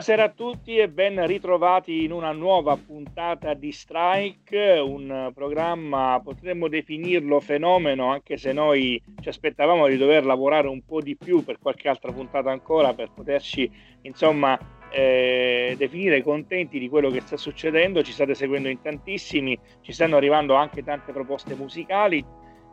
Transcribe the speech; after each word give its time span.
Buonasera 0.00 0.30
a 0.30 0.34
tutti 0.34 0.78
e 0.78 0.88
ben 0.88 1.26
ritrovati 1.26 2.04
in 2.04 2.12
una 2.12 2.32
nuova 2.32 2.74
puntata 2.74 3.52
di 3.52 3.70
Strike, 3.70 4.78
un 4.78 5.30
programma 5.34 6.18
potremmo 6.24 6.68
definirlo 6.68 7.38
fenomeno 7.38 8.10
anche 8.10 8.38
se 8.38 8.54
noi 8.54 8.98
ci 9.20 9.28
aspettavamo 9.28 9.86
di 9.88 9.98
dover 9.98 10.24
lavorare 10.24 10.68
un 10.68 10.80
po' 10.86 11.02
di 11.02 11.18
più 11.18 11.44
per 11.44 11.58
qualche 11.58 11.90
altra 11.90 12.12
puntata 12.12 12.50
ancora 12.50 12.94
per 12.94 13.10
poterci 13.14 13.70
insomma 14.00 14.58
eh, 14.90 15.74
definire 15.76 16.22
contenti 16.22 16.78
di 16.78 16.88
quello 16.88 17.10
che 17.10 17.20
sta 17.20 17.36
succedendo, 17.36 18.02
ci 18.02 18.12
state 18.12 18.34
seguendo 18.34 18.70
in 18.70 18.80
tantissimi, 18.80 19.58
ci 19.82 19.92
stanno 19.92 20.16
arrivando 20.16 20.54
anche 20.54 20.82
tante 20.82 21.12
proposte 21.12 21.54
musicali, 21.54 22.24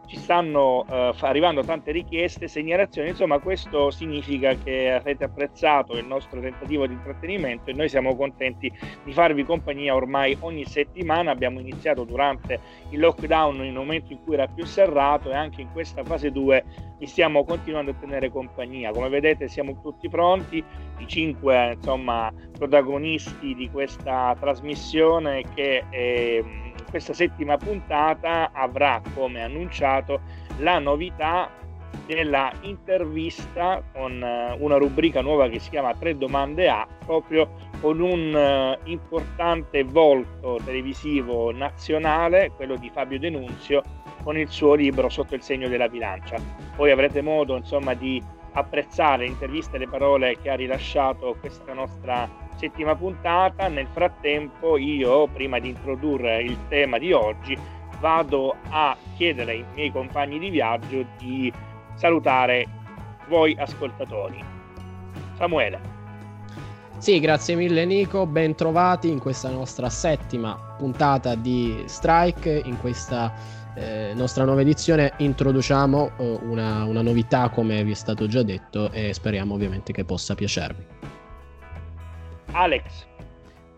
ci 0.08 0.18
stanno 0.18 0.86
uh, 0.88 1.14
arrivando 1.20 1.64
tante 1.64 1.92
richieste, 1.92 2.48
segnalazioni, 2.48 3.10
insomma 3.10 3.40
questo 3.40 3.92
significa 3.92 4.56
che 4.56 4.92
avete 4.92 5.26
apprezzato 5.26 5.98
il 5.98 6.06
nostro 6.06 6.40
tentativo 6.40 6.88
di 6.88 6.94
intrattenimento 6.94 7.70
e 7.70 7.74
noi 7.74 7.90
siamo 7.90 8.16
contenti 8.16 8.72
di 9.04 9.12
farvi 9.12 9.44
compagnia 9.44 9.94
ormai 9.94 10.38
ogni 10.40 10.66
settimana, 10.66 11.32
abbiamo 11.32 11.60
iniziato 11.60 12.06
durante 12.06 12.60
il 12.90 13.00
lockdown 13.00 13.66
in 13.66 13.78
un 13.78 13.86
momento 13.86 14.14
in 14.14 14.24
cui 14.24 14.36
era 14.36 14.48
più 14.48 14.66
serrato 14.66 15.30
e 15.30 15.36
anche 15.36 15.62
in 15.62 15.72
questa 15.74 16.04
fase 16.06 16.32
2 16.32 16.64
vi 17.00 17.06
stiamo 17.06 17.44
continuando 17.44 17.92
a 17.92 17.96
tenere 17.96 18.32
compagnia, 18.32 18.92
come 18.92 19.10
vedete 19.10 19.50
siamo 19.50 19.82
tutti 19.82 20.10
pronti, 20.10 20.64
i 21.00 21.08
cinque 21.08 21.74
insomma, 21.74 22.34
protagonisti 22.58 23.54
di 23.54 23.70
questa 23.70 24.36
trasmissione 24.40 25.44
che... 25.54 25.84
È, 25.90 26.66
questa 26.90 27.14
settima 27.14 27.58
puntata 27.58 28.52
avrà 28.52 29.02
come 29.14 29.44
annunciato 29.44 30.22
la 30.60 30.80
novità 30.80 31.50
della 32.06 32.52
intervista 32.62 33.84
con 33.94 34.22
eh, 34.24 34.56
una 34.60 34.78
rubrica 34.78 35.22
nuova 35.22 35.50
che 35.50 35.60
si 35.60 35.70
chiama 35.70 35.94
Tre 35.94 36.18
domande 36.18 36.70
A, 36.70 36.88
proprio 37.06 37.66
con 37.80 38.00
un 38.00 38.34
uh, 38.34 38.90
importante 38.90 39.84
volto 39.84 40.60
televisivo 40.66 41.52
nazionale, 41.52 42.52
quello 42.56 42.76
di 42.76 42.90
Fabio 42.90 43.20
Denunzio, 43.20 43.84
con 44.24 44.36
il 44.36 44.50
suo 44.50 44.74
libro 44.74 45.10
Sotto 45.10 45.36
il 45.36 45.44
segno 45.44 45.68
della 45.68 45.88
bilancia. 45.88 46.38
Poi 46.76 46.90
avrete 46.90 47.22
modo 47.22 47.56
insomma 47.56 47.94
di 47.94 48.22
apprezzare 48.54 49.26
l'intervista 49.26 49.76
e 49.76 49.80
le 49.80 49.88
parole 49.88 50.38
che 50.42 50.50
ha 50.50 50.56
rilasciato 50.56 51.36
questa 51.40 51.74
nostra 51.74 52.28
settima 52.58 52.96
puntata. 52.96 53.68
Nel 53.68 53.88
frattempo 53.88 54.78
io, 54.78 55.28
prima 55.28 55.60
di 55.60 55.70
introdurre 55.70 56.42
il 56.42 56.58
tema 56.68 56.98
di 56.98 57.14
oggi, 57.14 57.58
vado 58.00 58.56
a 58.70 58.96
chiedere 59.16 59.52
ai 59.52 59.66
miei 59.74 59.92
compagni 59.92 60.40
di 60.40 60.50
viaggio 60.50 61.06
di 61.18 61.52
salutare 61.96 62.68
voi 63.28 63.56
ascoltatori. 63.60 64.44
Samuele. 65.38 65.96
Sì, 66.98 67.20
grazie 67.20 67.56
mille 67.56 67.86
Nico, 67.86 68.26
ben 68.26 68.56
trovati 68.56 69.10
in 69.10 69.20
questa 69.20 69.50
nostra 69.50 69.88
settima 69.90 70.76
puntata 70.78 71.36
di 71.36 71.84
Strike, 71.86 72.64
in 72.66 72.80
questa 72.80 73.32
eh, 73.76 74.14
nostra 74.16 74.46
nuova 74.46 74.62
edizione 74.62 75.14
introduciamo 75.18 76.12
eh, 76.18 76.40
una, 76.42 76.86
una 76.86 77.04
novità 77.04 77.50
come 77.50 77.84
vi 77.84 77.92
è 77.92 77.96
stato 77.96 78.26
già 78.26 78.42
detto 78.42 78.92
e 78.92 79.14
speriamo 79.14 79.54
ovviamente 79.54 79.94
che 79.94 80.06
possa 80.06 80.34
piacervi. 80.34 80.97
Alex. 82.52 83.06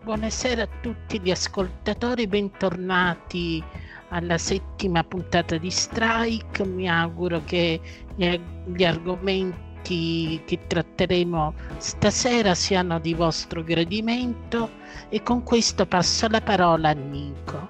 Buonasera 0.02 0.62
a 0.62 0.68
tutti 0.80 1.20
gli 1.20 1.30
ascoltatori, 1.30 2.26
bentornati 2.26 3.62
alla 4.08 4.38
settima 4.38 5.04
puntata 5.04 5.56
di 5.56 5.70
Strike. 5.70 6.64
Mi 6.64 6.88
auguro 6.88 7.42
che 7.44 7.80
gli, 8.14 8.84
argomenti 8.84 10.40
che 10.46 10.58
tratteremo 10.66 11.54
stasera 11.76 12.54
siano 12.54 12.98
di 12.98 13.14
vostro 13.14 13.62
gradimento 13.62 14.70
e 15.08 15.22
con 15.22 15.42
questo 15.42 15.86
passo 15.86 16.28
la 16.28 16.40
parola 16.40 16.90
a 16.90 16.92
Nico. 16.92 17.68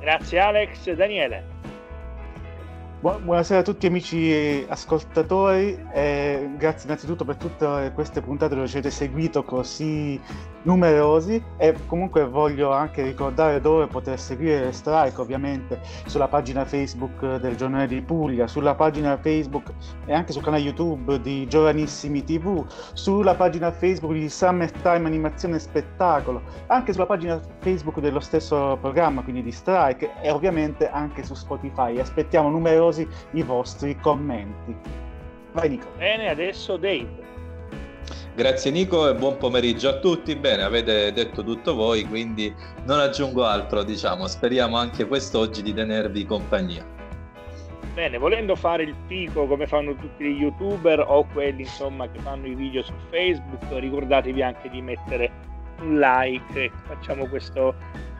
Grazie 0.00 0.38
Alex. 0.38 0.92
Daniele. 0.92 1.44
Buonasera 3.06 3.60
a 3.60 3.62
tutti 3.62 3.86
amici 3.86 4.66
ascoltatori, 4.68 5.80
eh, 5.92 6.50
grazie 6.58 6.86
innanzitutto 6.86 7.24
per 7.24 7.36
tutte 7.36 7.92
queste 7.94 8.20
puntate 8.20 8.56
dove 8.56 8.66
ci 8.66 8.78
avete 8.78 8.92
seguito 8.92 9.44
così 9.44 10.20
numerosi 10.62 11.40
e 11.56 11.76
comunque 11.86 12.26
voglio 12.26 12.72
anche 12.72 13.04
ricordare 13.04 13.60
dove 13.60 13.86
poter 13.86 14.18
seguire 14.18 14.72
Strike 14.72 15.20
ovviamente 15.20 15.80
sulla 16.06 16.26
pagina 16.26 16.64
Facebook 16.64 17.36
del 17.36 17.54
Giornale 17.54 17.86
di 17.86 18.02
Puglia, 18.02 18.48
sulla 18.48 18.74
pagina 18.74 19.16
Facebook 19.16 19.72
e 20.06 20.12
anche 20.12 20.32
sul 20.32 20.42
canale 20.42 20.64
YouTube 20.64 21.20
di 21.20 21.46
Giovanissimi 21.46 22.24
TV, 22.24 22.66
sulla 22.92 23.36
pagina 23.36 23.70
Facebook 23.70 24.14
di 24.14 24.28
Summertime 24.28 25.06
Animazione 25.06 25.60
Spettacolo, 25.60 26.42
anche 26.66 26.92
sulla 26.92 27.06
pagina 27.06 27.40
Facebook 27.60 28.00
dello 28.00 28.18
stesso 28.20 28.76
programma, 28.80 29.22
quindi 29.22 29.44
di 29.44 29.52
Strike 29.52 30.14
e 30.20 30.32
ovviamente 30.32 30.90
anche 30.90 31.22
su 31.22 31.34
Spotify. 31.34 32.00
Aspettiamo 32.00 32.50
numerosi 32.50 32.95
i 33.32 33.42
vostri 33.42 33.96
commenti. 34.00 34.74
Vai 35.52 35.70
Nico. 35.70 35.86
Bene, 35.96 36.28
adesso 36.28 36.76
Dave. 36.76 37.24
Grazie 38.34 38.70
Nico 38.70 39.08
e 39.08 39.14
buon 39.14 39.38
pomeriggio 39.38 39.88
a 39.88 39.98
tutti. 39.98 40.36
Bene, 40.36 40.62
avete 40.62 41.10
detto 41.12 41.42
tutto 41.42 41.74
voi, 41.74 42.04
quindi 42.04 42.54
non 42.84 43.00
aggiungo 43.00 43.44
altro, 43.44 43.82
diciamo. 43.82 44.26
Speriamo 44.26 44.76
anche 44.76 45.06
quest'oggi 45.06 45.62
di 45.62 45.72
tenervi 45.72 46.26
compagnia. 46.26 46.84
Bene, 47.94 48.18
volendo 48.18 48.54
fare 48.54 48.82
il 48.82 48.94
pico 49.06 49.46
come 49.46 49.66
fanno 49.66 49.94
tutti 49.94 50.22
gli 50.22 50.42
youtuber 50.42 51.02
o 51.08 51.24
quelli 51.32 51.62
insomma 51.62 52.06
che 52.10 52.18
fanno 52.18 52.46
i 52.46 52.54
video 52.54 52.82
su 52.82 52.92
Facebook, 53.08 53.64
ricordatevi 53.70 54.42
anche 54.42 54.68
di 54.68 54.82
mettere 54.82 55.32
un 55.80 55.98
like, 55.98 56.70
facciamo 56.86 57.26
questo 57.26 57.74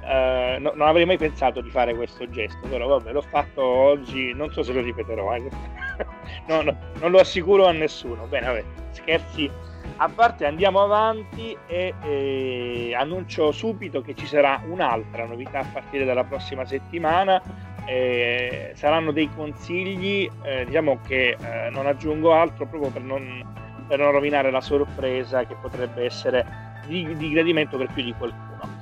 Uh, 0.06 0.60
no, 0.60 0.70
non 0.76 0.86
avrei 0.86 1.04
mai 1.04 1.18
pensato 1.18 1.60
di 1.60 1.68
fare 1.68 1.92
questo 1.92 2.30
gesto, 2.30 2.68
però 2.68 2.86
vabbè, 2.86 3.10
l'ho 3.10 3.22
fatto 3.22 3.60
oggi, 3.60 4.32
non 4.34 4.52
so 4.52 4.62
se 4.62 4.72
lo 4.72 4.80
ripeterò, 4.80 5.34
eh. 5.34 5.50
no, 6.46 6.62
no, 6.62 6.76
non 7.00 7.10
lo 7.10 7.18
assicuro 7.18 7.66
a 7.66 7.72
nessuno. 7.72 8.26
Bene, 8.26 8.46
vabbè, 8.46 8.64
scherzi 8.90 9.50
a 9.98 10.08
parte 10.08 10.44
andiamo 10.44 10.82
avanti 10.82 11.56
e 11.66 11.94
eh, 12.02 12.94
annuncio 12.94 13.50
subito 13.50 14.02
che 14.02 14.14
ci 14.14 14.26
sarà 14.26 14.60
un'altra 14.68 15.24
novità 15.24 15.60
a 15.60 15.66
partire 15.72 16.04
dalla 16.04 16.24
prossima 16.24 16.64
settimana. 16.64 17.42
Eh, 17.86 18.72
saranno 18.74 19.12
dei 19.12 19.30
consigli, 19.34 20.28
eh, 20.42 20.64
diciamo 20.66 20.98
che 21.06 21.36
eh, 21.40 21.70
non 21.70 21.86
aggiungo 21.86 22.34
altro 22.34 22.66
proprio 22.66 22.90
per 22.90 23.02
non, 23.02 23.42
per 23.86 23.98
non, 23.98 24.10
rovinare 24.10 24.50
la 24.50 24.60
sorpresa 24.60 25.44
che 25.44 25.54
potrebbe 25.60 26.04
essere 26.04 26.44
di, 26.86 27.16
di 27.16 27.30
gradimento 27.30 27.78
per 27.78 27.88
più 27.92 28.02
di 28.02 28.14
qualcuno. 28.18 28.75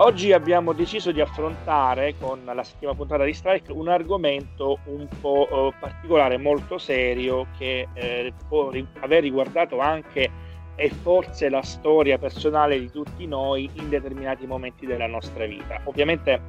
Oggi 0.00 0.32
abbiamo 0.32 0.72
deciso 0.74 1.10
di 1.10 1.20
affrontare 1.20 2.14
con 2.20 2.38
la 2.44 2.62
settima 2.62 2.94
puntata 2.94 3.24
di 3.24 3.34
Strike 3.34 3.72
un 3.72 3.88
argomento 3.88 4.78
un 4.84 5.08
po' 5.20 5.48
eh, 5.50 5.74
particolare, 5.76 6.38
molto 6.38 6.78
serio, 6.78 7.48
che 7.58 7.88
eh, 7.94 8.32
può 8.46 8.70
aver 9.00 9.22
riguardato 9.22 9.80
anche 9.80 10.30
e 10.76 10.90
forse 10.90 11.48
la 11.48 11.62
storia 11.62 12.16
personale 12.16 12.78
di 12.78 12.88
tutti 12.92 13.26
noi 13.26 13.68
in 13.72 13.88
determinati 13.88 14.46
momenti 14.46 14.86
della 14.86 15.08
nostra 15.08 15.46
vita. 15.46 15.80
Ovviamente 15.82 16.40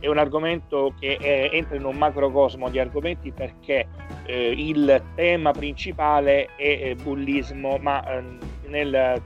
è 0.00 0.06
un 0.06 0.18
argomento 0.18 0.92
che 1.00 1.16
è, 1.16 1.48
entra 1.50 1.76
in 1.76 1.86
un 1.86 1.96
macrocosmo 1.96 2.68
di 2.68 2.78
argomenti 2.78 3.32
perché 3.32 3.88
eh, 4.26 4.52
il 4.54 5.02
tema 5.14 5.52
principale 5.52 6.54
è 6.56 6.90
eh, 6.90 6.96
bullismo, 7.02 7.78
ma 7.78 8.18
eh, 8.18 8.22
nel 8.66 9.22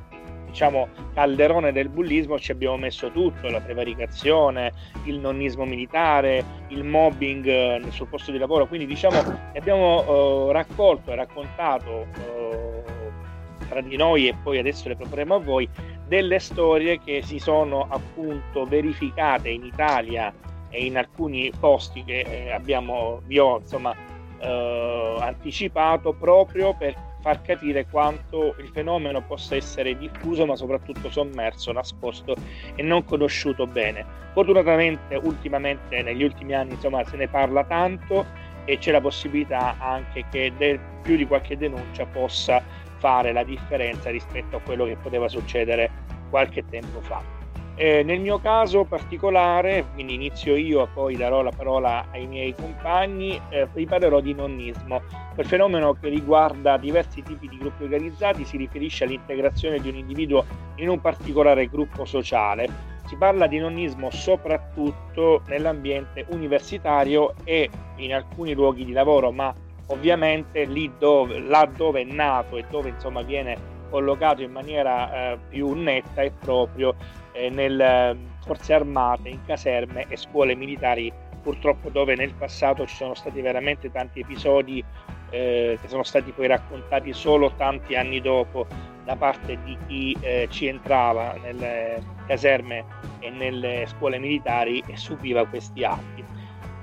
diciamo 0.53 0.87
calderone 1.15 1.73
del 1.73 1.89
bullismo 1.89 2.39
ci 2.39 2.53
abbiamo 2.53 2.77
messo 2.77 3.11
tutto, 3.11 3.49
la 3.49 3.61
prevaricazione, 3.61 4.73
il 5.05 5.19
nonnismo 5.19 5.65
militare, 5.65 6.45
il 6.69 6.85
mobbing 6.85 7.47
eh, 7.47 7.83
sul 7.89 8.07
posto 8.07 8.31
di 8.31 8.39
lavoro, 8.39 8.67
quindi 8.67 8.87
diciamo 8.87 9.19
abbiamo 9.57 10.49
eh, 10.49 10.53
raccolto 10.53 11.11
e 11.11 11.15
raccontato 11.15 12.07
eh, 12.19 12.83
tra 13.67 13.81
di 13.81 13.97
noi 13.97 14.29
e 14.29 14.35
poi 14.43 14.59
adesso 14.59 14.89
le 14.89 14.97
proporremo 14.97 15.37
a 15.37 15.39
voi, 15.39 15.67
delle 16.07 16.39
storie 16.39 17.01
che 17.01 17.23
si 17.23 17.39
sono 17.39 17.87
appunto 17.89 18.67
verificate 18.67 19.49
in 19.49 19.65
Italia 19.65 20.33
e 20.69 20.85
in 20.85 20.99
alcuni 20.99 21.51
posti 21.59 22.05
che 22.05 22.21
eh, 22.21 22.53
abbiamo, 22.53 23.23
vi 23.25 23.39
ho 23.39 23.59
insomma 23.59 23.95
eh, 24.39 25.17
anticipato 25.19 26.13
proprio 26.13 26.75
per 26.75 26.95
far 27.23 27.41
capire 27.41 27.87
quanto 27.87 28.55
il 28.59 28.69
fenomeno 28.69 29.23
possa 29.23 29.57
essere 29.57 29.97
diffuso 29.97 30.45
ma 30.45 30.57
soprattutto 30.57 31.11
sommerso, 31.11 31.73
nascosto 31.73 32.35
e 32.75 32.83
non 32.83 33.05
conosciuto 33.05 33.67
bene. 33.67 34.05
Fortunatamente 34.35 35.15
ultimamente 35.15 36.03
negli 36.03 36.25
ultimi 36.25 36.55
anni 36.55 36.73
insomma 36.73 37.05
se 37.05 37.17
ne 37.17 37.29
parla 37.29 37.65
tanto 37.65 38.27
e 38.65 38.79
c'è 38.79 38.91
la 38.91 39.01
possibilità 39.01 39.77
anche 39.79 40.25
che 40.31 40.53
del, 40.57 40.79
più 41.03 41.17
di 41.17 41.27
qualche 41.27 41.57
denuncia 41.57 42.05
possa 42.07 42.63
fare 42.99 43.33
la 43.33 43.43
differenza 43.43 44.11
rispetto 44.11 44.57
a 44.57 44.61
quello 44.61 44.85
che 44.85 44.97
poteva 44.97 45.29
succedere 45.29 45.91
qualche 46.31 46.65
tempo 46.69 47.01
fa. 47.01 47.42
Eh, 47.83 48.05
nel 48.05 48.21
mio 48.21 48.39
caso 48.39 48.85
particolare, 48.85 49.87
quindi 49.95 50.15
inizio 50.15 50.55
io 50.55 50.85
e 50.85 50.89
poi 50.95 51.17
darò 51.17 51.43
la 51.43 51.51
parola 51.51 52.07
ai 52.13 52.29
miei 52.29 52.55
compagni, 52.55 53.41
eh, 53.49 53.67
vi 53.75 53.87
parlerò 53.87 54.21
di 54.21 54.35
nonnismo. 54.35 55.03
Quel 55.35 55.47
fenomeno 55.47 55.93
che 55.95 56.09
riguarda 56.09 56.77
diversi 56.77 57.25
tipi 57.25 57.49
di 57.49 57.59
gruppi 57.59 57.83
organizzati 57.83 58.45
si 58.45 58.57
riferisce 58.57 59.03
all'integrazione 59.03 59.81
di 59.81 59.89
un 59.89 59.97
individuo 59.97 60.45
in 60.77 60.91
un 60.91 61.01
particolare 61.01 61.67
gruppo 61.67 62.05
sociale. 62.05 62.69
Si 63.07 63.17
parla 63.17 63.49
di 63.49 63.59
nonnismo 63.59 64.13
soprattutto 64.13 65.43
nell'ambiente 65.49 66.25
universitario 66.29 67.35
e 67.43 67.69
in 67.97 68.15
alcuni 68.15 68.55
luoghi 68.55 68.85
di 68.85 68.93
lavoro, 68.93 69.33
ma 69.33 69.53
ovviamente 69.87 70.67
lì 70.67 70.89
dove, 71.01 71.41
là 71.41 71.69
dove 71.77 72.03
è 72.03 72.05
nato 72.05 72.59
e 72.59 72.65
dove 72.71 72.91
insomma 72.91 73.23
viene 73.23 73.72
collocato 73.93 74.41
in 74.41 74.51
maniera 74.51 75.33
eh, 75.33 75.39
più 75.51 75.75
netta 75.75 76.23
è 76.23 76.31
proprio 76.31 76.95
eh, 77.33 77.51
nelle 77.51 78.09
ehm, 78.09 78.19
forze 78.43 78.73
armate, 78.73 79.29
in 79.29 79.45
caserme 79.45 80.07
e 80.09 80.17
scuole 80.17 80.55
militari, 80.55 81.13
purtroppo 81.43 81.91
dove 81.91 82.15
nel 82.15 82.33
passato 82.33 82.87
ci 82.87 82.97
sono 82.97 83.13
stati 83.13 83.43
veramente 83.43 83.91
tanti 83.91 84.21
episodi 84.21 84.83
eh, 85.29 85.79
che 85.81 85.89
sono 85.89 86.03
stati 86.03 86.31
poi 86.31 86.47
raccontati 86.47 87.13
solo 87.13 87.53
tanti 87.57 87.95
anni 87.95 88.21
dopo 88.23 88.67
da 89.05 89.15
parte 89.17 89.59
di 89.63 89.77
chi 89.87 90.17
eh, 90.21 90.47
ci 90.51 90.67
entrava 90.67 91.35
nelle 91.43 92.03
caserme 92.27 92.85
e 93.19 93.29
nelle 93.29 93.85
scuole 93.89 94.19
militari 94.19 94.83
e 94.87 94.97
subiva 94.97 95.47
questi 95.47 95.85
atti. 95.85 96.22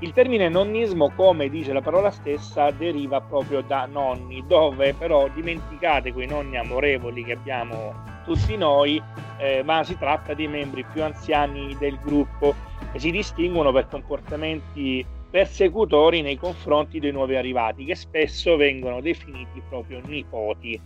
Il 0.01 0.13
termine 0.13 0.47
nonnismo, 0.47 1.11
come 1.13 1.49
dice 1.49 1.73
la 1.73 1.81
parola 1.81 2.09
stessa, 2.09 2.71
deriva 2.71 3.19
proprio 3.19 3.59
da 3.59 3.85
nonni, 3.85 4.41
dove 4.47 4.93
però 4.93 5.27
dimenticate 5.27 6.13
quei 6.13 6.25
nonni 6.25 6.57
amorevoli 6.57 7.25
che 7.25 7.33
abbiamo 7.33 7.93
tutti 8.23 8.55
noi, 8.55 9.01
eh, 9.39 9.61
ma 9.61 9.83
si 9.83 9.97
tratta 9.97 10.33
dei 10.33 10.47
membri 10.47 10.85
più 10.85 11.03
anziani 11.03 11.75
del 11.79 11.99
gruppo 12.01 12.55
che 12.93 12.99
si 12.99 13.11
distinguono 13.11 13.73
per 13.73 13.87
comportamenti 13.89 15.05
persecutori 15.29 16.21
nei 16.21 16.37
confronti 16.37 17.01
dei 17.01 17.11
nuovi 17.11 17.35
arrivati, 17.35 17.83
che 17.83 17.95
spesso 17.95 18.55
vengono 18.55 19.01
definiti 19.01 19.61
proprio 19.67 19.99
nipoti. 20.05 20.79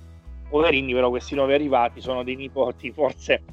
Poverini, 0.49 0.91
però, 0.91 1.09
questi 1.09 1.35
nuovi 1.35 1.53
arrivati 1.53 2.01
sono 2.01 2.23
dei 2.23 2.35
nipoti 2.35 2.91
forse 2.91 3.43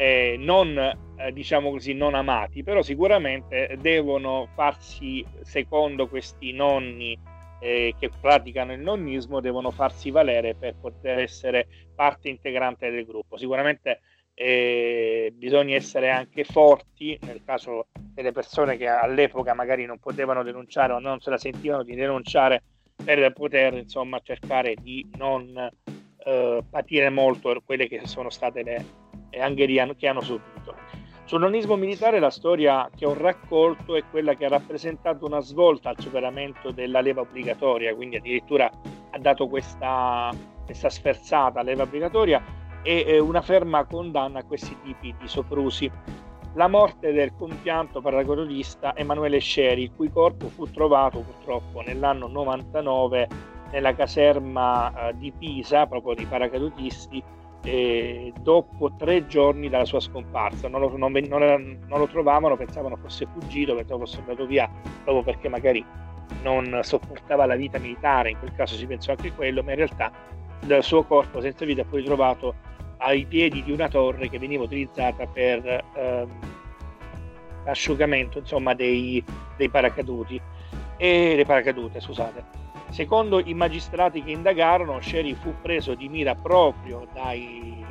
eh, 0.00 0.36
non, 0.38 0.78
eh, 0.78 1.30
diciamo 1.30 1.70
così, 1.70 1.92
non 1.92 2.14
amati, 2.14 2.62
però 2.62 2.80
sicuramente 2.80 3.76
devono 3.82 4.48
farsi, 4.54 5.22
secondo 5.42 6.08
questi 6.08 6.52
nonni 6.52 7.18
eh, 7.60 7.94
che 8.00 8.08
praticano 8.18 8.72
il 8.72 8.80
nonnismo, 8.80 9.40
devono 9.40 9.70
farsi 9.70 10.10
valere 10.10 10.54
per 10.54 10.76
poter 10.80 11.18
essere 11.18 11.66
parte 11.94 12.30
integrante 12.30 12.90
del 12.90 13.04
gruppo. 13.04 13.36
Sicuramente 13.36 14.00
eh, 14.32 15.34
bisogna 15.34 15.74
essere 15.74 16.08
anche 16.08 16.44
forti 16.44 17.18
nel 17.26 17.42
caso 17.44 17.88
delle 17.92 18.32
persone 18.32 18.78
che 18.78 18.86
all'epoca 18.86 19.52
magari 19.52 19.84
non 19.84 19.98
potevano 19.98 20.42
denunciare 20.42 20.94
o 20.94 20.98
non 20.98 21.20
se 21.20 21.28
la 21.28 21.36
sentivano 21.36 21.82
di 21.82 21.94
denunciare 21.94 22.62
per 23.04 23.34
poter 23.34 23.74
insomma 23.74 24.18
cercare 24.22 24.76
di 24.80 25.06
non 25.18 25.70
eh, 26.24 26.64
patire 26.70 27.10
molto 27.10 27.60
quelle 27.62 27.86
che 27.86 28.06
sono 28.06 28.30
state 28.30 28.62
le, 28.62 28.84
e 29.30 29.40
anche 29.40 29.66
che 29.96 30.08
hanno 30.08 30.20
subito. 30.20 30.74
Sul 31.24 31.40
nonismo 31.40 31.76
militare 31.76 32.18
la 32.18 32.30
storia 32.30 32.90
che 32.94 33.06
ho 33.06 33.14
raccolto 33.14 33.94
è 33.94 34.02
quella 34.10 34.34
che 34.34 34.46
ha 34.46 34.48
rappresentato 34.48 35.26
una 35.26 35.40
svolta 35.40 35.90
al 35.90 36.00
superamento 36.00 36.72
della 36.72 37.00
leva 37.00 37.20
obbligatoria, 37.20 37.94
quindi 37.94 38.16
addirittura 38.16 38.68
ha 39.10 39.18
dato 39.18 39.46
questa, 39.46 40.34
questa 40.64 40.90
sferzata 40.90 41.62
leva 41.62 41.84
obbligatoria 41.84 42.42
e 42.82 43.18
una 43.20 43.42
ferma 43.42 43.84
condanna 43.84 44.40
a 44.40 44.44
questi 44.44 44.76
tipi 44.82 45.14
di 45.20 45.28
soprusi. 45.28 45.90
La 46.54 46.66
morte 46.66 47.12
del 47.12 47.32
compianto 47.36 48.00
paracautista 48.00 48.96
Emanuele 48.96 49.38
Sceri, 49.38 49.82
il 49.84 49.92
cui 49.94 50.10
corpo 50.10 50.48
fu 50.48 50.68
trovato 50.68 51.20
purtroppo 51.20 51.80
nell'anno 51.80 52.26
99 52.26 53.28
nella 53.70 53.94
caserma 53.94 55.10
eh, 55.10 55.16
di 55.16 55.30
Pisa, 55.30 55.86
proprio 55.86 56.14
di 56.14 56.26
paracadutisti, 56.26 57.22
e 57.62 58.32
dopo 58.40 58.92
tre 58.96 59.26
giorni 59.26 59.68
dalla 59.68 59.84
sua 59.84 60.00
scomparsa. 60.00 60.68
Non 60.68 60.80
lo, 60.80 60.96
non, 60.96 61.12
non, 61.12 61.78
non 61.86 61.98
lo, 61.98 62.06
trovavano, 62.06 62.56
pensavano 62.56 62.96
fosse 62.96 63.26
fuggito, 63.32 63.74
pensavano 63.74 64.06
fosse 64.06 64.20
andato 64.20 64.46
via 64.46 64.70
proprio 65.04 65.22
perché 65.22 65.48
magari 65.48 65.84
non 66.42 66.80
sopportava 66.82 67.46
la 67.46 67.56
vita 67.56 67.78
militare, 67.78 68.30
in 68.30 68.38
quel 68.38 68.54
caso 68.54 68.76
si 68.76 68.86
pensò 68.86 69.10
anche 69.12 69.32
quello, 69.32 69.62
ma 69.62 69.70
in 69.70 69.76
realtà 69.76 70.10
il 70.60 70.78
suo 70.82 71.02
corpo 71.04 71.40
senza 71.40 71.64
vita 71.64 71.84
fu 71.84 71.96
ritrovato 71.96 72.54
ai 72.98 73.24
piedi 73.26 73.62
di 73.62 73.72
una 73.72 73.88
torre 73.88 74.28
che 74.28 74.38
veniva 74.38 74.62
utilizzata 74.62 75.26
per 75.26 75.84
ehm, 75.94 76.28
asciugamento 77.64 78.38
insomma, 78.38 78.74
dei, 78.74 79.22
dei 79.56 79.68
paracaduti 79.68 80.40
e 80.96 81.34
le 81.34 81.44
paracadute, 81.44 82.00
scusate. 82.00 82.58
Secondo 82.90 83.40
i 83.40 83.54
magistrati 83.54 84.22
che 84.22 84.32
indagarono, 84.32 85.00
Sherry 85.00 85.34
fu 85.34 85.54
preso 85.62 85.94
di 85.94 86.08
mira 86.08 86.34
proprio 86.34 87.06
dai, 87.12 87.84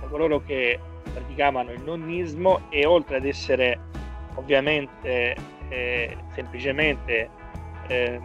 da 0.00 0.06
coloro 0.06 0.42
che 0.44 0.78
praticavano 1.12 1.72
il 1.72 1.82
nonnismo 1.82 2.62
e 2.68 2.86
oltre 2.86 3.16
ad 3.16 3.24
essere 3.24 3.80
ovviamente 4.36 5.36
eh, 5.68 6.16
semplicemente 6.34 7.28
eh, 7.88 8.20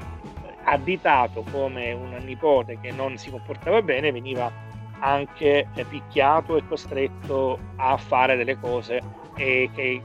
additato 0.64 1.44
come 1.52 1.92
un 1.94 2.16
nipote 2.24 2.78
che 2.80 2.92
non 2.92 3.18
si 3.18 3.32
comportava 3.32 3.82
bene, 3.82 4.12
veniva 4.12 4.52
anche 5.00 5.68
picchiato 5.88 6.58
e 6.58 6.68
costretto 6.68 7.58
a 7.78 7.98
fare 7.98 8.36
delle 8.36 8.60
cose 8.60 9.02
che 9.34 10.02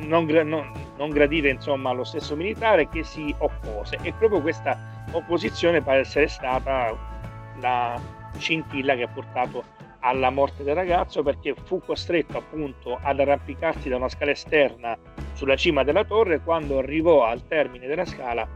non, 0.00 0.24
non, 0.26 0.72
non 0.96 1.10
gradive 1.10 1.48
insomma 1.48 1.90
allo 1.90 2.04
stesso 2.04 2.36
militare 2.36 2.88
che 2.88 3.02
si 3.02 3.34
oppose. 3.38 3.98
E 4.02 4.12
proprio 4.12 4.40
questa 4.40 4.97
opposizione 5.12 5.82
pare 5.82 6.00
essere 6.00 6.28
stata 6.28 6.96
la 7.60 8.00
scintilla 8.36 8.94
che 8.94 9.02
ha 9.02 9.08
portato 9.08 9.64
alla 10.00 10.30
morte 10.30 10.62
del 10.62 10.74
ragazzo 10.74 11.22
perché 11.22 11.54
fu 11.64 11.80
costretto 11.84 12.38
appunto 12.38 12.98
ad 13.02 13.18
arrampicarsi 13.18 13.88
da 13.88 13.96
una 13.96 14.08
scala 14.08 14.30
esterna 14.30 14.96
sulla 15.32 15.56
cima 15.56 15.82
della 15.82 16.04
torre 16.04 16.40
quando 16.40 16.78
arrivò 16.78 17.24
al 17.24 17.46
termine 17.46 17.86
della 17.86 18.04
scala 18.04 18.46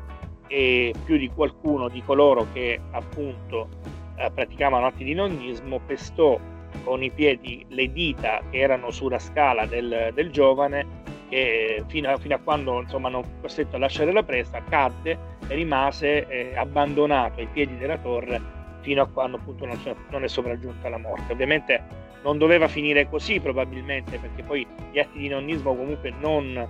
e 0.47 0.95
più 1.05 1.17
di 1.17 1.29
qualcuno 1.29 1.89
di 1.89 2.03
coloro 2.05 2.47
che 2.53 2.81
appunto 2.93 3.69
eh, 4.17 4.31
praticavano 4.33 4.87
atti 4.87 5.05
di 5.05 5.15
nonnismo 5.15 5.81
pestò 5.85 6.39
con 6.85 7.03
i 7.03 7.11
piedi 7.11 7.65
le 7.69 7.93
dita 7.93 8.43
che 8.51 8.59
erano 8.59 8.91
sulla 8.91 9.19
scala 9.19 9.67
del, 9.67 10.11
del 10.15 10.31
giovane 10.31 11.02
che 11.33 11.83
fino 11.87 12.11
a, 12.11 12.19
fino 12.19 12.35
a 12.35 12.39
quando 12.39 12.83
insomma 12.83 13.09
non 13.09 13.25
fu 13.25 13.31
costretto 13.41 13.77
a 13.77 13.79
lasciare 13.79 14.13
la 14.13 14.23
presa 14.23 14.63
cadde 14.69 15.19
e 15.49 15.55
rimase 15.55 16.27
eh, 16.29 16.55
abbandonato 16.55 17.41
ai 17.41 17.47
piedi 17.47 17.79
della 17.79 17.97
torre 17.97 18.39
fino 18.83 19.01
a 19.01 19.07
quando 19.07 19.39
appunto 19.39 19.65
non, 19.65 19.81
non, 20.11 20.25
è 20.25 20.29
sopraggiunta 20.29 20.91
la 20.91 20.99
morte. 20.99 21.33
Ovviamente 21.33 21.83
non 22.23 22.37
doveva 22.37 22.69
finire 22.69 23.09
così 23.09 23.41
probabilmente 23.41 24.19
perché 24.19 24.43
poi 24.43 24.67
gli 24.91 24.99
atti 24.99 25.21
di 25.21 25.29
nonnismo 25.29 25.75
comunque 25.75 26.13
non 26.21 26.69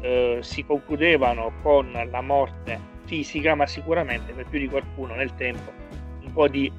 eh, 0.00 0.38
si 0.42 0.64
concludevano 0.64 1.50
con 1.60 1.90
la 2.08 2.20
morte 2.20 2.78
fisica 3.06 3.56
ma 3.56 3.66
sicuramente 3.66 4.32
per 4.32 4.46
più 4.46 4.60
di 4.60 4.68
qualcuno 4.68 5.14
nel 5.14 5.34
tempo 5.34 5.72
un 6.22 6.32
po' 6.32 6.46
di 6.46 6.70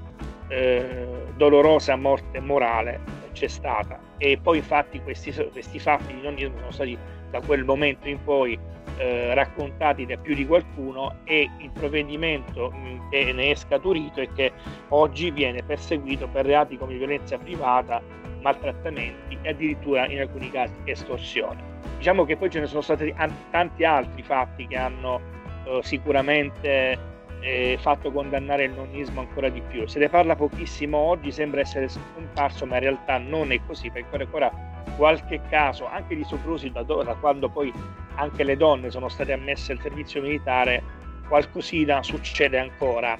eh, 0.47 1.05
dolorosa 1.35 1.95
morte 1.97 2.39
morale 2.39 2.99
c'è 3.33 3.47
stata 3.47 3.99
e 4.17 4.39
poi 4.41 4.57
infatti 4.57 5.01
questi, 5.01 5.33
questi 5.51 5.79
fatti 5.79 6.13
di 6.13 6.21
nonnismo 6.21 6.57
sono 6.59 6.71
stati 6.71 6.97
da 7.35 7.41
quel 7.45 7.65
momento 7.65 8.07
in 8.07 8.23
poi 8.23 8.57
eh, 8.97 9.33
raccontati 9.33 10.05
da 10.05 10.15
più 10.15 10.33
di 10.35 10.47
qualcuno 10.47 11.17
e 11.25 11.49
il 11.59 11.69
provvedimento 11.71 12.71
mh, 12.71 12.77
mm, 12.77 13.09
che 13.09 13.33
ne 13.33 13.51
è 13.51 13.55
scaturito 13.55 14.21
è 14.21 14.31
che 14.33 14.53
oggi 14.89 15.31
viene 15.31 15.61
perseguito 15.61 16.29
per 16.29 16.45
reati 16.45 16.77
come 16.77 16.95
violenza 16.95 17.37
privata, 17.37 18.01
maltrattamenti 18.41 19.37
e 19.41 19.49
addirittura 19.49 20.07
in 20.07 20.21
alcuni 20.21 20.49
casi 20.49 20.73
estorsione. 20.85 21.73
Diciamo 21.97 22.23
che 22.23 22.37
poi 22.37 22.49
ce 22.49 22.61
ne 22.61 22.67
sono 22.67 22.81
stati 22.81 23.13
tanti 23.51 23.83
altri 23.83 24.23
fatti 24.23 24.65
che 24.67 24.77
hanno 24.77 25.19
eh, 25.65 25.79
sicuramente 25.83 26.97
eh, 27.41 27.77
fatto 27.81 28.11
condannare 28.11 28.63
il 28.63 28.71
nonnismo 28.71 29.19
ancora 29.19 29.49
di 29.49 29.61
più. 29.61 29.85
Se 29.87 29.99
ne 29.99 30.07
parla 30.07 30.35
pochissimo 30.37 30.97
oggi, 30.97 31.31
sembra 31.31 31.59
essere 31.59 31.89
scomparso, 31.89 32.65
ma 32.65 32.75
in 32.75 32.81
realtà 32.81 33.17
non 33.17 33.51
è 33.51 33.59
così, 33.67 33.91
perché 33.91 34.15
ancora 34.15 34.49
qualche 34.95 35.41
caso 35.49 35.87
anche 35.87 36.15
di 36.15 36.23
soprusi 36.23 36.71
da, 36.71 36.83
da 36.83 37.15
quando 37.19 37.49
poi 37.49 37.71
anche 38.15 38.43
le 38.43 38.55
donne 38.55 38.89
sono 38.91 39.09
state 39.09 39.33
ammesse 39.33 39.73
al 39.73 39.81
servizio 39.81 40.21
militare, 40.21 40.81
qualcosina 41.27 42.01
succede 42.03 42.59
ancora, 42.59 43.17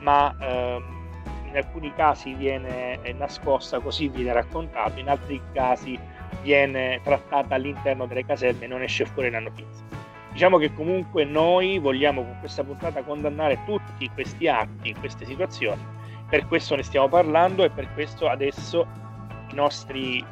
ma 0.00 0.34
ehm, 0.38 0.94
in 1.48 1.56
alcuni 1.56 1.92
casi 1.94 2.34
viene 2.34 2.98
nascosta, 3.16 3.80
così 3.80 4.08
viene 4.08 4.32
raccontato, 4.32 4.98
in 4.98 5.08
altri 5.08 5.40
casi 5.52 5.98
viene 6.42 7.00
trattata 7.02 7.54
all'interno 7.54 8.06
delle 8.06 8.24
caserme 8.24 8.64
e 8.64 8.68
non 8.68 8.82
esce 8.82 9.06
fuori 9.06 9.30
la 9.30 9.40
notizia. 9.40 9.84
Diciamo 10.32 10.58
che 10.58 10.74
comunque 10.74 11.24
noi 11.24 11.78
vogliamo 11.78 12.24
con 12.24 12.36
questa 12.40 12.64
puntata 12.64 13.04
condannare 13.04 13.60
tutti 13.64 14.10
questi 14.12 14.48
atti, 14.48 14.92
queste 14.94 15.24
situazioni, 15.24 15.80
per 16.28 16.46
questo 16.48 16.74
ne 16.74 16.82
stiamo 16.82 17.08
parlando 17.08 17.62
e 17.62 17.70
per 17.70 17.92
questo 17.94 18.28
adesso 18.28 18.84
i 19.50 19.54
nostri 19.54 20.24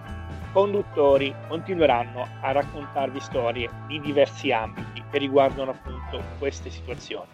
conduttori 0.53 1.35
continueranno 1.49 2.29
a 2.41 2.53
raccontarvi 2.53 3.21
storie 3.21 3.69
di 3.87 4.01
diversi 4.01 4.53
ambiti 4.53 5.03
che 5.11 5.19
riguardano 5.19 5.71
appunto 5.71 6.23
queste 6.39 6.71
situazioni. 6.71 7.27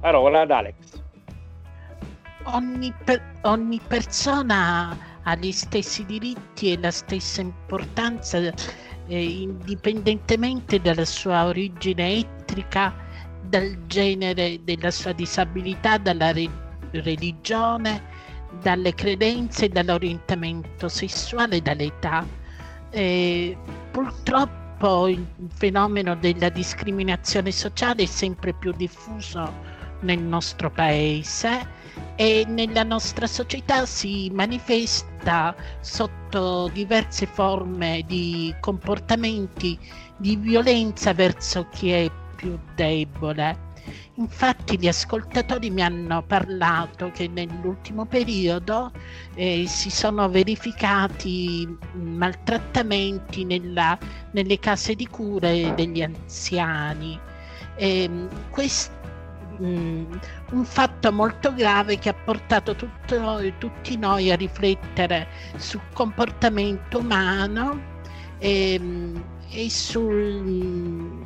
Parola 0.00 0.40
ad 0.40 0.50
Alex. 0.50 0.74
Ogni, 2.44 2.92
per- 3.04 3.22
ogni 3.42 3.80
persona 3.86 4.96
ha 5.22 5.36
gli 5.36 5.52
stessi 5.52 6.04
diritti 6.04 6.72
e 6.72 6.80
la 6.80 6.90
stessa 6.90 7.40
importanza 7.40 8.38
eh, 8.38 9.24
indipendentemente 9.24 10.80
dalla 10.80 11.04
sua 11.04 11.44
origine 11.46 12.16
etnica, 12.16 12.92
dal 13.42 13.86
genere 13.86 14.58
della 14.64 14.90
sua 14.90 15.12
disabilità, 15.12 15.98
dalla 15.98 16.32
re- 16.32 16.50
religione, 16.90 18.02
dalle 18.60 18.94
credenze, 18.94 19.68
dall'orientamento 19.68 20.88
sessuale, 20.88 21.60
dall'età. 21.62 22.40
Eh, 22.94 23.56
purtroppo 23.90 25.08
il 25.08 25.26
fenomeno 25.48 26.14
della 26.14 26.50
discriminazione 26.50 27.50
sociale 27.50 28.02
è 28.02 28.06
sempre 28.06 28.52
più 28.52 28.72
diffuso 28.72 29.50
nel 30.00 30.18
nostro 30.18 30.70
paese 30.70 31.66
e 32.16 32.44
nella 32.46 32.82
nostra 32.82 33.26
società 33.26 33.86
si 33.86 34.30
manifesta 34.30 35.54
sotto 35.80 36.68
diverse 36.72 37.24
forme 37.24 38.04
di 38.06 38.54
comportamenti 38.60 39.78
di 40.18 40.36
violenza 40.36 41.14
verso 41.14 41.68
chi 41.70 41.90
è 41.92 42.10
più 42.36 42.58
debole. 42.74 43.71
Infatti 44.16 44.78
gli 44.78 44.88
ascoltatori 44.88 45.70
mi 45.70 45.82
hanno 45.82 46.22
parlato 46.22 47.10
che 47.12 47.28
nell'ultimo 47.28 48.04
periodo 48.04 48.92
eh, 49.34 49.64
si 49.66 49.90
sono 49.90 50.28
verificati 50.28 51.66
maltrattamenti 51.92 53.44
nella, 53.44 53.98
nelle 54.32 54.58
case 54.58 54.94
di 54.94 55.06
cure 55.08 55.72
degli 55.74 56.02
anziani. 56.02 57.18
E, 57.74 58.02
ehm, 58.02 58.28
questo 58.50 59.00
Mm, 59.60 60.12
un 60.52 60.64
fatto 60.64 61.12
molto 61.12 61.52
grave 61.54 61.98
che 61.98 62.08
ha 62.08 62.14
portato 62.14 62.74
tutto, 62.74 63.52
tutti 63.58 63.96
noi 63.98 64.30
a 64.32 64.36
riflettere 64.36 65.28
sul 65.56 65.82
comportamento 65.92 66.98
umano 66.98 67.80
e, 68.38 68.74
ehm, 68.74 69.24
e 69.50 69.70
sul, 69.70 71.24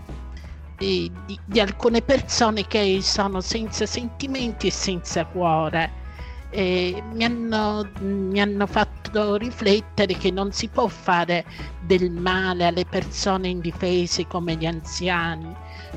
e 0.78 1.10
di, 1.26 1.38
di, 1.44 1.60
alcune 1.60 2.02
persone 2.02 2.66
che 2.66 2.98
sono 3.02 3.40
senza 3.40 3.86
sentimenti 3.86 4.68
e 4.68 4.70
senza 4.70 5.24
cuore. 5.24 6.04
E 6.50 7.02
mi, 7.12 7.24
hanno, 7.24 7.88
mi 8.00 8.40
hanno 8.40 8.66
fatto 8.66 9.36
riflettere 9.36 10.14
che 10.16 10.30
non 10.30 10.52
si 10.52 10.68
può 10.68 10.86
fare 10.86 11.44
del 11.82 12.10
male 12.10 12.66
alle 12.66 12.84
persone 12.84 13.48
indifese 13.48 14.26
come 14.26 14.54
gli 14.54 14.64
anziani 14.64 15.54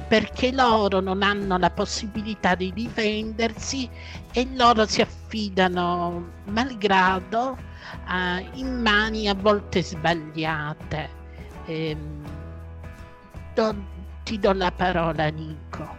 perché 0.08 0.52
loro 0.52 1.00
non 1.00 1.22
hanno 1.22 1.58
la 1.58 1.70
possibilità 1.70 2.56
di 2.56 2.74
difendersi 2.74 3.90
e 4.32 4.48
loro 4.56 4.86
si 4.86 5.02
affidano 5.02 6.28
malgrado 6.46 7.58
uh, 8.08 8.58
in 8.58 8.82
mani 8.82 9.28
a 9.28 9.36
volte 9.36 9.84
sbagliate. 9.84 11.10
Ehm, 11.66 12.24
do, 13.54 13.76
ti 14.30 14.38
do 14.38 14.54
la 14.54 14.72
parola 14.72 15.28
Nico. 15.30 15.98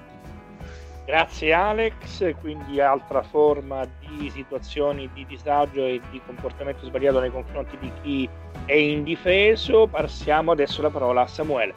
Grazie 1.05 1.53
Alex, 1.53 2.33
quindi 2.41 2.81
altra 2.81 3.25
forma 3.25 3.85
di 3.99 4.31
situazioni 4.31 5.11
di 5.13 5.27
disagio 5.27 5.85
e 5.85 6.01
di 6.13 6.21
comportamento 6.25 6.87
sbagliato 6.87 7.19
nei 7.19 7.33
confronti 7.33 7.77
di 7.81 7.93
chi 8.01 8.29
è 8.67 8.75
indifeso. 8.75 9.89
Passiamo 9.89 10.53
adesso 10.53 10.81
la 10.81 10.91
parola 10.91 11.23
a 11.23 11.27
Samuele. 11.27 11.75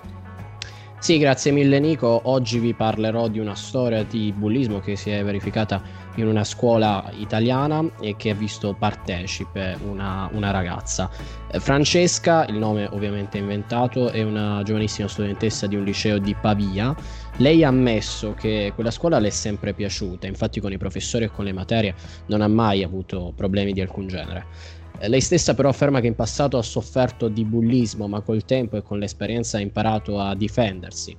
Sì, 1.03 1.17
grazie 1.17 1.51
mille 1.51 1.79
Nico. 1.79 2.22
Oggi 2.24 2.60
vi 2.60 2.74
parlerò 2.74 3.27
di 3.27 3.38
una 3.38 3.55
storia 3.55 4.05
di 4.05 4.31
bullismo 4.31 4.79
che 4.79 4.95
si 4.95 5.10
è 5.10 5.22
verificata 5.22 5.83
in 6.15 6.27
una 6.27 6.45
scuola 6.45 7.12
italiana 7.12 7.83
e 8.00 8.15
che 8.15 8.29
ha 8.29 8.33
visto 8.33 8.74
partecipe 8.74 9.77
una, 9.83 10.29
una 10.31 10.51
ragazza. 10.51 11.12
Eh, 11.51 11.60
Francesca, 11.60 12.45
il 12.45 12.55
nome 12.55 12.88
ovviamente 12.89 13.38
inventato, 13.38 14.12
è 14.12 14.24
una 14.24 14.62
giovanissima 14.63 15.10
studentessa 15.10 15.67
di 15.67 15.75
un 15.75 15.83
liceo 15.83 16.19
di 16.19 16.33
Pavia. 16.36 16.95
Lei 17.36 17.65
ha 17.65 17.67
ammesso 17.67 18.33
che 18.33 18.72
quella 18.74 18.89
scuola 18.89 19.19
le 19.19 19.27
è 19.27 19.31
sempre 19.31 19.74
piaciuta, 19.74 20.25
infatti 20.27 20.62
con 20.62 20.72
i 20.72 20.77
professori 20.77 21.25
e 21.25 21.31
con 21.31 21.43
le 21.43 21.51
materie 21.51 21.95
non 22.27 22.39
ha 22.39 22.48
mai 22.48 22.81
avuto 22.81 23.33
problemi 23.36 23.74
di 23.74 23.81
alcun 23.81 24.07
genere. 24.07 24.45
Lei 25.05 25.19
stessa 25.19 25.53
però 25.53 25.67
afferma 25.67 26.00
che 26.00 26.07
in 26.07 26.15
passato 26.15 26.57
ha 26.57 26.62
sofferto 26.62 27.27
di 27.27 27.43
bullismo, 27.43 28.07
ma 28.07 28.22
col 28.22 28.45
tempo 28.45 28.77
e 28.77 28.81
con 28.81 29.00
l'esperienza 29.00 29.57
ha 29.57 29.62
imparato 29.62 30.17
a 30.17 30.33
difendersi. 30.33 31.17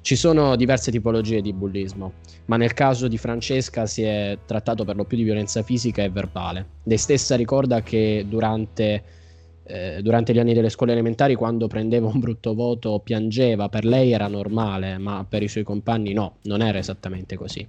Ci 0.00 0.16
sono 0.16 0.56
diverse 0.56 0.90
tipologie 0.90 1.42
di 1.42 1.52
bullismo, 1.52 2.14
ma 2.46 2.56
nel 2.56 2.72
caso 2.72 3.08
di 3.08 3.18
Francesca 3.18 3.84
si 3.84 4.02
è 4.02 4.38
trattato 4.46 4.84
per 4.84 4.96
lo 4.96 5.04
più 5.04 5.18
di 5.18 5.24
violenza 5.24 5.62
fisica 5.62 6.02
e 6.02 6.08
verbale. 6.08 6.66
Lei 6.84 6.96
stessa 6.96 7.36
ricorda 7.36 7.82
che 7.82 8.24
durante, 8.26 9.02
eh, 9.66 10.00
durante 10.02 10.32
gli 10.32 10.38
anni 10.38 10.54
delle 10.54 10.68
scuole 10.68 10.92
elementari, 10.92 11.34
quando 11.34 11.66
prendeva 11.66 12.06
un 12.06 12.18
brutto 12.18 12.54
voto, 12.54 13.00
piangeva, 13.00 13.68
per 13.68 13.84
lei 13.84 14.12
era 14.12 14.28
normale, 14.28 14.98
ma 14.98 15.26
per 15.28 15.42
i 15.42 15.48
suoi 15.48 15.64
compagni 15.64 16.12
no, 16.12 16.36
non 16.42 16.62
era 16.62 16.78
esattamente 16.78 17.36
così. 17.36 17.66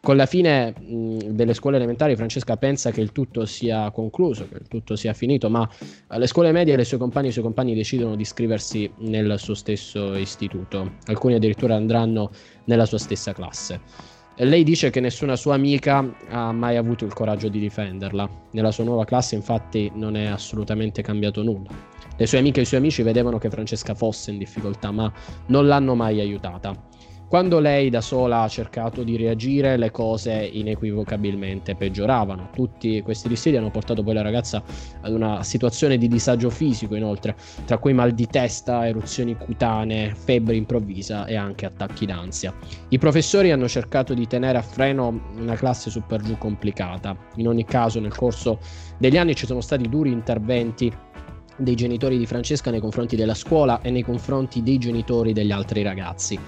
Con 0.00 0.16
la 0.16 0.26
fine 0.26 0.74
mh, 0.78 1.18
delle 1.30 1.54
scuole 1.54 1.76
elementari 1.76 2.14
Francesca 2.14 2.56
pensa 2.56 2.90
che 2.90 3.00
il 3.00 3.12
tutto 3.12 3.46
sia 3.46 3.90
concluso, 3.90 4.46
che 4.48 4.58
il 4.58 4.68
tutto 4.68 4.94
sia 4.94 5.12
finito, 5.12 5.50
ma 5.50 5.68
alle 6.08 6.26
scuole 6.26 6.52
medie 6.52 6.76
le 6.76 6.84
sue 6.84 6.98
compagne 6.98 7.26
e 7.26 7.30
i 7.30 7.32
suoi 7.32 7.44
compagni 7.44 7.74
decidono 7.74 8.14
di 8.14 8.22
iscriversi 8.22 8.90
nel 8.98 9.38
suo 9.38 9.54
stesso 9.54 10.14
istituto. 10.14 10.92
Alcuni 11.06 11.34
addirittura 11.34 11.74
andranno 11.74 12.30
nella 12.64 12.86
sua 12.86 12.98
stessa 12.98 13.32
classe. 13.32 14.16
Lei 14.44 14.62
dice 14.62 14.90
che 14.90 15.00
nessuna 15.00 15.34
sua 15.34 15.54
amica 15.54 16.14
ha 16.28 16.52
mai 16.52 16.76
avuto 16.76 17.04
il 17.04 17.12
coraggio 17.12 17.48
di 17.48 17.58
difenderla. 17.58 18.28
Nella 18.52 18.70
sua 18.70 18.84
nuova 18.84 19.04
classe 19.04 19.34
infatti 19.34 19.90
non 19.94 20.16
è 20.16 20.26
assolutamente 20.26 21.02
cambiato 21.02 21.42
nulla. 21.42 21.70
Le 22.16 22.26
sue 22.26 22.38
amiche 22.38 22.60
e 22.60 22.62
i 22.62 22.66
suoi 22.66 22.80
amici 22.80 23.02
vedevano 23.02 23.38
che 23.38 23.50
Francesca 23.50 23.94
fosse 23.94 24.30
in 24.30 24.38
difficoltà, 24.38 24.90
ma 24.90 25.12
non 25.46 25.66
l'hanno 25.66 25.94
mai 25.94 26.20
aiutata. 26.20 26.72
Quando 27.28 27.58
lei 27.58 27.90
da 27.90 28.00
sola 28.00 28.40
ha 28.40 28.48
cercato 28.48 29.02
di 29.02 29.18
reagire, 29.18 29.76
le 29.76 29.90
cose 29.90 30.32
inequivocabilmente 30.32 31.74
peggioravano. 31.74 32.48
Tutti 32.54 33.02
questi 33.02 33.28
dissidi 33.28 33.58
hanno 33.58 33.70
portato 33.70 34.02
poi 34.02 34.14
la 34.14 34.22
ragazza 34.22 34.62
ad 35.02 35.12
una 35.12 35.42
situazione 35.42 35.98
di 35.98 36.08
disagio 36.08 36.48
fisico, 36.48 36.94
inoltre, 36.94 37.36
tra 37.66 37.76
cui 37.76 37.92
mal 37.92 38.12
di 38.12 38.26
testa, 38.28 38.86
eruzioni 38.88 39.36
cutanee, 39.36 40.14
febbre 40.14 40.56
improvvisa 40.56 41.26
e 41.26 41.36
anche 41.36 41.66
attacchi 41.66 42.06
d'ansia. 42.06 42.54
I 42.88 42.96
professori 42.96 43.52
hanno 43.52 43.68
cercato 43.68 44.14
di 44.14 44.26
tenere 44.26 44.56
a 44.56 44.62
freno 44.62 45.32
una 45.36 45.54
classe 45.54 45.90
super 45.90 46.22
giù 46.22 46.38
complicata. 46.38 47.14
In 47.34 47.46
ogni 47.46 47.66
caso, 47.66 48.00
nel 48.00 48.14
corso 48.14 48.58
degli 48.96 49.18
anni 49.18 49.34
ci 49.34 49.44
sono 49.44 49.60
stati 49.60 49.86
duri 49.86 50.10
interventi 50.10 50.90
dei 51.58 51.74
genitori 51.74 52.16
di 52.16 52.24
Francesca 52.24 52.70
nei 52.70 52.80
confronti 52.80 53.16
della 53.16 53.34
scuola 53.34 53.82
e 53.82 53.90
nei 53.90 54.02
confronti 54.02 54.62
dei 54.62 54.78
genitori 54.78 55.32
degli 55.32 55.50
altri 55.50 55.82
ragazzi. 55.82 56.38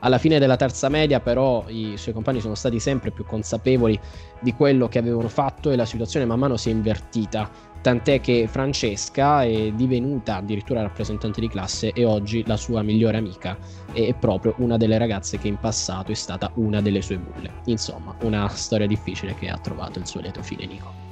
Alla 0.00 0.18
fine 0.18 0.38
della 0.38 0.56
terza 0.56 0.88
media 0.88 1.18
però 1.20 1.64
i 1.68 1.96
suoi 1.96 2.14
compagni 2.14 2.40
sono 2.40 2.54
stati 2.54 2.78
sempre 2.78 3.10
più 3.10 3.24
consapevoli 3.24 3.98
di 4.40 4.54
quello 4.54 4.86
che 4.88 4.98
avevano 4.98 5.28
fatto 5.28 5.70
e 5.70 5.76
la 5.76 5.84
situazione 5.84 6.24
man 6.24 6.38
mano 6.38 6.56
si 6.56 6.68
è 6.68 6.72
invertita, 6.72 7.50
tant'è 7.80 8.20
che 8.20 8.46
Francesca 8.48 9.42
è 9.42 9.72
divenuta 9.72 10.36
addirittura 10.36 10.82
rappresentante 10.82 11.40
di 11.40 11.48
classe 11.48 11.92
e 11.92 12.04
oggi 12.04 12.44
la 12.46 12.56
sua 12.56 12.82
migliore 12.82 13.16
amica 13.16 13.58
è 13.92 14.14
proprio 14.14 14.54
una 14.58 14.76
delle 14.76 14.98
ragazze 14.98 15.38
che 15.38 15.48
in 15.48 15.58
passato 15.58 16.12
è 16.12 16.14
stata 16.14 16.50
una 16.54 16.80
delle 16.80 17.02
sue 17.02 17.18
bulle. 17.18 17.54
Insomma, 17.64 18.14
una 18.22 18.46
storia 18.48 18.86
difficile 18.86 19.34
che 19.34 19.48
ha 19.48 19.58
trovato 19.58 19.98
il 19.98 20.06
suo 20.06 20.20
lieto 20.20 20.42
fine 20.42 20.66
Nico. 20.66 21.07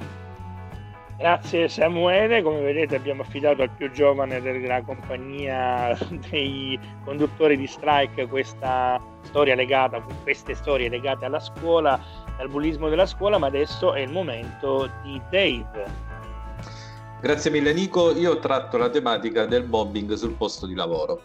Grazie 1.17 1.67
Samuele, 1.67 2.43
come 2.43 2.61
vedete 2.61 2.95
abbiamo 2.95 3.23
affidato 3.23 3.63
al 3.63 3.71
più 3.71 3.89
giovane 3.91 4.39
della 4.39 4.83
compagnia 4.83 5.97
dei 6.29 6.79
conduttori 7.03 7.57
di 7.57 7.65
strike 7.65 8.27
questa 8.27 9.01
storia 9.23 9.55
legata, 9.55 9.99
queste 10.21 10.53
storie 10.53 10.89
legate 10.89 11.25
alla 11.25 11.39
scuola, 11.39 11.99
al 12.37 12.49
bullismo 12.49 12.87
della 12.87 13.07
scuola, 13.07 13.39
ma 13.39 13.47
adesso 13.47 13.95
è 13.95 14.01
il 14.01 14.11
momento 14.11 14.87
di 15.01 15.19
Dave. 15.31 16.05
Grazie 17.19 17.49
mille 17.49 17.73
Nico, 17.73 18.15
io 18.15 18.37
tratto 18.37 18.77
la 18.77 18.89
tematica 18.89 19.47
del 19.47 19.65
mobbing 19.65 20.13
sul 20.13 20.33
posto 20.33 20.67
di 20.67 20.75
lavoro. 20.75 21.21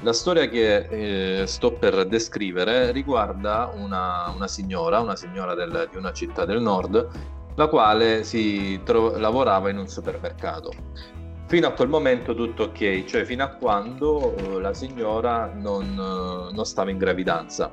La 0.00 0.12
storia 0.12 0.48
che 0.48 1.42
eh, 1.42 1.46
sto 1.46 1.70
per 1.70 2.04
descrivere 2.06 2.90
riguarda 2.90 3.72
una, 3.76 4.28
una 4.34 4.48
signora, 4.48 4.98
una 4.98 5.14
signora 5.14 5.54
del, 5.54 5.88
di 5.88 5.96
una 5.96 6.12
città 6.12 6.44
del 6.44 6.60
nord 6.60 7.34
la 7.56 7.66
quale 7.68 8.22
si 8.22 8.80
tro- 8.84 9.16
lavorava 9.16 9.70
in 9.70 9.78
un 9.78 9.88
supermercato. 9.88 10.72
Fino 11.46 11.68
a 11.68 11.72
quel 11.72 11.88
momento 11.88 12.34
tutto 12.34 12.64
ok, 12.64 13.04
cioè 13.04 13.24
fino 13.24 13.44
a 13.44 13.48
quando 13.48 14.34
uh, 14.34 14.58
la 14.58 14.74
signora 14.74 15.50
non, 15.54 15.96
uh, 15.96 16.52
non, 16.52 16.64
stava 16.66 16.90
in 16.90 16.98
gravidanza, 16.98 17.70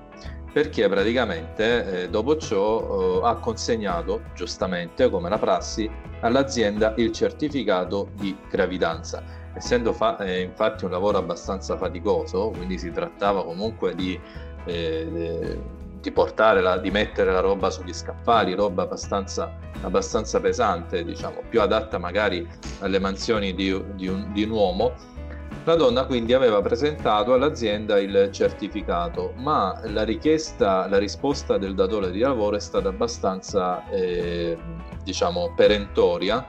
perché 0.51 0.87
praticamente 0.87 2.03
eh, 2.03 2.09
dopo 2.09 2.37
ciò 2.37 3.19
uh, 3.19 3.23
ha 3.23 3.35
consegnato, 3.37 4.21
giustamente 4.35 5.09
come 5.09 5.27
la 5.27 5.39
prassi, 5.39 5.89
all'azienda 6.19 6.93
il 6.97 7.11
certificato 7.11 8.09
di 8.15 8.35
gravidanza. 8.49 9.41
essendo 9.55 9.91
fa- 9.91 10.17
eh, 10.17 10.41
infatti 10.41 10.85
un 10.85 10.91
lavoro 10.91 11.17
abbastanza 11.17 11.75
faticoso, 11.75 12.49
quindi 12.49 12.77
si 12.77 12.91
trattava 12.91 13.43
comunque 13.43 13.95
di, 13.95 14.19
eh, 14.65 15.59
di, 16.03 16.11
portare 16.11 16.59
la, 16.59 16.77
di 16.77 16.91
mettere 16.91 17.31
la 17.31 17.39
roba 17.39 17.69
sugli 17.69 17.93
scaffali, 17.93 18.53
roba 18.53 18.83
abbastanza, 18.83 19.55
abbastanza 19.81 20.41
pesante, 20.41 21.05
diciamo, 21.05 21.43
più 21.47 21.61
adatta 21.61 21.97
magari 21.97 22.45
alle 22.81 22.99
mansioni 22.99 23.53
di, 23.53 23.81
di, 23.95 24.07
un, 24.09 24.31
di 24.33 24.43
un 24.43 24.49
uomo. 24.49 24.93
La 25.63 25.75
donna 25.75 26.05
quindi 26.05 26.33
aveva 26.33 26.61
presentato 26.61 27.33
all'azienda 27.33 27.97
il 27.97 28.29
certificato, 28.33 29.31
ma 29.37 29.79
la 29.85 30.03
richiesta, 30.03 30.89
la 30.89 30.97
risposta 30.97 31.57
del 31.57 31.73
datore 31.73 32.11
di 32.11 32.19
lavoro 32.19 32.57
è 32.57 32.59
stata 32.59 32.89
abbastanza, 32.89 33.87
eh, 33.89 34.57
diciamo, 35.05 35.53
perentoria 35.55 36.45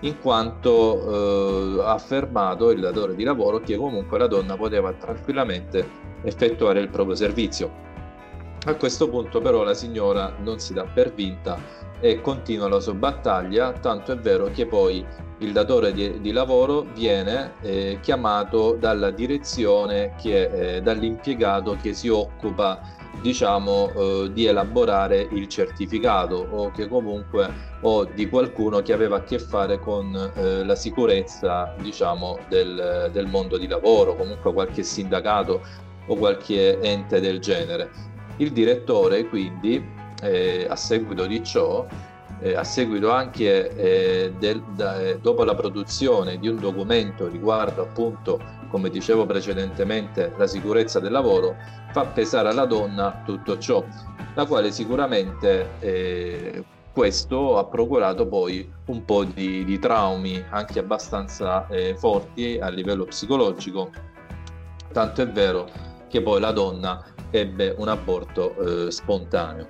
in 0.00 0.18
quanto 0.20 1.78
eh, 1.78 1.82
ha 1.82 1.92
affermato 1.92 2.70
il 2.70 2.80
datore 2.80 3.14
di 3.14 3.22
lavoro 3.22 3.60
che 3.60 3.76
comunque 3.76 4.18
la 4.18 4.26
donna 4.26 4.56
poteva 4.56 4.92
tranquillamente 4.92 6.06
effettuare 6.22 6.80
il 6.80 6.88
proprio 6.88 7.14
servizio. 7.14 7.86
A 8.68 8.74
questo 8.74 9.08
punto 9.08 9.40
però 9.40 9.62
la 9.62 9.72
signora 9.72 10.34
non 10.40 10.58
si 10.58 10.74
dà 10.74 10.84
per 10.84 11.14
vinta 11.14 11.58
e 12.00 12.20
continua 12.20 12.68
la 12.68 12.80
sua 12.80 12.92
battaglia, 12.92 13.72
tanto 13.72 14.12
è 14.12 14.16
vero 14.18 14.50
che 14.50 14.66
poi 14.66 15.02
il 15.38 15.52
datore 15.52 15.94
di, 15.94 16.20
di 16.20 16.32
lavoro 16.32 16.82
viene 16.92 17.54
eh, 17.62 17.98
chiamato 18.02 18.76
dalla 18.78 19.10
direzione, 19.10 20.14
che, 20.20 20.76
eh, 20.76 20.82
dall'impiegato 20.82 21.78
che 21.80 21.94
si 21.94 22.08
occupa 22.08 22.78
diciamo 23.22 23.90
eh, 23.90 24.32
di 24.34 24.44
elaborare 24.44 25.26
il 25.30 25.48
certificato 25.48 26.46
o 26.50 26.70
che 26.70 26.88
comunque 26.88 27.50
o 27.80 28.04
di 28.04 28.28
qualcuno 28.28 28.82
che 28.82 28.92
aveva 28.92 29.16
a 29.16 29.22
che 29.22 29.38
fare 29.38 29.78
con 29.78 30.14
eh, 30.14 30.62
la 30.62 30.76
sicurezza 30.76 31.74
diciamo 31.80 32.38
del, 32.50 33.08
del 33.12 33.26
mondo 33.28 33.56
di 33.56 33.66
lavoro 33.66 34.14
comunque 34.14 34.52
qualche 34.52 34.82
sindacato 34.82 35.62
o 36.06 36.14
qualche 36.16 36.78
ente 36.80 37.18
del 37.18 37.40
genere 37.40 38.16
il 38.38 38.52
direttore 38.52 39.28
quindi 39.28 39.84
eh, 40.22 40.66
a 40.68 40.76
seguito 40.76 41.26
di 41.26 41.42
ciò 41.44 41.86
eh, 42.40 42.54
a 42.54 42.64
seguito 42.64 43.10
anche 43.10 43.74
eh, 43.74 44.32
del, 44.38 44.62
da, 44.74 45.14
dopo 45.14 45.44
la 45.44 45.54
produzione 45.54 46.38
di 46.38 46.48
un 46.48 46.56
documento 46.56 47.28
riguardo 47.28 47.82
appunto 47.82 48.40
come 48.70 48.90
dicevo 48.90 49.26
precedentemente 49.26 50.32
la 50.36 50.46
sicurezza 50.46 51.00
del 51.00 51.12
lavoro 51.12 51.56
fa 51.90 52.04
pesare 52.04 52.48
alla 52.48 52.66
donna 52.66 53.22
tutto 53.24 53.58
ciò, 53.58 53.84
la 54.34 54.46
quale 54.46 54.70
sicuramente 54.70 55.70
eh, 55.80 56.64
questo 56.92 57.58
ha 57.58 57.64
procurato 57.64 58.26
poi 58.26 58.70
un 58.86 59.04
po' 59.04 59.24
di, 59.24 59.64
di 59.64 59.78
traumi 59.78 60.44
anche 60.50 60.78
abbastanza 60.78 61.66
eh, 61.68 61.94
forti 61.96 62.58
a 62.60 62.68
livello 62.68 63.04
psicologico, 63.04 63.90
tanto 64.92 65.22
è 65.22 65.28
vero 65.28 65.87
che 66.08 66.22
poi 66.22 66.40
la 66.40 66.52
donna 66.52 67.04
ebbe 67.30 67.74
un 67.76 67.88
aborto 67.88 68.86
eh, 68.86 68.90
spontaneo. 68.90 69.66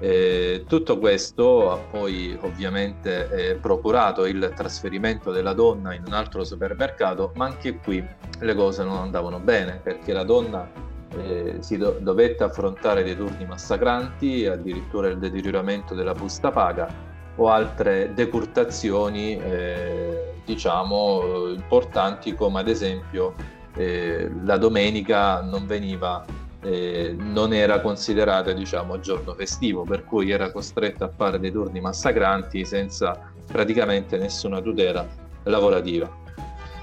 Eh, 0.00 0.64
tutto 0.68 0.98
questo 0.98 1.72
ha 1.72 1.76
poi 1.76 2.38
ovviamente 2.42 3.28
eh, 3.30 3.54
procurato 3.56 4.26
il 4.26 4.52
trasferimento 4.54 5.32
della 5.32 5.54
donna 5.54 5.92
in 5.92 6.04
un 6.06 6.12
altro 6.12 6.44
supermercato, 6.44 7.32
ma 7.34 7.46
anche 7.46 7.78
qui 7.78 8.04
le 8.38 8.54
cose 8.54 8.84
non 8.84 8.98
andavano 8.98 9.40
bene 9.40 9.80
perché 9.82 10.12
la 10.12 10.22
donna 10.22 10.70
eh, 11.16 11.56
si 11.60 11.76
do- 11.76 11.96
dovette 12.00 12.44
affrontare 12.44 13.02
dei 13.02 13.16
turni 13.16 13.44
massacranti, 13.44 14.46
addirittura 14.46 15.08
il 15.08 15.18
deterioramento 15.18 15.94
della 15.94 16.14
busta 16.14 16.52
paga 16.52 17.06
o 17.34 17.48
altre 17.48 18.12
decurtazioni 18.14 19.36
eh, 19.36 20.34
diciamo 20.44 21.50
importanti 21.50 22.34
come 22.34 22.60
ad 22.60 22.68
esempio 22.68 23.34
eh, 23.74 24.30
la 24.44 24.56
domenica 24.56 25.40
non 25.42 25.66
veniva 25.66 26.24
eh, 26.60 27.14
non 27.16 27.52
era 27.52 27.80
considerata 27.80 28.52
diciamo 28.52 28.98
giorno 28.98 29.34
festivo 29.34 29.84
per 29.84 30.04
cui 30.04 30.30
era 30.30 30.50
costretta 30.50 31.04
a 31.04 31.10
fare 31.14 31.38
dei 31.38 31.52
turni 31.52 31.80
massacranti 31.80 32.64
senza 32.64 33.30
praticamente 33.46 34.18
nessuna 34.18 34.60
tutela 34.60 35.06
lavorativa. 35.44 36.10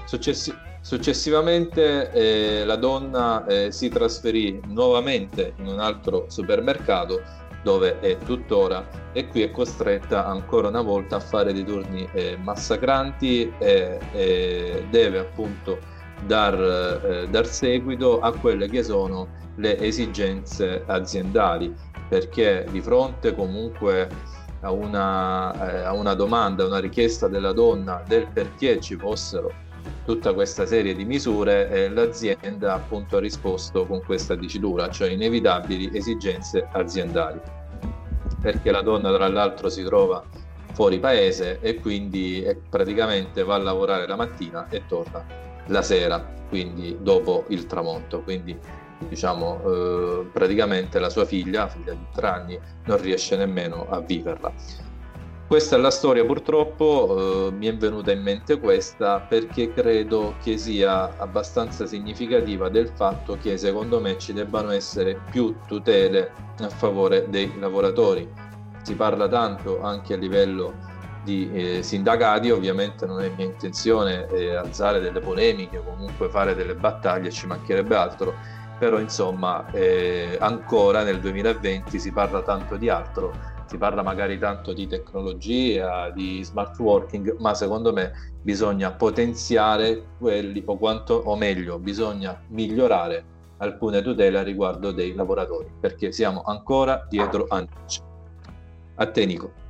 Successi- 0.06 0.54
successivamente 0.80 2.10
eh, 2.12 2.64
la 2.64 2.76
donna 2.76 3.44
eh, 3.46 3.70
si 3.70 3.88
trasferì 3.88 4.60
nuovamente 4.66 5.52
in 5.58 5.66
un 5.66 5.80
altro 5.80 6.26
supermercato 6.28 7.20
dove 7.62 7.98
è 7.98 8.16
tuttora 8.18 8.88
e 9.12 9.26
qui 9.26 9.42
è 9.42 9.50
costretta 9.50 10.24
ancora 10.24 10.68
una 10.68 10.82
volta 10.82 11.16
a 11.16 11.20
fare 11.20 11.52
dei 11.52 11.64
turni 11.64 12.08
eh, 12.12 12.38
massacranti 12.40 13.52
e 13.58 13.98
deve 14.88 15.18
appunto 15.18 15.94
dar, 16.24 16.54
eh, 16.54 17.28
dar 17.28 17.46
seguito 17.46 18.20
a 18.20 18.32
quelle 18.32 18.68
che 18.68 18.82
sono 18.82 19.28
le 19.56 19.78
esigenze 19.78 20.82
aziendali, 20.86 21.74
perché 22.08 22.66
di 22.70 22.80
fronte 22.80 23.34
comunque 23.34 24.08
a 24.60 24.70
una, 24.70 25.52
eh, 25.52 25.84
a 25.84 25.92
una 25.92 26.14
domanda, 26.14 26.64
a 26.64 26.66
una 26.66 26.78
richiesta 26.78 27.28
della 27.28 27.52
donna 27.52 28.02
del 28.06 28.26
perché 28.32 28.80
ci 28.80 28.96
fossero 28.96 29.64
tutta 30.04 30.32
questa 30.32 30.66
serie 30.66 30.94
di 30.94 31.04
misure, 31.04 31.68
eh, 31.70 31.88
l'azienda 31.88 32.74
appunto 32.74 33.16
ha 33.16 33.20
risposto 33.20 33.86
con 33.86 34.02
questa 34.04 34.34
dicitura, 34.34 34.88
cioè 34.88 35.10
inevitabili 35.10 35.90
esigenze 35.92 36.68
aziendali, 36.72 37.40
perché 38.40 38.70
la 38.70 38.82
donna 38.82 39.12
tra 39.14 39.28
l'altro 39.28 39.68
si 39.68 39.82
trova 39.82 40.22
fuori 40.72 40.98
paese 40.98 41.58
e 41.60 41.76
quindi 41.76 42.42
eh, 42.42 42.56
praticamente 42.68 43.42
va 43.42 43.54
a 43.54 43.58
lavorare 43.58 44.06
la 44.06 44.16
mattina 44.16 44.68
e 44.68 44.82
torna 44.86 45.45
la 45.66 45.82
sera, 45.82 46.24
quindi 46.48 46.96
dopo 47.00 47.44
il 47.48 47.66
tramonto. 47.66 48.22
Quindi 48.22 48.58
diciamo, 49.08 49.60
eh, 49.64 50.26
praticamente 50.32 50.98
la 50.98 51.10
sua 51.10 51.24
figlia, 51.24 51.68
figlia 51.68 51.92
di 51.92 52.06
tre 52.14 52.26
anni, 52.26 52.58
non 52.84 53.00
riesce 53.00 53.36
nemmeno 53.36 53.86
a 53.88 54.00
viverla. 54.00 54.52
Questa 55.46 55.76
è 55.76 55.78
la 55.78 55.92
storia, 55.92 56.24
purtroppo 56.24 57.46
eh, 57.46 57.52
mi 57.52 57.68
è 57.68 57.76
venuta 57.76 58.10
in 58.10 58.20
mente 58.20 58.58
questa 58.58 59.20
perché 59.20 59.72
credo 59.72 60.34
che 60.42 60.58
sia 60.58 61.16
abbastanza 61.18 61.86
significativa 61.86 62.68
del 62.68 62.88
fatto 62.88 63.38
che 63.40 63.56
secondo 63.56 64.00
me 64.00 64.18
ci 64.18 64.32
debbano 64.32 64.72
essere 64.72 65.20
più 65.30 65.54
tutele 65.68 66.32
a 66.58 66.68
favore 66.68 67.26
dei 67.28 67.52
lavoratori. 67.60 68.28
Si 68.82 68.94
parla 68.94 69.28
tanto 69.28 69.80
anche 69.82 70.14
a 70.14 70.16
livello 70.16 70.85
di 71.26 71.50
eh, 71.52 71.82
sindacati, 71.82 72.50
ovviamente 72.50 73.04
non 73.04 73.20
è 73.20 73.28
mia 73.36 73.46
intenzione 73.46 74.28
eh, 74.28 74.54
alzare 74.54 75.00
delle 75.00 75.18
polemiche 75.18 75.78
o 75.78 75.82
comunque 75.82 76.28
fare 76.28 76.54
delle 76.54 76.76
battaglie, 76.76 77.32
ci 77.32 77.48
mancherebbe 77.48 77.96
altro, 77.96 78.32
però 78.78 79.00
insomma 79.00 79.68
eh, 79.72 80.36
ancora 80.40 81.02
nel 81.02 81.18
2020 81.18 81.98
si 81.98 82.12
parla 82.12 82.42
tanto 82.42 82.76
di 82.76 82.88
altro, 82.88 83.32
si 83.66 83.76
parla 83.76 84.02
magari 84.02 84.38
tanto 84.38 84.72
di 84.72 84.86
tecnologia, 84.86 86.10
di 86.10 86.44
smart 86.44 86.78
working, 86.78 87.36
ma 87.40 87.54
secondo 87.54 87.92
me 87.92 88.12
bisogna 88.40 88.92
potenziare 88.92 90.04
quelli 90.18 90.62
o 90.64 90.76
quanto 90.78 91.14
o 91.14 91.34
meglio 91.34 91.80
bisogna 91.80 92.40
migliorare 92.50 93.24
alcune 93.56 94.00
tutele 94.00 94.44
riguardo 94.44 94.92
dei 94.92 95.12
lavoratori 95.12 95.68
perché 95.80 96.12
siamo 96.12 96.42
ancora 96.42 97.04
dietro 97.08 97.46
a. 97.48 97.66
A 98.98 99.06
te 99.10 99.26
Nico. 99.26 99.65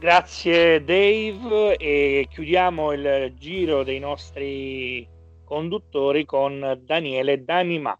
Grazie 0.00 0.84
Dave 0.84 1.76
e 1.76 2.28
chiudiamo 2.30 2.92
il 2.92 3.34
giro 3.36 3.82
dei 3.82 3.98
nostri 3.98 5.04
conduttori 5.44 6.24
con 6.24 6.80
Daniele 6.84 7.42
Danima. 7.42 7.98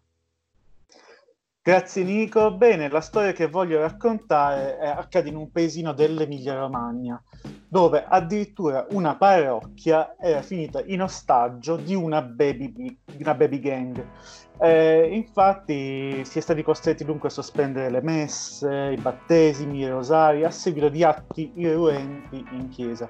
Grazie 1.61 2.03
Nico. 2.03 2.55
Bene, 2.55 2.87
la 2.87 3.01
storia 3.01 3.33
che 3.33 3.47
voglio 3.47 3.81
raccontare 3.81 4.77
è, 4.77 4.87
accade 4.87 5.27
in 5.27 5.35
un 5.35 5.51
paesino 5.51 5.91
dell'Emilia 5.91 6.57
Romagna, 6.57 7.21
dove 7.67 8.05
addirittura 8.07 8.87
una 8.91 9.17
parrocchia 9.17 10.15
era 10.17 10.41
finita 10.41 10.81
in 10.85 11.01
ostaggio 11.01 11.75
di 11.75 11.95
una 11.95 12.21
baby, 12.21 12.97
una 13.19 13.33
baby 13.35 13.59
gang. 13.59 14.07
Eh, 14.61 15.09
infatti 15.13 16.25
si 16.25 16.37
è 16.37 16.41
stati 16.41 16.63
costretti 16.63 17.05
dunque 17.05 17.29
a 17.29 17.31
sospendere 17.31 17.89
le 17.89 18.01
messe, 18.01 18.93
i 18.97 19.01
battesimi, 19.01 19.79
i 19.79 19.87
rosari 19.87 20.43
a 20.43 20.51
seguito 20.51 20.89
di 20.89 21.03
atti 21.03 21.51
irruenti 21.55 22.45
in 22.51 22.67
chiesa. 22.67 23.09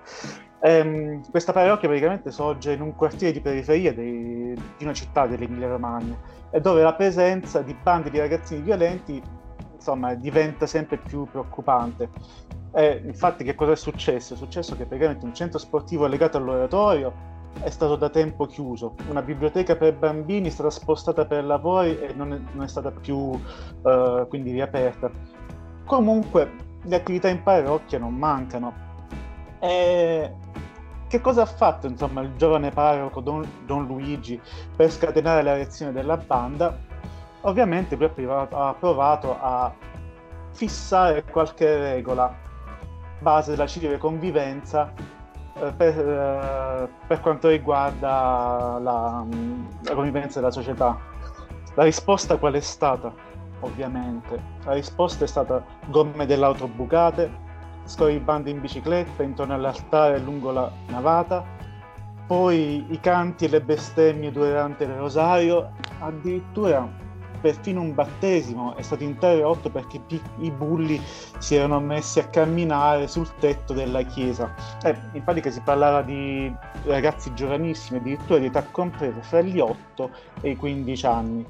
Ehm, 0.62 1.28
questa 1.32 1.52
parrocchia 1.52 1.88
praticamente 1.88 2.32
sorge 2.32 2.74
in 2.74 2.82
un 2.82 2.96
quartiere 2.96 3.34
di 3.34 3.42
periferia 3.42 3.94
di, 3.94 4.54
di 4.54 4.84
una 4.84 4.94
città 4.94 5.26
dell'Emilia 5.26 5.70
Romagna 5.70 6.18
dove 6.62 6.82
la 6.82 6.94
presenza 6.94 7.62
di 7.62 7.74
bande 7.82 8.10
di 8.10 8.20
ragazzini 8.20 8.62
violenti 8.62 9.22
insomma, 9.74 10.14
diventa 10.14 10.66
sempre 10.68 10.98
più 10.98 11.26
preoccupante. 11.26 12.10
E 12.74 13.02
infatti 13.04 13.44
che 13.44 13.56
cosa 13.56 13.72
è 13.72 13.76
successo? 13.76 14.36
È 14.36 14.38
successo 14.38 14.76
che 14.76 14.86
praticamente 14.86 15.26
un 15.26 15.34
centro 15.34 15.58
sportivo 15.58 16.06
legato 16.06 16.38
all'oratorio 16.38 17.29
è 17.62 17.70
stato 17.70 17.96
da 17.96 18.10
tempo 18.10 18.46
chiuso, 18.46 18.96
una 19.10 19.22
biblioteca 19.22 19.76
per 19.76 19.96
bambini 19.96 20.48
è 20.48 20.52
stata 20.52 20.70
spostata 20.70 21.26
per 21.26 21.44
lavori 21.44 22.00
e 22.00 22.14
non 22.14 22.34
è, 22.34 22.40
non 22.54 22.64
è 22.64 22.68
stata 22.68 22.92
più 22.92 23.18
uh, 23.18 24.28
quindi 24.28 24.52
riaperta. 24.52 25.12
Comunque 25.86 26.52
le 26.84 26.96
attività 26.96 27.28
in 27.28 27.44
parrocchia 27.44 28.00
non 28.00 28.14
mancano 28.14 28.88
e 29.60 30.34
che 31.08 31.22
cosa 31.22 31.42
ha 31.42 31.46
fatto 31.46 31.88
insomma, 31.88 32.22
il 32.22 32.36
giovane 32.38 32.70
parroco 32.70 33.20
Don, 33.20 33.46
Don 33.66 33.86
Luigi 33.88 34.40
per 34.76 34.92
scatenare 34.92 35.42
la 35.42 35.54
reazione 35.56 35.92
della 35.92 36.18
banda? 36.18 36.78
Ovviamente 37.42 37.96
lui 37.96 38.06
ha 38.06 38.76
provato 38.78 39.38
a 39.40 39.74
fissare 40.52 41.24
qualche 41.24 41.78
regola 41.78 42.34
base 43.20 43.52
della 43.52 43.68
civile 43.68 43.98
convivenza 43.98 44.94
per, 45.76 45.98
eh, 45.98 46.90
per, 47.08 47.20
quanto 47.22 47.50
riguarda 47.50 48.78
la, 48.82 49.26
la 49.84 49.94
convivenza 49.94 50.40
della 50.40 50.52
società. 50.52 50.98
La 51.76 51.84
risposta 51.84 52.38
qual 52.38 52.54
è 52.54 52.60
stata? 52.60 53.14
Ovviamente. 53.62 54.42
La 54.66 54.74
risposta 54.74 55.24
è 55.24 55.28
stata 55.28 55.64
gomme 55.88 56.26
dell'auto 56.26 56.68
bucate, 56.68 57.32
scorribande 57.84 58.50
in 58.50 58.62
bicicletta 58.62 59.24
intorno 59.24 59.54
all'altare 59.54 60.20
lungo 60.20 60.52
la 60.52 60.72
navata, 60.88 61.44
poi 62.28 62.86
i 62.90 63.00
canti 63.00 63.46
e 63.46 63.50
le 63.50 63.62
bestemmie 63.62 64.32
durante 64.32 64.84
il 64.84 64.94
rosario, 64.94 65.72
addirittura 66.00 66.99
perfino 67.40 67.82
un 67.82 67.94
battesimo 67.94 68.76
è 68.76 68.82
stato 68.82 69.04
interrotto 69.04 69.70
perché 69.70 70.02
i 70.40 70.52
bulli 70.52 71.02
si 71.38 71.56
erano 71.56 71.80
messi 71.80 72.20
a 72.20 72.28
camminare 72.28 73.08
sul 73.08 73.30
tetto 73.40 73.74
della 73.74 74.04
chiesa. 74.04 74.54
Eh, 74.84 74.96
in 75.14 75.24
pratica 75.24 75.50
si 75.50 75.62
parlava 75.62 76.02
di 76.02 76.54
ragazzi 76.86 77.34
giovanissimi, 77.34 78.00
addirittura 78.00 78.40
di 78.40 78.46
età 78.46 78.64
compresa 78.64 79.22
fra 79.22 79.42
gli 79.42 79.60
8 79.60 80.10
e 80.42 80.52
i 80.52 80.56
15 80.56 81.06
anni. 81.06 81.46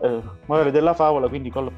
Eh, 0.00 0.20
morale 0.46 0.70
della 0.70 0.94
favola, 0.94 1.28
quindi 1.28 1.50
col 1.50 1.70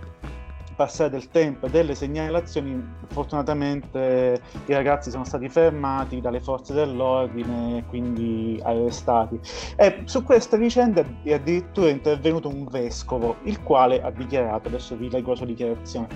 passare 0.75 1.11
del 1.11 1.29
tempo 1.29 1.67
e 1.67 1.71
delle 1.71 1.95
segnalazioni, 1.95 2.83
fortunatamente 3.09 4.41
i 4.67 4.73
ragazzi 4.73 5.11
sono 5.11 5.25
stati 5.25 5.49
fermati 5.49 6.21
dalle 6.21 6.41
forze 6.41 6.75
dell'ordine 6.75 7.79
e 7.79 7.85
quindi 7.87 8.61
arrestati. 8.63 9.39
E 9.77 10.03
su 10.05 10.23
questa 10.23 10.57
vicenda 10.57 11.05
è 11.23 11.33
addirittura 11.33 11.91
intervenuto 11.91 12.49
un 12.49 12.67
vescovo, 12.67 13.37
il 13.45 13.63
quale 13.63 14.03
ha 14.03 14.11
dichiarato, 14.11 14.69
adesso 14.69 14.97
vi 14.97 15.11
leggo 15.11 15.31
la 15.31 15.37
sua 15.37 15.47
dichiarazione, 15.47 16.09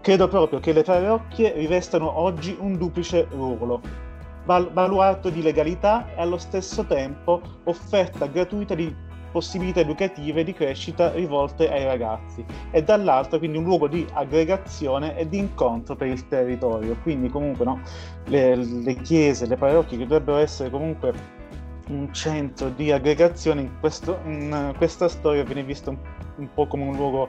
credo 0.00 0.28
proprio 0.28 0.60
che 0.60 0.72
le 0.72 0.82
parrocchie 0.82 1.52
rivestano 1.52 2.18
oggi 2.18 2.56
un 2.58 2.76
duplice 2.76 3.26
ruolo 3.30 4.10
baluardo 4.44 5.30
di 5.30 5.40
legalità 5.40 6.08
e 6.16 6.20
allo 6.20 6.38
stesso 6.38 6.84
tempo 6.84 7.40
offerta 7.64 8.26
gratuita 8.26 8.74
di 8.74 8.92
possibilità 9.32 9.80
educative 9.80 10.44
di 10.44 10.52
crescita 10.52 11.10
rivolte 11.12 11.70
ai 11.70 11.84
ragazzi 11.84 12.44
e 12.70 12.82
dall'altro 12.82 13.38
quindi 13.38 13.58
un 13.58 13.64
luogo 13.64 13.88
di 13.88 14.06
aggregazione 14.12 15.16
e 15.16 15.28
di 15.28 15.38
incontro 15.38 15.96
per 15.96 16.08
il 16.08 16.28
territorio. 16.28 16.96
Quindi 17.02 17.28
comunque 17.28 17.64
no, 17.64 17.80
le, 18.26 18.54
le 18.54 18.94
chiese, 18.96 19.46
le 19.46 19.56
parrocchie 19.56 19.98
che 19.98 20.06
dovrebbero 20.06 20.38
essere 20.38 20.70
comunque 20.70 21.40
un 21.88 22.12
centro 22.12 22.68
di 22.68 22.92
aggregazione 22.92 23.62
in, 23.62 23.70
questo, 23.80 24.20
in 24.24 24.74
questa 24.76 25.08
storia 25.08 25.42
viene 25.42 25.64
visto 25.64 25.90
un, 25.90 25.98
un, 26.36 26.48
po' 26.54 26.66
come 26.66 26.84
un 26.84 26.94
luogo 26.94 27.28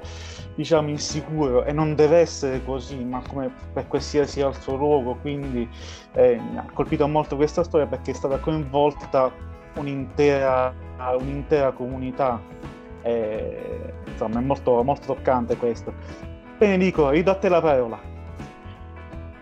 diciamo 0.56 0.90
insicuro 0.90 1.64
e 1.64 1.72
non 1.72 1.96
deve 1.96 2.18
essere 2.18 2.64
così 2.64 3.04
ma 3.04 3.22
come 3.28 3.52
per 3.74 3.88
qualsiasi 3.88 4.42
altro 4.42 4.76
luogo 4.76 5.16
quindi 5.16 5.68
eh, 6.14 6.40
ha 6.56 6.66
colpito 6.72 7.08
molto 7.08 7.36
questa 7.36 7.64
storia 7.64 7.88
perché 7.88 8.12
è 8.12 8.14
stata 8.14 8.38
coinvolta 8.38 9.52
un'intera, 9.76 10.74
un'intera 11.20 11.72
comunità. 11.72 12.40
E, 13.02 13.94
insomma, 14.08 14.40
è 14.40 14.44
molto, 14.44 14.84
molto 14.84 15.14
toccante 15.14 15.58
questo. 15.58 15.94
Bene, 16.58 16.78
Nico, 16.78 17.10
ridò 17.10 17.32
a 17.32 17.36
la 17.50 17.62
parola. 17.62 18.13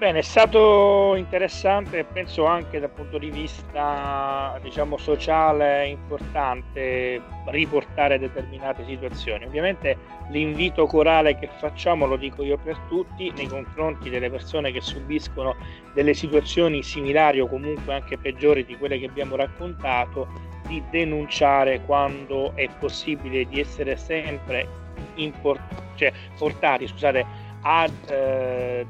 Bene, 0.01 0.17
è 0.17 0.23
stato 0.23 1.13
interessante 1.15 1.99
e 1.99 2.05
penso 2.05 2.45
anche 2.45 2.79
dal 2.79 2.89
punto 2.89 3.19
di 3.19 3.29
vista 3.29 4.57
diciamo, 4.63 4.97
sociale 4.97 5.89
importante 5.89 7.21
riportare 7.45 8.17
determinate 8.17 8.83
situazioni. 8.83 9.45
Ovviamente 9.45 9.95
l'invito 10.31 10.87
corale 10.87 11.37
che 11.37 11.47
facciamo, 11.59 12.07
lo 12.07 12.15
dico 12.15 12.41
io 12.41 12.57
per 12.57 12.79
tutti, 12.87 13.31
nei 13.35 13.45
confronti 13.45 14.09
delle 14.09 14.31
persone 14.31 14.71
che 14.71 14.81
subiscono 14.81 15.55
delle 15.93 16.15
situazioni 16.15 16.81
similari 16.81 17.39
o 17.39 17.45
comunque 17.45 17.93
anche 17.93 18.17
peggiori 18.17 18.65
di 18.65 18.75
quelle 18.77 18.97
che 18.97 19.05
abbiamo 19.05 19.35
raccontato, 19.35 20.27
di 20.65 20.81
denunciare 20.89 21.79
quando 21.81 22.55
è 22.55 22.67
possibile, 22.79 23.45
di 23.45 23.59
essere 23.59 23.95
sempre 23.97 24.67
import- 25.17 25.93
cioè, 25.93 26.11
portati 26.39 26.87
scusate, 26.87 27.23
a 27.61 27.87
eh, 28.07 28.87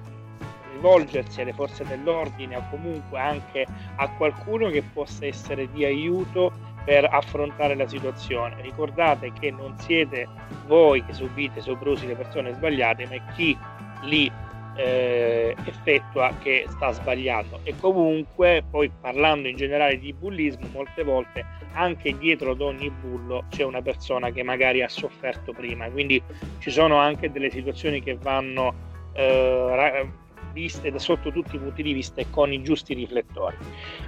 rivolgersi 0.73 1.41
alle 1.41 1.53
forze 1.53 1.85
dell'ordine 1.85 2.57
o 2.57 2.63
comunque 2.69 3.19
anche 3.19 3.65
a 3.95 4.09
qualcuno 4.09 4.69
che 4.69 4.81
possa 4.81 5.25
essere 5.25 5.69
di 5.71 5.85
aiuto 5.85 6.51
per 6.83 7.07
affrontare 7.11 7.75
la 7.75 7.87
situazione. 7.87 8.61
Ricordate 8.61 9.31
che 9.39 9.51
non 9.51 9.77
siete 9.79 10.27
voi 10.65 11.03
che 11.05 11.13
subite 11.13 11.61
soprusi 11.61 12.07
le 12.07 12.15
persone 12.15 12.53
sbagliate, 12.53 13.05
ma 13.05 13.33
chi 13.33 13.57
li 14.03 14.31
eh, 14.75 15.55
effettua 15.65 16.33
che 16.41 16.65
sta 16.69 16.91
sbagliando. 16.91 17.59
E 17.63 17.75
comunque, 17.79 18.63
poi 18.69 18.89
parlando 18.89 19.47
in 19.47 19.55
generale 19.55 19.99
di 19.99 20.13
bullismo, 20.13 20.67
molte 20.71 21.03
volte 21.03 21.45
anche 21.73 22.17
dietro 22.17 22.51
ad 22.51 22.61
ogni 22.61 22.89
bullo 22.89 23.45
c'è 23.49 23.63
una 23.63 23.81
persona 23.81 24.31
che 24.31 24.43
magari 24.43 24.81
ha 24.81 24.89
sofferto 24.89 25.53
prima, 25.53 25.89
quindi 25.89 26.21
ci 26.59 26.69
sono 26.69 26.97
anche 26.97 27.31
delle 27.31 27.49
situazioni 27.49 28.01
che 28.01 28.17
vanno 28.19 28.73
eh, 29.13 30.09
viste 30.51 30.91
da 30.91 30.99
sotto 30.99 31.31
tutti 31.31 31.55
i 31.55 31.59
punti 31.59 31.83
di 31.83 31.93
vista 31.93 32.21
e 32.21 32.29
con 32.29 32.51
i 32.51 32.61
giusti 32.61 32.93
riflettori. 32.93 33.55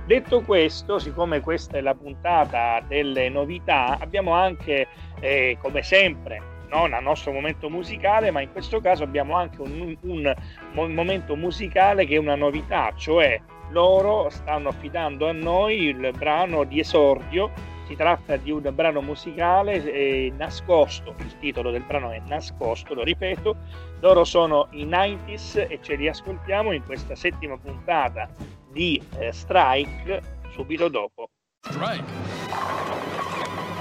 Detto 0.05 0.41
questo, 0.41 0.99
siccome 0.99 1.41
questa 1.41 1.77
è 1.77 1.81
la 1.81 1.95
puntata 1.95 2.83
delle 2.87 3.29
novità, 3.29 3.97
abbiamo 3.99 4.33
anche, 4.33 4.87
eh, 5.19 5.57
come 5.61 5.83
sempre, 5.83 6.51
non 6.69 6.93
al 6.93 7.03
nostro 7.03 7.31
momento 7.31 7.69
musicale, 7.69 8.31
ma 8.31 8.41
in 8.41 8.51
questo 8.51 8.79
caso 8.81 9.03
abbiamo 9.03 9.35
anche 9.35 9.61
un, 9.61 9.95
un, 10.01 10.33
un 10.75 10.93
momento 10.93 11.35
musicale 11.35 12.05
che 12.05 12.15
è 12.15 12.19
una 12.19 12.35
novità, 12.35 12.91
cioè 12.95 13.39
loro 13.69 14.29
stanno 14.29 14.69
affidando 14.69 15.27
a 15.27 15.31
noi 15.31 15.83
il 15.83 16.11
brano 16.17 16.63
di 16.63 16.79
esordio 16.79 17.51
si 17.85 17.95
tratta 17.95 18.37
di 18.37 18.51
un 18.51 18.69
brano 18.73 19.01
musicale 19.01 20.31
nascosto, 20.31 21.15
il 21.19 21.37
titolo 21.39 21.71
del 21.71 21.83
brano 21.83 22.11
è 22.11 22.21
Nascosto, 22.27 22.93
lo 22.93 23.03
ripeto, 23.03 23.55
loro 23.99 24.23
sono 24.23 24.67
i 24.71 24.85
90s 24.85 25.67
e 25.69 25.79
ce 25.81 25.95
li 25.95 26.07
ascoltiamo 26.07 26.71
in 26.71 26.83
questa 26.85 27.15
settima 27.15 27.57
puntata 27.57 28.29
di 28.71 29.01
eh, 29.17 29.31
Strike 29.31 30.21
subito 30.51 30.87
dopo. 30.87 31.29
Strike. 31.61 33.71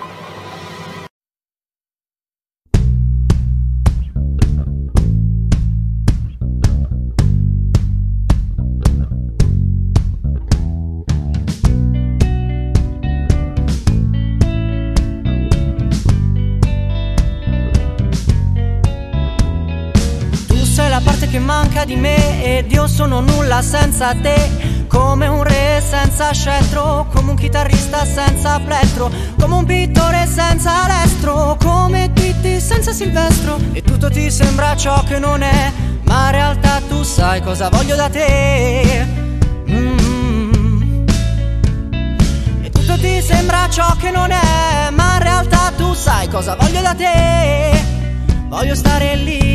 Ed 22.62 22.70
io 22.70 22.86
sono 22.86 23.20
nulla 23.20 23.60
senza 23.60 24.14
te 24.14 24.86
come 24.86 25.26
un 25.26 25.42
re 25.42 25.82
senza 25.84 26.32
scettro, 26.32 27.08
come 27.12 27.30
un 27.30 27.36
chitarrista 27.36 28.04
senza 28.04 28.60
plettro, 28.60 29.10
come 29.38 29.54
un 29.56 29.64
pittore 29.64 30.26
senza 30.26 30.86
lestro, 30.86 31.56
come 31.60 32.12
Titti 32.12 32.60
senza 32.60 32.92
Silvestro. 32.92 33.58
E 33.72 33.82
tutto 33.82 34.08
ti 34.10 34.30
sembra 34.30 34.76
ciò 34.76 35.02
che 35.02 35.18
non 35.18 35.42
è, 35.42 35.72
ma 36.04 36.26
in 36.26 36.30
realtà 36.32 36.80
tu 36.88 37.02
sai 37.02 37.42
cosa 37.42 37.68
voglio 37.68 37.96
da 37.96 38.08
te. 38.08 39.06
Mm-hmm. 39.68 41.06
E 42.62 42.70
tutto 42.70 42.96
ti 42.98 43.20
sembra 43.22 43.68
ciò 43.70 43.96
che 43.96 44.10
non 44.10 44.30
è, 44.30 44.90
ma 44.90 45.16
in 45.16 45.22
realtà 45.22 45.72
tu 45.76 45.94
sai 45.94 46.28
cosa 46.28 46.54
voglio 46.54 46.80
da 46.80 46.94
te. 46.94 47.84
Voglio 48.48 48.74
stare 48.74 49.16
lì 49.16 49.51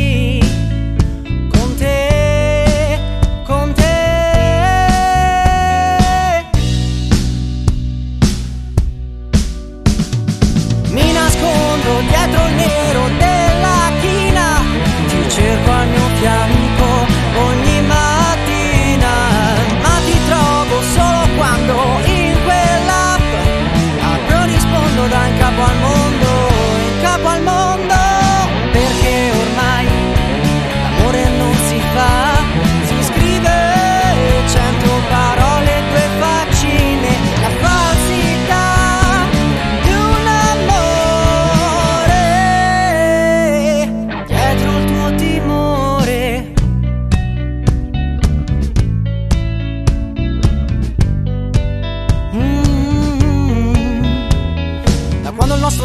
dietro 12.06 12.46
il 12.46 12.54
nero 12.54 13.08
della 13.18 13.90
china, 14.00 14.62
ti 15.08 15.28
cerco 15.28 15.70
a 15.70 15.84
mio 15.84 16.08
fianco 16.20 16.57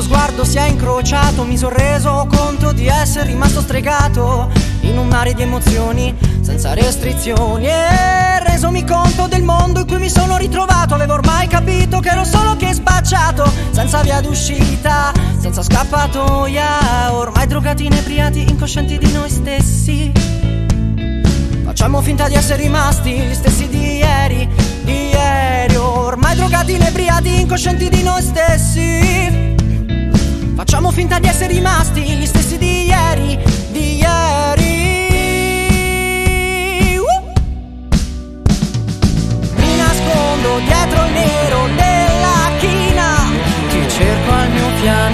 sguardo 0.03 0.43
si 0.43 0.57
è 0.57 0.67
incrociato 0.67 1.43
mi 1.43 1.57
sono 1.57 1.75
reso 1.75 2.27
conto 2.29 2.71
di 2.73 2.87
essere 2.87 3.27
rimasto 3.27 3.61
stregato 3.61 4.51
in 4.81 4.97
un 4.97 5.07
mare 5.07 5.33
di 5.33 5.41
emozioni 5.41 6.15
senza 6.41 6.73
restrizioni. 6.73 7.67
E 7.67 8.43
resomi 8.43 8.85
conto 8.85 9.27
del 9.27 9.43
mondo 9.43 9.79
in 9.79 9.87
cui 9.87 9.97
mi 9.97 10.09
sono 10.09 10.37
ritrovato 10.37 10.93
avevo 10.93 11.13
ormai 11.13 11.47
capito 11.47 11.99
che 11.99 12.09
ero 12.09 12.25
solo 12.25 12.55
che 12.55 12.73
sbacciato 12.73 13.49
senza 13.71 14.01
via 14.01 14.19
d'uscita 14.21 15.11
senza 15.39 15.63
scappatoia. 15.63 17.13
Ormai 17.13 17.47
drogati 17.47 17.85
inebriati 17.85 18.41
incoscienti 18.41 18.97
di 18.97 19.11
noi 19.11 19.29
stessi 19.29 20.32
facciamo 21.73 22.01
finta 22.01 22.27
di 22.27 22.35
essere 22.35 22.61
rimasti 22.61 23.13
gli 23.13 23.33
stessi 23.33 23.67
di 23.67 23.97
ieri 23.97 24.47
di 24.83 25.09
ieri 25.09 25.75
ormai 25.75 26.35
drogati 26.35 26.73
inebriati 26.73 27.39
incoscienti 27.39 27.89
di 27.89 28.03
noi 28.03 28.21
stessi 28.21 29.51
Facciamo 30.55 30.91
finta 30.91 31.17
di 31.17 31.27
essere 31.27 31.51
rimasti 31.51 32.03
gli 32.03 32.25
stessi 32.27 32.59
di 32.59 32.85
ieri, 32.85 33.37
di 33.71 33.97
ieri. 33.97 35.17
Uh! 36.99 37.05
Mi 39.55 39.75
nascondo 39.75 40.59
dietro 40.59 41.05
il 41.05 41.11
nero 41.11 41.67
della 41.75 42.51
china, 42.59 43.15
ti 43.69 43.89
cerco 43.89 44.31
al 44.31 44.51
mio 44.51 44.69
fianco 44.79 45.12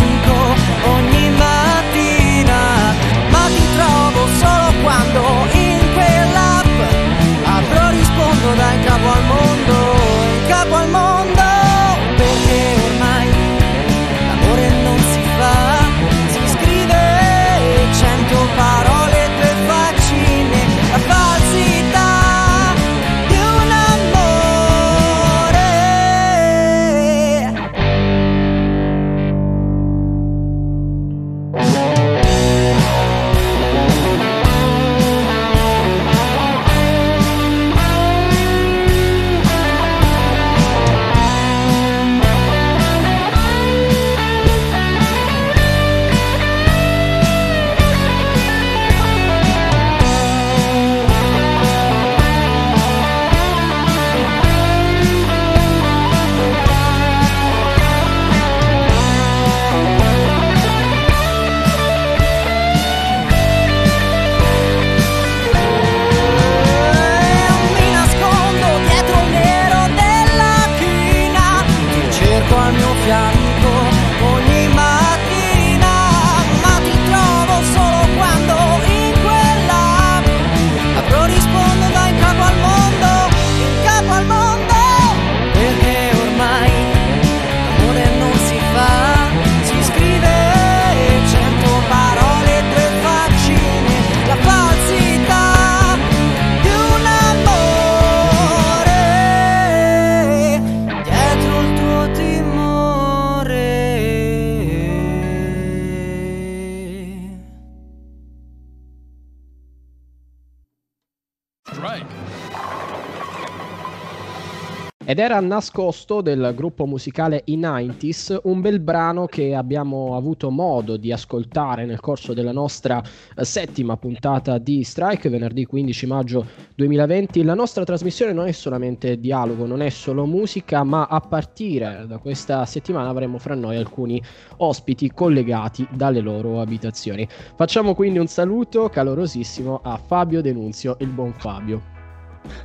Ed 115.19 115.25
era 115.25 115.41
nascosto 115.41 116.21
del 116.21 116.53
gruppo 116.55 116.85
musicale 116.85 117.41
I 117.47 117.57
90s, 117.57 118.39
un 118.43 118.61
bel 118.61 118.79
brano 118.79 119.25
che 119.25 119.53
abbiamo 119.53 120.15
avuto 120.15 120.49
modo 120.49 120.95
di 120.95 121.11
ascoltare 121.11 121.85
nel 121.85 121.99
corso 121.99 122.33
della 122.33 122.53
nostra 122.53 123.03
eh, 123.35 123.43
settima 123.43 123.97
puntata 123.97 124.57
di 124.59 124.81
Strike, 124.81 125.27
venerdì 125.27 125.65
15 125.65 126.05
maggio 126.05 126.45
2020. 126.73 127.43
La 127.43 127.53
nostra 127.53 127.83
trasmissione 127.83 128.31
non 128.31 128.47
è 128.47 128.53
solamente 128.53 129.19
dialogo, 129.19 129.65
non 129.65 129.81
è 129.81 129.89
solo 129.89 130.25
musica, 130.25 130.85
ma 130.85 131.07
a 131.07 131.19
partire 131.19 132.05
da 132.07 132.17
questa 132.19 132.63
settimana 132.63 133.09
avremo 133.09 133.39
fra 133.39 133.55
noi 133.55 133.75
alcuni 133.75 134.23
ospiti 134.59 135.11
collegati 135.11 135.85
dalle 135.91 136.21
loro 136.21 136.61
abitazioni. 136.61 137.27
Facciamo 137.55 137.93
quindi 137.93 138.19
un 138.19 138.27
saluto 138.27 138.87
calorosissimo 138.87 139.81
a 139.83 139.97
Fabio 139.97 140.41
Denunzio, 140.41 140.95
il 141.01 141.09
buon 141.09 141.33
Fabio. 141.33 141.98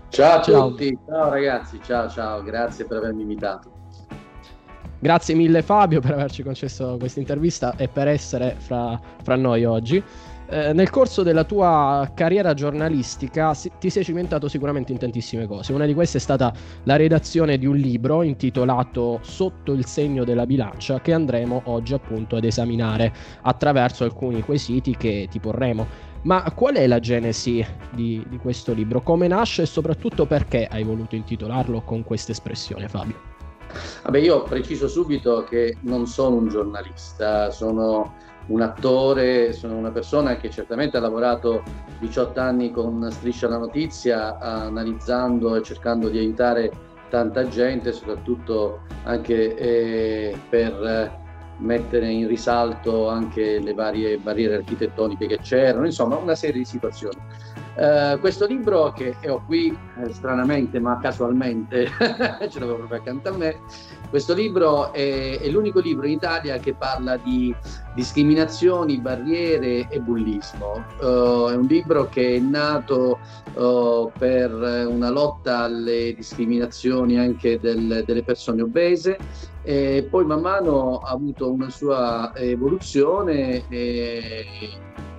Ciao 0.08 0.38
a 0.38 0.42
Ciao. 0.42 0.68
tutti, 0.68 0.96
ciao 1.06 1.30
ragazzi, 1.30 1.80
ciao 1.82 2.08
ciao, 2.08 2.42
grazie 2.42 2.84
per 2.84 2.98
avermi 2.98 3.22
invitato. 3.22 3.72
Grazie 5.00 5.34
mille 5.34 5.60
Fabio 5.60 6.00
per 6.00 6.12
averci 6.12 6.42
concesso 6.42 6.96
questa 6.98 7.20
intervista 7.20 7.76
e 7.76 7.88
per 7.88 8.08
essere 8.08 8.54
fra, 8.58 8.98
fra 9.22 9.36
noi 9.36 9.64
oggi. 9.64 10.02
Eh, 10.46 10.72
nel 10.72 10.90
corso 10.90 11.22
della 11.22 11.44
tua 11.44 12.10
carriera 12.14 12.54
giornalistica 12.54 13.54
si- 13.54 13.70
ti 13.78 13.90
sei 13.90 14.04
cimentato 14.04 14.46
sicuramente 14.48 14.92
in 14.92 14.98
tantissime 14.98 15.46
cose. 15.46 15.72
Una 15.72 15.84
di 15.86 15.94
queste 15.94 16.18
è 16.18 16.20
stata 16.20 16.52
la 16.84 16.96
redazione 16.96 17.58
di 17.58 17.66
un 17.66 17.76
libro 17.76 18.22
intitolato 18.22 19.18
Sotto 19.22 19.72
il 19.72 19.84
segno 19.86 20.24
della 20.24 20.46
bilancia 20.46 21.00
che 21.00 21.12
andremo 21.12 21.62
oggi 21.64 21.92
appunto 21.94 22.36
ad 22.36 22.44
esaminare 22.44 23.12
attraverso 23.42 24.04
alcuni 24.04 24.42
quesiti 24.42 24.96
che 24.96 25.28
ti 25.30 25.40
porremo. 25.40 26.12
Ma 26.24 26.42
qual 26.54 26.76
è 26.76 26.86
la 26.86 27.00
genesi 27.00 27.64
di, 27.90 28.24
di 28.28 28.38
questo 28.38 28.72
libro? 28.72 29.02
Come 29.02 29.28
nasce 29.28 29.62
e 29.62 29.66
soprattutto 29.66 30.24
perché 30.24 30.66
hai 30.66 30.82
voluto 30.82 31.16
intitolarlo 31.16 31.82
con 31.82 32.02
questa 32.02 32.32
espressione, 32.32 32.88
Fabio? 32.88 33.32
Vabbè, 34.04 34.18
io 34.18 34.42
preciso 34.42 34.88
subito 34.88 35.44
che 35.44 35.76
non 35.80 36.06
sono 36.06 36.36
un 36.36 36.48
giornalista, 36.48 37.50
sono 37.50 38.14
un 38.46 38.60
attore, 38.62 39.52
sono 39.52 39.76
una 39.76 39.90
persona 39.90 40.36
che 40.36 40.48
certamente 40.48 40.96
ha 40.96 41.00
lavorato 41.00 41.62
18 42.00 42.40
anni 42.40 42.70
con 42.70 43.06
Striscia 43.10 43.48
la 43.48 43.58
Notizia, 43.58 44.38
analizzando 44.38 45.56
e 45.56 45.62
cercando 45.62 46.08
di 46.08 46.18
aiutare 46.18 46.70
tanta 47.10 47.46
gente, 47.48 47.92
soprattutto 47.92 48.80
anche 49.04 49.56
eh, 49.56 50.38
per 50.48 51.22
mettere 51.64 52.10
in 52.10 52.28
risalto 52.28 53.08
anche 53.08 53.58
le 53.58 53.74
varie 53.74 54.18
barriere 54.18 54.56
architettoniche 54.56 55.26
che 55.26 55.38
c'erano, 55.38 55.86
insomma 55.86 56.16
una 56.16 56.34
serie 56.34 56.60
di 56.60 56.64
situazioni. 56.64 57.18
Eh, 57.76 58.18
questo 58.20 58.46
libro 58.46 58.92
che 58.92 59.16
ho 59.28 59.42
qui 59.44 59.76
eh, 59.98 60.12
stranamente 60.12 60.78
ma 60.78 60.98
casualmente 61.00 61.88
ce 62.48 62.60
l'avevo 62.60 62.76
proprio 62.76 62.98
accanto 62.98 63.30
a 63.30 63.36
me 63.36 63.56
questo 64.14 64.32
libro 64.32 64.92
è, 64.92 65.40
è 65.40 65.48
l'unico 65.48 65.80
libro 65.80 66.06
in 66.06 66.12
Italia 66.12 66.58
che 66.58 66.74
parla 66.74 67.16
di 67.16 67.52
discriminazioni, 67.96 69.00
barriere 69.00 69.88
e 69.88 69.98
bullismo. 69.98 70.84
Eh, 71.00 71.52
è 71.52 71.56
un 71.56 71.66
libro 71.68 72.08
che 72.08 72.36
è 72.36 72.38
nato 72.38 73.18
eh, 73.56 74.12
per 74.16 74.52
una 74.52 75.10
lotta 75.10 75.64
alle 75.64 76.14
discriminazioni 76.14 77.18
anche 77.18 77.58
del- 77.58 78.04
delle 78.06 78.22
persone 78.22 78.62
obese 78.62 79.18
e 79.62 80.06
poi 80.08 80.24
man 80.24 80.42
mano 80.42 80.98
ha 80.98 81.10
avuto 81.10 81.50
una 81.50 81.70
sua 81.70 82.32
evoluzione 82.36 83.66
e 83.66 84.46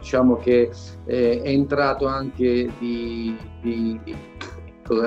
diciamo 0.06 0.36
che 0.38 0.70
eh, 1.06 1.42
è 1.42 1.50
entrato 1.50 2.06
anche 2.06 2.72
di, 2.78 3.36
di- 3.60 4.00
di 4.04 4.16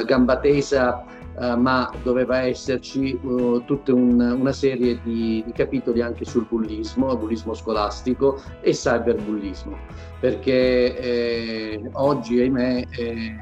gamba 0.04 0.40
tesa 0.40 1.04
eh, 1.40 1.54
ma 1.54 1.88
doveva 2.02 2.40
esserci 2.40 3.12
eh, 3.12 3.62
tutta 3.64 3.94
un- 3.94 4.20
una 4.20 4.52
serie 4.52 4.98
di, 5.04 5.40
di 5.46 5.52
capitoli 5.52 6.02
anche 6.02 6.24
sul 6.24 6.46
bullismo, 6.48 7.16
bullismo 7.16 7.54
scolastico 7.54 8.42
e 8.60 8.72
cyberbullismo, 8.72 9.76
perché 10.18 10.98
eh, 10.98 11.90
oggi, 11.92 12.40
ahimè, 12.40 12.84
eh, 12.90 13.36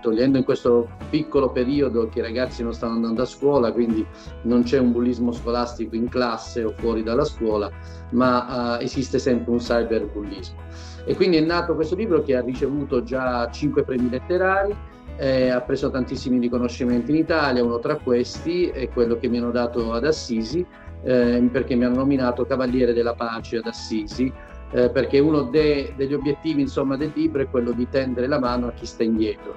togliendo 0.00 0.38
in 0.38 0.44
questo 0.44 0.88
piccolo 1.10 1.50
periodo 1.50 2.08
che 2.08 2.18
i 2.18 2.22
ragazzi 2.22 2.62
non 2.62 2.72
stanno 2.72 2.94
andando 2.94 3.22
a 3.22 3.26
scuola, 3.26 3.72
quindi 3.72 4.06
non 4.42 4.62
c'è 4.62 4.78
un 4.78 4.92
bullismo 4.92 5.32
scolastico 5.32 5.96
in 5.96 6.08
classe 6.08 6.62
o 6.62 6.74
fuori 6.76 7.02
dalla 7.02 7.24
scuola, 7.24 7.70
ma 8.10 8.76
uh, 8.76 8.82
esiste 8.82 9.18
sempre 9.18 9.52
un 9.52 9.58
cyberbullismo. 9.58 10.60
E 11.04 11.14
quindi 11.14 11.36
è 11.36 11.40
nato 11.40 11.74
questo 11.74 11.94
libro 11.94 12.22
che 12.22 12.34
ha 12.34 12.40
ricevuto 12.40 13.02
già 13.02 13.50
cinque 13.50 13.84
premi 13.84 14.08
letterari, 14.08 14.74
eh, 15.16 15.50
ha 15.50 15.60
preso 15.60 15.90
tantissimi 15.90 16.38
riconoscimenti 16.38 17.10
in 17.10 17.18
Italia, 17.18 17.62
uno 17.62 17.78
tra 17.78 17.96
questi 17.96 18.68
è 18.68 18.88
quello 18.88 19.16
che 19.18 19.28
mi 19.28 19.38
hanno 19.38 19.50
dato 19.50 19.92
ad 19.92 20.04
Assisi, 20.04 20.64
eh, 21.02 21.48
perché 21.52 21.74
mi 21.74 21.84
hanno 21.84 21.96
nominato 21.96 22.46
Cavaliere 22.46 22.92
della 22.92 23.14
Pace 23.14 23.58
ad 23.58 23.66
Assisi, 23.66 24.32
eh, 24.72 24.90
perché 24.90 25.18
uno 25.20 25.42
de- 25.42 25.92
degli 25.96 26.14
obiettivi 26.14 26.62
insomma, 26.62 26.96
del 26.96 27.12
libro 27.14 27.42
è 27.42 27.48
quello 27.48 27.72
di 27.72 27.86
tendere 27.88 28.26
la 28.26 28.40
mano 28.40 28.68
a 28.68 28.72
chi 28.72 28.86
sta 28.86 29.02
indietro 29.04 29.54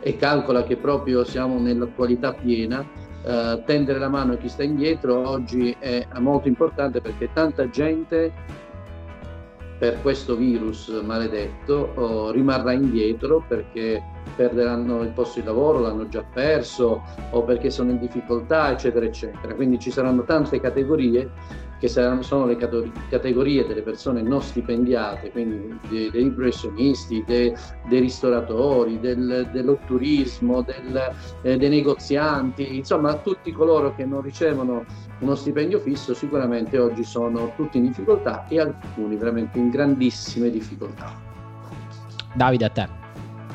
e 0.00 0.16
calcola 0.16 0.62
che 0.62 0.76
proprio 0.76 1.24
siamo 1.24 1.58
nell'attualità 1.58 2.32
piena. 2.32 2.84
Eh, 3.22 3.62
tendere 3.66 3.98
la 3.98 4.08
mano 4.08 4.32
a 4.32 4.36
chi 4.36 4.48
sta 4.48 4.62
indietro 4.62 5.28
oggi 5.28 5.76
è 5.78 6.06
molto 6.20 6.48
importante 6.48 7.02
perché 7.02 7.28
tanta 7.34 7.68
gente 7.68 8.32
per 9.80 10.02
questo 10.02 10.36
virus 10.36 10.88
maledetto 11.02 11.92
oh, 11.94 12.30
rimarrà 12.30 12.72
indietro 12.72 13.42
perché 13.48 14.02
perderanno 14.36 15.00
il 15.00 15.08
posto 15.08 15.40
di 15.40 15.46
lavoro, 15.46 15.78
l'hanno 15.78 16.06
già 16.06 16.22
perso 16.22 17.02
o 17.30 17.42
perché 17.44 17.70
sono 17.70 17.88
in 17.88 17.98
difficoltà, 17.98 18.70
eccetera, 18.70 19.06
eccetera. 19.06 19.54
Quindi 19.54 19.78
ci 19.78 19.90
saranno 19.90 20.24
tante 20.24 20.60
categorie 20.60 21.30
che 21.80 21.88
saranno, 21.88 22.20
sono 22.20 22.44
le 22.44 22.56
categorie 22.56 23.66
delle 23.66 23.80
persone 23.80 24.20
non 24.20 24.42
stipendiate, 24.42 25.30
quindi 25.30 25.78
dei, 25.88 26.10
dei 26.10 26.30
professionisti, 26.30 27.24
dei, 27.26 27.52
dei 27.88 28.00
ristoratori, 28.00 29.00
del, 29.00 29.48
dello 29.50 29.78
turismo, 29.86 30.60
del, 30.60 31.10
eh, 31.40 31.56
dei 31.56 31.68
negozianti, 31.70 32.76
insomma 32.76 33.14
tutti 33.14 33.50
coloro 33.50 33.94
che 33.94 34.04
non 34.04 34.20
ricevono 34.20 34.84
uno 35.20 35.34
stipendio 35.34 35.80
fisso 35.80 36.12
sicuramente 36.12 36.78
oggi 36.78 37.02
sono 37.02 37.52
tutti 37.56 37.78
in 37.78 37.86
difficoltà 37.86 38.46
e 38.48 38.60
alcuni 38.60 39.16
veramente 39.16 39.58
in 39.58 39.70
grandissime 39.70 40.50
difficoltà. 40.50 41.12
Davide, 42.34 42.66
a 42.66 42.68
te. 42.68 42.88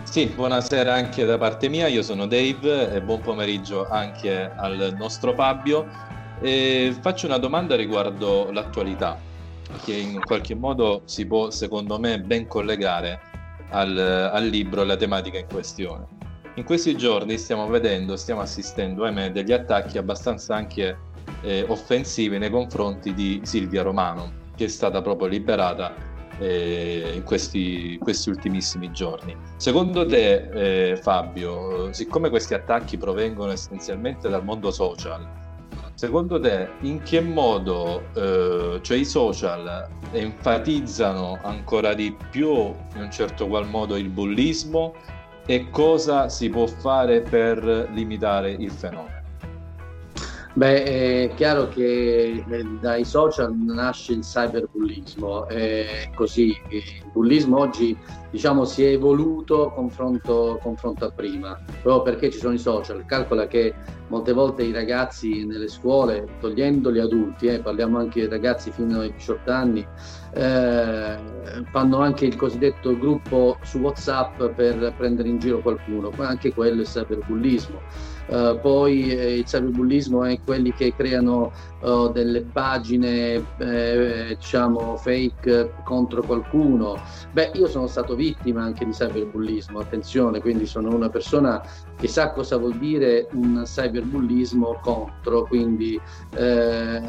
Sì, 0.04 0.28
buonasera 0.28 0.94
anche 0.94 1.26
da 1.26 1.38
parte 1.38 1.70
mia, 1.70 1.88
io 1.88 2.02
sono 2.02 2.26
Dave 2.26 2.92
e 2.92 3.02
buon 3.02 3.22
pomeriggio 3.22 3.88
anche 3.88 4.52
al 4.56 4.96
nostro 4.98 5.34
Fabio. 5.34 6.14
E 6.42 6.96
faccio 7.00 7.26
una 7.28 7.38
domanda 7.38 7.76
riguardo 7.76 8.52
l'attualità, 8.52 9.18
che 9.84 9.94
in 9.94 10.22
qualche 10.24 10.56
modo 10.56 11.02
si 11.06 11.26
può, 11.26 11.50
secondo 11.50 12.00
me, 12.00 12.20
ben 12.20 12.48
collegare 12.48 13.20
al, 13.70 13.98
al 13.98 14.46
libro 14.46 14.82
e 14.82 14.84
alla 14.84 14.98
tematica 14.98 15.38
in 15.38 15.48
questione. 15.48 16.08
In 16.56 16.64
questi 16.64 16.96
giorni 16.96 17.38
stiamo 17.38 17.68
vedendo, 17.68 18.16
stiamo 18.16 18.42
assistendo, 18.42 19.04
ahimè, 19.04 19.32
degli 19.32 19.52
attacchi 19.52 19.98
abbastanza 19.98 20.56
anche 20.56 20.98
eh, 21.42 21.66
offensivi 21.68 22.38
nei 22.38 22.50
confronti 22.50 23.14
di 23.14 23.42
Silvia 23.44 23.82
Romano, 23.82 24.32
che 24.56 24.66
è 24.66 24.70
stata 24.70 25.02
proprio 25.02 25.28
liberata 25.28 25.94
eh, 26.38 27.12
in 27.14 27.24
questi, 27.24 27.98
questi, 28.00 28.30
ultimissimi 28.30 28.92
giorni. 28.92 29.36
Secondo 29.58 30.06
te, 30.06 30.92
eh, 30.92 30.98
Fabio, 30.98 31.92
siccome 31.92 32.30
questi 32.30 32.54
attacchi 32.54 32.98
provengono 32.98 33.52
essenzialmente 33.52 34.30
dal 34.30 34.44
mondo 34.44 34.72
social, 34.72 35.28
secondo 35.96 36.40
te 36.40 36.70
in 36.82 37.02
che 37.02 37.22
modo 37.22 38.04
eh, 38.14 38.80
cioè 38.82 38.98
i 38.98 39.06
social 39.06 39.88
enfatizzano 40.12 41.40
ancora 41.42 41.94
di 41.94 42.16
più 42.30 42.52
in 42.54 43.02
un 43.02 43.12
certo 43.12 43.48
qual 43.48 43.68
modo 43.68 43.96
il 43.96 44.10
bullismo? 44.10 44.94
E 45.48 45.70
cosa 45.70 46.28
si 46.28 46.50
può 46.50 46.66
fare 46.66 47.22
per 47.22 47.90
limitare 47.94 48.52
il 48.52 48.72
fenomeno? 48.72 49.24
Beh, 50.54 50.84
è 50.84 51.34
chiaro 51.36 51.68
che 51.68 52.44
dai 52.80 53.04
social 53.04 53.54
nasce 53.54 54.14
il 54.14 54.22
cyberbullismo, 54.22 55.48
è 55.48 56.10
così, 56.16 56.58
il 56.70 57.12
bullismo 57.12 57.60
oggi 57.60 57.96
diciamo, 58.36 58.66
si 58.66 58.84
è 58.84 58.90
evoluto 58.90 59.72
confronto, 59.74 60.60
confronto 60.62 61.06
a 61.06 61.10
prima, 61.10 61.58
proprio 61.82 62.02
perché 62.02 62.30
ci 62.30 62.38
sono 62.38 62.54
i 62.54 62.58
social. 62.58 63.06
Calcola 63.06 63.48
che 63.48 63.74
molte 64.10 64.34
volte 64.34 64.64
i 64.64 64.74
ragazzi 64.74 65.46
nelle 65.46 65.70
scuole, 65.70 66.28
togliendo 66.42 66.92
gli 66.92 67.00
adulti, 67.00 67.48
eh, 67.48 67.60
parliamo 67.60 67.98
anche 67.98 68.20
di 68.20 68.28
ragazzi 68.28 68.72
fino 68.72 69.00
ai 69.00 69.14
18 69.14 69.52
anni, 69.52 69.88
eh, 70.34 71.18
fanno 71.72 72.00
anche 72.00 72.26
il 72.26 72.36
cosiddetto 72.36 72.98
gruppo 73.00 73.58
su 73.64 73.78
WhatsApp 73.78 74.44
per 74.50 74.94
prendere 74.98 75.30
in 75.30 75.40
giro 75.40 75.60
qualcuno, 75.60 76.12
anche 76.18 76.54
quello 76.54 76.82
è 76.82 76.86
cyberbullismo 76.86 77.80
Uh, 78.28 78.60
poi 78.60 79.10
eh, 79.10 79.38
il 79.38 79.44
cyberbullismo 79.44 80.24
è 80.24 80.40
quelli 80.44 80.74
che 80.74 80.96
creano 80.96 81.52
uh, 81.82 82.12
delle 82.12 82.42
pagine 82.42 83.46
eh, 83.60 84.36
diciamo 84.36 84.98
fake 84.98 85.74
contro 85.84 86.24
qualcuno. 86.24 87.00
Beh, 87.34 87.52
io 87.54 87.68
sono 87.68 87.86
stato 87.86 88.16
vittima 88.16 88.25
anche 88.56 88.86
di 88.86 88.92
cyberbullismo, 88.92 89.80
attenzione, 89.80 90.40
quindi 90.40 90.66
sono 90.66 90.94
una 90.94 91.10
persona 91.10 91.62
che 91.98 92.08
sa 92.08 92.32
cosa 92.32 92.58
vuol 92.58 92.78
dire 92.78 93.28
un 93.34 93.64
cyberbullismo 93.66 94.80
contro, 94.82 95.44
quindi 95.44 96.00
eh, 96.36 97.02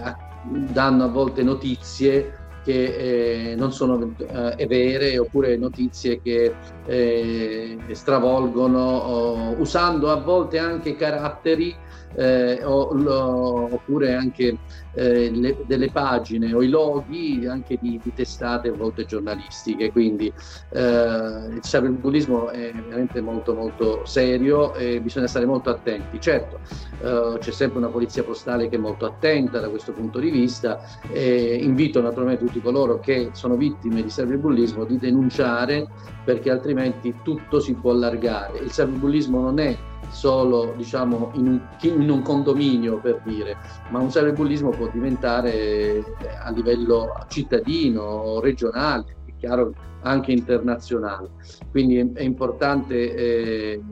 danno 0.43 1.05
a 1.05 1.09
volte 1.09 1.43
notizie 1.43 2.45
che 2.67 3.53
eh, 3.53 3.55
non 3.55 3.73
sono 3.73 4.13
eh, 4.19 4.67
vere 4.67 5.17
oppure 5.19 5.57
notizie 5.57 6.21
che 6.21 6.53
eh, 6.85 7.79
stravolgono 7.93 9.55
usando 9.59 10.11
a 10.11 10.17
volte 10.17 10.59
anche 10.59 10.97
caratteri 10.97 11.75
eh, 12.15 12.65
o, 12.65 12.93
lo, 12.95 13.75
oppure 13.75 14.15
anche 14.15 14.57
eh, 14.95 15.31
le, 15.31 15.57
delle 15.67 15.91
pagine 15.91 16.53
o 16.55 16.63
i 16.63 16.69
loghi 16.69 17.47
anche 17.47 17.79
di, 17.81 18.01
di 18.03 18.13
testate 18.15 18.69
a 18.69 18.73
volte 18.73 19.05
giornalistiche. 19.05 19.93
Quindi 19.93 20.33
eh, 20.71 20.81
il 20.81 21.61
cyberbullismo 21.61 22.49
è 22.49 22.73
veramente 22.73 23.21
molto 23.21 23.55
molto 23.55 24.05
serio 24.05 24.75
e 24.75 25.01
bisogna 25.01 25.27
stare 25.27 25.47
molto 25.47 25.71
attenti. 25.71 26.21
Certo, 26.21 26.61
eh, 27.01 27.39
c'è 27.39 27.51
sempre 27.51 27.79
una 27.79 27.89
polizia 27.89 28.23
postale 28.23 28.69
che 28.69 28.77
è 28.77 28.79
molto 28.79 29.07
attenta 29.07 29.61
da 29.61 29.69
questo 29.69 29.93
punto 29.93 30.19
di 30.19 30.31
vista 30.31 30.81
e 31.11 31.59
invito 31.61 32.01
naturalmente 32.01 32.45
tutti 32.45 32.61
coloro 32.61 32.99
che 32.99 33.31
sono 33.33 33.57
vittime 33.57 34.03
di 34.03 34.09
cyberbullismo 34.09 34.85
di 34.85 34.99
denunciare 34.99 35.87
perché 36.25 36.51
altrimenti 36.51 37.15
tutto 37.23 37.61
si 37.61 37.75
può 37.75 37.93
allargare. 37.93 38.59
Il 38.59 38.71
cyberbullismo 38.71 39.41
non 39.41 39.59
è 39.61 39.77
solo 40.11 40.75
diciamo, 40.77 41.31
in, 41.35 41.47
un, 41.47 41.61
in 41.83 42.11
un 42.11 42.23
condominio 42.23 42.99
per 42.99 43.21
dire, 43.25 43.57
ma 43.91 43.99
un 43.99 44.09
cyberbullismo 44.09 44.71
può 44.71 44.89
diventare 44.93 45.53
eh, 45.53 46.05
a 46.43 46.51
livello 46.51 47.13
cittadino, 47.29 48.41
regionale, 48.41 49.17
è 49.27 49.33
chiaro 49.39 49.73
anche 50.03 50.33
internazionale. 50.33 51.31
Quindi 51.71 51.99
è, 51.99 52.13
è 52.13 52.23
importante 52.23 53.15
eh, 53.15 53.83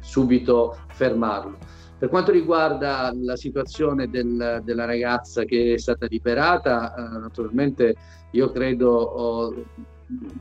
subito 0.00 0.76
fermarlo. 0.88 1.56
Per 1.98 2.08
quanto 2.08 2.30
riguarda 2.30 3.12
la 3.12 3.34
situazione 3.34 4.08
del, 4.08 4.60
della 4.62 4.84
ragazza 4.84 5.44
che 5.44 5.74
è 5.74 5.78
stata 5.78 6.06
liberata, 6.08 6.94
eh, 6.94 7.18
naturalmente 7.18 7.96
io 8.32 8.52
credo 8.52 8.90
oh, 8.90 9.64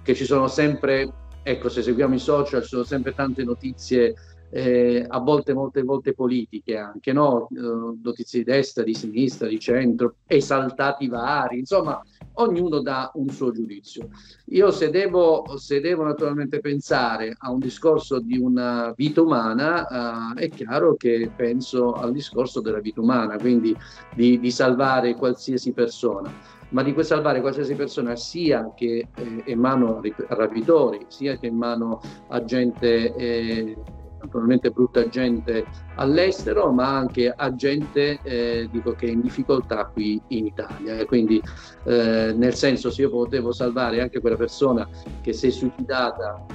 che 0.03 0.13
ci 0.13 0.23
sono 0.23 0.47
sempre, 0.47 1.11
ecco 1.41 1.69
se 1.69 1.81
seguiamo 1.81 2.13
i 2.13 2.19
social, 2.19 2.61
ci 2.61 2.67
sono 2.67 2.83
sempre 2.83 3.13
tante 3.15 3.43
notizie 3.43 4.13
eh, 4.49 5.05
a 5.07 5.19
volte 5.19 5.53
molte 5.53 5.83
volte 5.83 6.13
politiche 6.13 6.77
anche, 6.77 7.13
no? 7.13 7.47
Eh, 7.51 7.97
notizie 8.01 8.43
di 8.43 8.51
destra, 8.51 8.83
di 8.83 8.93
sinistra, 8.93 9.47
di 9.47 9.59
centro, 9.59 10.15
esaltati 10.25 11.07
vari, 11.07 11.59
insomma 11.59 12.01
ognuno 12.39 12.79
dà 12.79 13.11
un 13.15 13.29
suo 13.29 13.51
giudizio. 13.51 14.09
Io 14.47 14.71
se 14.71 14.89
devo, 14.89 15.57
se 15.57 15.79
devo 15.79 16.03
naturalmente 16.03 16.59
pensare 16.59 17.35
a 17.37 17.51
un 17.51 17.59
discorso 17.59 18.19
di 18.19 18.37
una 18.37 18.93
vita 18.95 19.21
umana, 19.21 20.33
eh, 20.35 20.45
è 20.45 20.49
chiaro 20.49 20.95
che 20.95 21.31
penso 21.35 21.93
al 21.93 22.11
discorso 22.11 22.61
della 22.61 22.79
vita 22.79 23.01
umana, 23.01 23.37
quindi 23.37 23.75
di, 24.15 24.39
di 24.39 24.51
salvare 24.51 25.15
qualsiasi 25.15 25.71
persona 25.73 26.55
ma 26.69 26.83
di 26.83 26.93
salvare 27.01 27.39
qualsiasi 27.39 27.75
persona 27.75 28.17
sia 28.17 28.73
che 28.75 29.07
eh, 29.15 29.43
è 29.45 29.51
in 29.51 29.59
mano 29.59 30.01
a 30.01 30.35
rapitori, 30.35 31.05
sia 31.07 31.37
che 31.37 31.47
è 31.47 31.49
in 31.49 31.55
mano 31.55 32.01
a 32.27 32.43
gente 32.43 33.15
eh, 33.15 33.77
naturalmente 34.21 34.71
brutta 34.71 35.07
gente 35.07 35.65
all'estero, 35.95 36.71
ma 36.71 36.95
anche 36.95 37.33
a 37.35 37.53
gente 37.55 38.19
eh, 38.23 38.67
dico, 38.71 38.93
che 38.93 39.07
è 39.07 39.11
in 39.11 39.21
difficoltà 39.21 39.85
qui 39.85 40.21
in 40.27 40.45
Italia. 40.45 40.97
E 40.97 41.05
quindi 41.05 41.41
eh, 41.83 42.33
nel 42.35 42.53
senso 42.53 42.89
se 42.89 43.01
io 43.01 43.09
potevo 43.09 43.51
salvare 43.51 44.01
anche 44.01 44.19
quella 44.19 44.35
persona 44.35 44.87
che 45.21 45.33
si 45.33 45.47
è 45.47 45.49
suicidata 45.49 46.45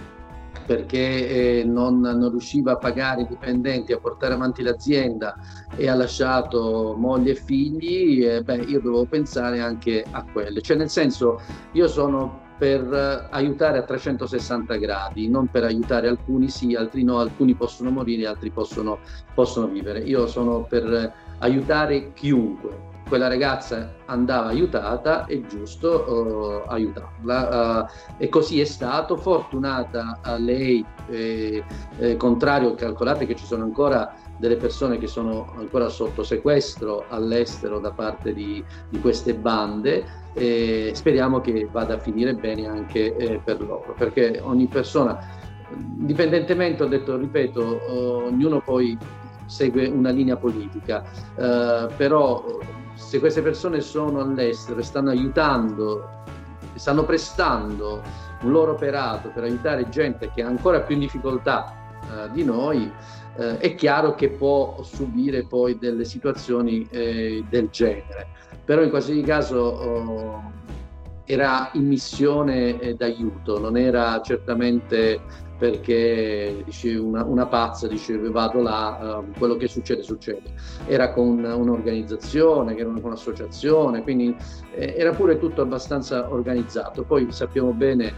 perché 0.64 1.60
eh, 1.60 1.64
non, 1.64 2.00
non, 2.00 2.30
riusciva 2.30 2.72
a 2.72 2.76
pagare 2.76 3.22
i 3.22 3.26
dipendenti, 3.26 3.92
a 3.92 3.98
portare 3.98 4.34
avanti 4.34 4.62
l'azienda 4.62 5.36
e 5.76 5.88
ha 5.88 5.94
lasciato 5.94 6.94
moglie 6.96 7.32
e 7.32 7.34
figli, 7.34 8.24
eh, 8.24 8.42
beh, 8.42 8.62
io 8.62 8.80
dovevo 8.80 9.04
pensare 9.04 9.60
anche 9.60 10.04
a 10.08 10.24
quelle. 10.32 10.60
Cioè, 10.60 10.76
nel 10.76 10.88
senso, 10.88 11.40
io 11.72 11.88
sono 11.88 12.41
per 12.62 13.26
aiutare 13.32 13.78
a 13.78 13.82
360 13.82 14.76
gradi, 14.76 15.28
non 15.28 15.48
per 15.48 15.64
aiutare 15.64 16.06
alcuni 16.06 16.48
sì, 16.48 16.76
altri 16.76 17.02
no, 17.02 17.18
alcuni 17.18 17.54
possono 17.54 17.90
morire, 17.90 18.28
altri 18.28 18.50
possono, 18.50 19.00
possono 19.34 19.66
vivere. 19.66 19.98
Io 19.98 20.28
sono 20.28 20.60
per 20.62 21.12
aiutare 21.38 22.12
chiunque, 22.12 22.90
quella 23.08 23.26
ragazza 23.26 23.94
andava 24.06 24.50
aiutata, 24.50 25.24
è 25.24 25.40
giusto 25.40 26.62
uh, 26.64 26.70
aiutarla. 26.70 27.80
Uh, 27.82 28.22
e 28.22 28.28
così 28.28 28.60
è 28.60 28.64
stato, 28.64 29.16
fortunata 29.16 30.20
a 30.22 30.36
lei, 30.36 30.86
eh, 31.10 31.64
eh, 31.98 32.16
contrario, 32.16 32.76
calcolate 32.76 33.26
che 33.26 33.34
ci 33.34 33.44
sono 33.44 33.64
ancora 33.64 34.14
delle 34.42 34.56
persone 34.56 34.98
che 34.98 35.06
sono 35.06 35.52
ancora 35.56 35.88
sotto 35.88 36.24
sequestro 36.24 37.04
all'estero 37.10 37.78
da 37.78 37.92
parte 37.92 38.34
di, 38.34 38.62
di 38.88 38.98
queste 38.98 39.34
bande 39.34 40.04
e 40.32 40.90
speriamo 40.94 41.40
che 41.40 41.68
vada 41.70 41.94
a 41.94 41.98
finire 42.00 42.34
bene 42.34 42.66
anche 42.66 43.14
eh, 43.14 43.38
per 43.38 43.60
loro, 43.60 43.94
perché 43.96 44.40
ogni 44.42 44.66
persona, 44.66 45.16
indipendentemente, 45.96 46.82
ho 46.82 46.88
detto, 46.88 47.16
ripeto, 47.16 47.82
ognuno 48.26 48.60
poi 48.60 48.98
segue 49.46 49.86
una 49.86 50.10
linea 50.10 50.36
politica, 50.36 51.04
eh, 51.36 51.86
però 51.96 52.58
se 52.94 53.20
queste 53.20 53.42
persone 53.42 53.80
sono 53.80 54.22
all'estero 54.22 54.80
e 54.80 54.82
stanno 54.82 55.10
aiutando, 55.10 56.24
stanno 56.74 57.04
prestando 57.04 58.02
un 58.40 58.50
loro 58.50 58.72
operato 58.72 59.28
per 59.28 59.44
aiutare 59.44 59.88
gente 59.88 60.32
che 60.34 60.42
è 60.42 60.44
ancora 60.44 60.80
più 60.80 60.96
in 60.96 61.02
difficoltà 61.02 61.76
eh, 62.02 62.30
di 62.32 62.42
noi, 62.42 62.90
eh, 63.36 63.58
è 63.58 63.74
chiaro 63.74 64.14
che 64.14 64.30
può 64.30 64.82
subire 64.82 65.44
poi 65.46 65.78
delle 65.78 66.04
situazioni 66.04 66.86
eh, 66.90 67.44
del 67.48 67.68
genere. 67.70 68.28
Però 68.64 68.82
in 68.82 68.90
qualsiasi 68.90 69.22
caso 69.22 69.58
oh, 69.58 70.52
era 71.24 71.70
in 71.74 71.86
missione 71.86 72.78
eh, 72.80 72.94
d'aiuto, 72.94 73.58
non 73.58 73.76
era 73.76 74.20
certamente 74.22 75.20
perché 75.62 76.62
dice, 76.64 76.96
una, 76.96 77.22
una, 77.22 77.46
pazza 77.46 77.86
diceva 77.86 78.28
vado 78.32 78.62
là, 78.62 79.20
uh, 79.22 79.38
quello 79.38 79.54
che 79.54 79.68
succede 79.68 80.02
succede. 80.02 80.42
Era 80.86 81.12
con 81.12 81.38
un'organizzazione, 81.44 82.76
era 82.76 82.88
un'associazione, 82.88 84.02
quindi 84.02 84.34
eh, 84.74 84.94
era 84.98 85.12
pure 85.12 85.38
tutto 85.38 85.62
abbastanza 85.62 86.28
organizzato. 86.32 87.04
Poi 87.04 87.30
sappiamo 87.30 87.70
bene 87.70 88.12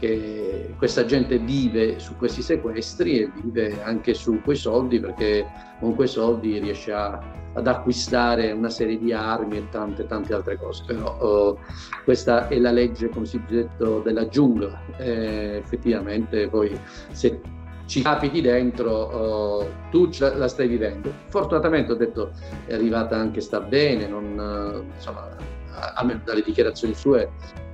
che 0.00 0.74
questa 0.78 1.04
gente 1.04 1.38
vive 1.38 1.98
su 1.98 2.16
questi 2.16 2.40
sequestri 2.40 3.20
e 3.20 3.30
vive 3.42 3.82
anche 3.82 4.14
su 4.14 4.40
quei 4.42 4.56
soldi 4.56 4.98
perché 4.98 5.46
con 5.78 5.94
quei 5.94 6.08
soldi 6.08 6.58
riesce 6.58 6.90
a, 6.90 7.20
ad 7.52 7.66
acquistare 7.66 8.50
una 8.50 8.70
serie 8.70 8.98
di 8.98 9.12
armi 9.12 9.58
e 9.58 9.68
tante 9.68 10.06
tante 10.06 10.32
altre 10.32 10.56
cose. 10.56 10.82
Però 10.86 11.18
oh, 11.20 11.58
questa 12.04 12.48
è 12.48 12.58
la 12.58 12.72
legge 12.72 13.10
come 13.10 13.26
si 13.26 13.38
dice 13.46 13.68
detto 13.68 14.00
della 14.00 14.26
giungla. 14.26 14.80
Eh, 14.96 15.56
effettivamente 15.62 16.48
poi 16.48 16.76
se 17.12 17.40
ci 17.84 18.02
capiti 18.02 18.40
dentro 18.40 18.90
oh, 18.90 19.68
tu 19.90 20.08
la, 20.18 20.34
la, 20.34 20.48
stai 20.48 20.66
vivendo. 20.66 21.12
Fortunatamente 21.28 21.92
ho 21.92 21.96
detto 21.96 22.32
è 22.64 22.72
arrivata 22.72 23.16
anche 23.16 23.42
sta 23.42 23.60
bene 23.60 24.08
non, 24.08 24.86
insomma 24.94 25.36
a 25.72 26.04
dalle 26.24 26.42
dichiarazioni 26.42 26.94
sue 26.94 27.30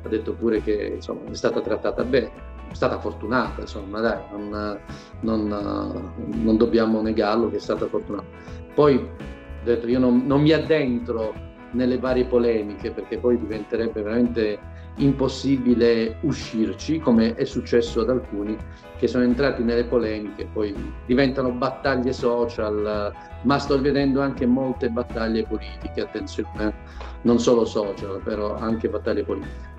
ha 0.07 0.09
detto 0.09 0.33
pure 0.33 0.63
che 0.63 0.93
insomma, 0.95 1.31
è 1.31 1.35
stata 1.35 1.61
trattata 1.61 2.03
bene, 2.05 2.31
è 2.71 2.75
stata 2.75 2.99
fortunata, 2.99 3.61
insomma, 3.61 4.01
dai, 4.01 4.21
non, 4.31 4.79
non, 5.21 6.13
non 6.29 6.57
dobbiamo 6.57 7.01
negarlo 7.03 7.51
che 7.51 7.57
è 7.57 7.61
stata 7.61 7.87
fortunata. 7.87 8.27
Poi 8.75 8.97
ho 8.97 9.65
detto 9.65 9.87
io 9.89 9.99
non, 9.99 10.23
non 10.27 10.43
mi 10.43 10.53
addentro 10.53 11.35
nelle 11.73 11.99
varie 11.99 12.25
polemiche 12.25 12.91
perché 12.91 13.19
poi 13.19 13.39
diventerebbe 13.39 14.03
veramente 14.03 14.59
impossibile 14.99 16.17
uscirci, 16.23 16.99
come 16.99 17.35
è 17.35 17.45
successo 17.45 18.01
ad 18.01 18.11
alcuni 18.11 18.57
che 18.97 19.07
sono 19.07 19.25
entrati 19.25 19.63
nelle 19.63 19.85
polemiche, 19.85 20.49
poi 20.51 20.75
diventano 21.05 21.51
battaglie 21.51 22.13
social, 22.13 23.13
ma 23.43 23.59
sto 23.59 23.81
vedendo 23.81 24.23
anche 24.23 24.47
molte 24.47 24.89
battaglie 24.89 25.45
politiche, 25.45 26.01
attenzione, 26.01 26.73
non 27.23 27.39
solo 27.39 27.67
social, 27.67 28.21
però 28.25 28.57
anche 28.57 28.89
battaglie 28.89 29.25
politiche. 29.25 29.76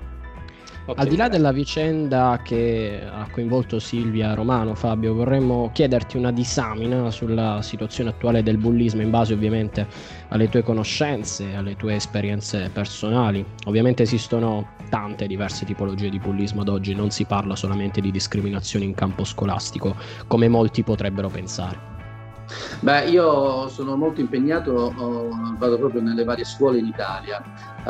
Okay. 0.89 1.03
Al 1.03 1.09
di 1.09 1.17
là 1.17 1.27
della 1.27 1.51
vicenda 1.51 2.39
che 2.41 3.01
ha 3.05 3.27
coinvolto 3.29 3.77
Silvia 3.77 4.33
Romano, 4.33 4.73
Fabio, 4.73 5.13
vorremmo 5.13 5.69
chiederti 5.73 6.15
una 6.15 6.31
disamina 6.31 7.11
sulla 7.11 7.61
situazione 7.61 8.11
attuale 8.11 8.41
del 8.41 8.55
bullismo 8.55 9.01
in 9.01 9.09
base 9.09 9.33
ovviamente 9.33 9.85
alle 10.29 10.47
tue 10.47 10.63
conoscenze, 10.63 11.53
alle 11.55 11.75
tue 11.75 11.95
esperienze 11.95 12.69
personali. 12.71 13.45
Ovviamente 13.65 14.03
esistono 14.03 14.75
tante 14.89 15.27
diverse 15.27 15.65
tipologie 15.65 16.09
di 16.09 16.19
bullismo 16.19 16.61
ad 16.61 16.69
oggi, 16.69 16.95
non 16.95 17.11
si 17.11 17.25
parla 17.25 17.57
solamente 17.57 17.99
di 17.99 18.09
discriminazione 18.09 18.85
in 18.85 18.93
campo 18.93 19.25
scolastico, 19.25 19.93
come 20.27 20.47
molti 20.47 20.83
potrebbero 20.83 21.27
pensare. 21.27 21.96
Beh, 22.81 23.09
io 23.09 23.67
sono 23.67 23.97
molto 23.97 24.21
impegnato, 24.21 24.93
vado 25.57 25.77
proprio 25.77 26.01
nelle 26.01 26.23
varie 26.23 26.45
scuole 26.45 26.79
in 26.79 26.85
Italia 26.85 27.41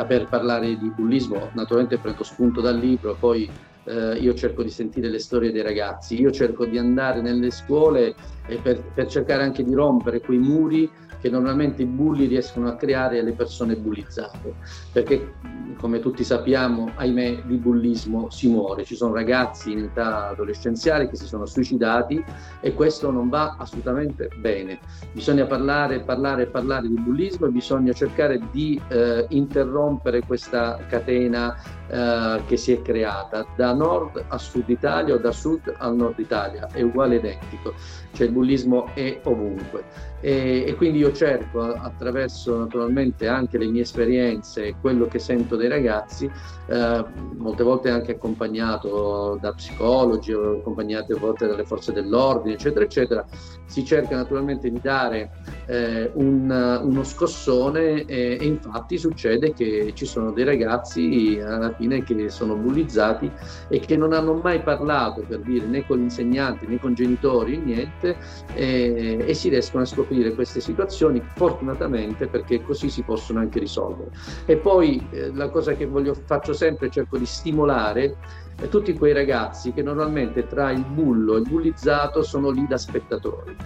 per 0.06 0.28
parlare 0.28 0.76
di 0.76 0.90
bullismo, 0.90 1.50
naturalmente 1.54 1.98
prendo 1.98 2.24
spunto 2.24 2.60
dal 2.60 2.78
libro, 2.78 3.16
poi 3.18 3.50
eh, 3.84 4.18
io 4.18 4.34
cerco 4.34 4.62
di 4.62 4.70
sentire 4.70 5.08
le 5.08 5.18
storie 5.18 5.52
dei 5.52 5.62
ragazzi, 5.62 6.20
io 6.20 6.30
cerco 6.30 6.66
di 6.66 6.78
andare 6.78 7.20
nelle 7.20 7.50
scuole 7.50 8.14
per, 8.56 8.82
per 8.82 9.06
cercare 9.06 9.42
anche 9.42 9.62
di 9.62 9.74
rompere 9.74 10.20
quei 10.20 10.38
muri 10.38 10.90
che 11.20 11.30
normalmente 11.30 11.82
i 11.82 11.86
bulli 11.86 12.26
riescono 12.26 12.68
a 12.68 12.76
creare 12.76 13.18
alle 13.18 13.32
persone 13.32 13.76
bullizzate, 13.76 14.54
perché 14.92 15.34
come 15.78 16.00
tutti 16.00 16.24
sappiamo, 16.24 16.90
ahimè, 16.94 17.42
di 17.44 17.56
bullismo 17.56 18.30
si 18.30 18.48
muore, 18.48 18.84
ci 18.84 18.96
sono 18.96 19.14
ragazzi 19.14 19.72
in 19.72 19.84
età 19.84 20.28
adolescenziale 20.28 21.08
che 21.08 21.16
si 21.16 21.26
sono 21.26 21.46
suicidati 21.46 22.22
e 22.60 22.72
questo 22.72 23.10
non 23.10 23.28
va 23.28 23.56
assolutamente 23.58 24.28
bene. 24.40 24.78
Bisogna 25.12 25.46
parlare, 25.46 26.00
parlare, 26.00 26.46
parlare 26.46 26.88
di 26.88 27.00
bullismo 27.00 27.46
e 27.46 27.50
bisogna 27.50 27.92
cercare 27.92 28.40
di 28.50 28.80
eh, 28.88 29.26
interrompere 29.30 30.22
questa 30.22 30.78
catena 30.88 31.56
eh, 31.88 32.42
che 32.46 32.56
si 32.56 32.72
è 32.72 32.82
creata 32.82 33.46
da 33.56 33.72
nord 33.72 34.24
a 34.28 34.38
sud 34.38 34.68
Italia 34.68 35.14
o 35.14 35.18
da 35.18 35.32
sud 35.32 35.74
al 35.78 35.94
nord 35.94 36.18
Italia, 36.18 36.68
è 36.72 36.82
uguale 36.82 37.16
identico, 37.16 37.74
cioè 38.12 38.28
bullismo 38.38 38.94
è 38.94 39.18
ovunque. 39.24 39.84
E, 40.20 40.64
e, 40.66 40.74
quindi 40.74 40.98
io 40.98 41.12
cerco 41.12 41.62
attraverso 41.62 42.58
naturalmente 42.58 43.28
anche 43.28 43.56
le 43.56 43.66
mie 43.66 43.82
esperienze, 43.82 44.74
quello 44.80 45.06
che 45.06 45.20
sento 45.20 45.54
dai 45.54 45.68
ragazzi, 45.68 46.28
eh, 46.66 47.04
molte 47.36 47.62
volte 47.62 47.90
anche 47.90 48.12
accompagnato 48.12 49.38
da 49.40 49.52
psicologi, 49.52 50.32
accompagnati 50.32 51.12
a 51.12 51.18
volte 51.18 51.46
dalle 51.46 51.64
forze 51.64 51.92
dell'ordine, 51.92 52.54
eccetera, 52.54 52.84
eccetera, 52.84 53.24
si 53.66 53.84
cerca 53.84 54.16
naturalmente 54.16 54.68
di 54.70 54.80
dare 54.80 55.30
eh, 55.66 56.10
un, 56.14 56.80
uno 56.82 57.04
scossone 57.04 58.04
e, 58.04 58.38
e, 58.40 58.44
infatti 58.44 58.98
succede 58.98 59.52
che 59.52 59.92
ci 59.94 60.04
sono 60.04 60.32
dei 60.32 60.44
ragazzi 60.44 61.40
alla 61.40 61.72
fine 61.74 62.02
che 62.02 62.28
sono 62.28 62.56
bullizzati 62.56 63.30
e 63.68 63.78
che 63.78 63.96
non 63.96 64.12
hanno 64.12 64.34
mai 64.34 64.62
parlato 64.62 65.22
per 65.26 65.40
dire 65.40 65.66
né 65.66 65.86
con 65.86 65.98
gli 65.98 66.02
insegnanti 66.02 66.66
né 66.66 66.80
con 66.80 66.94
genitori 66.94 67.58
niente 67.58 68.16
e, 68.54 69.24
e 69.26 69.34
si 69.34 69.48
riescono 69.48 69.82
a 69.82 69.86
scoprire 69.86 70.07
queste 70.34 70.60
situazioni 70.60 71.22
fortunatamente 71.34 72.28
perché 72.28 72.62
così 72.62 72.88
si 72.88 73.02
possono 73.02 73.40
anche 73.40 73.58
risolvere. 73.58 74.10
E 74.46 74.56
poi 74.56 75.06
eh, 75.10 75.32
la 75.34 75.50
cosa 75.50 75.74
che 75.74 75.86
voglio, 75.86 76.14
faccio 76.14 76.52
sempre, 76.52 76.90
cerco 76.90 77.18
di 77.18 77.26
stimolare 77.26 78.16
eh, 78.60 78.68
tutti 78.68 78.92
quei 78.94 79.12
ragazzi 79.12 79.72
che 79.72 79.82
normalmente 79.82 80.46
tra 80.46 80.70
il 80.70 80.84
bullo 80.84 81.36
e 81.36 81.38
il 81.38 81.48
bullizzato 81.48 82.22
sono 82.22 82.50
lì 82.50 82.66
da 82.66 82.76
spettatori 82.76 83.56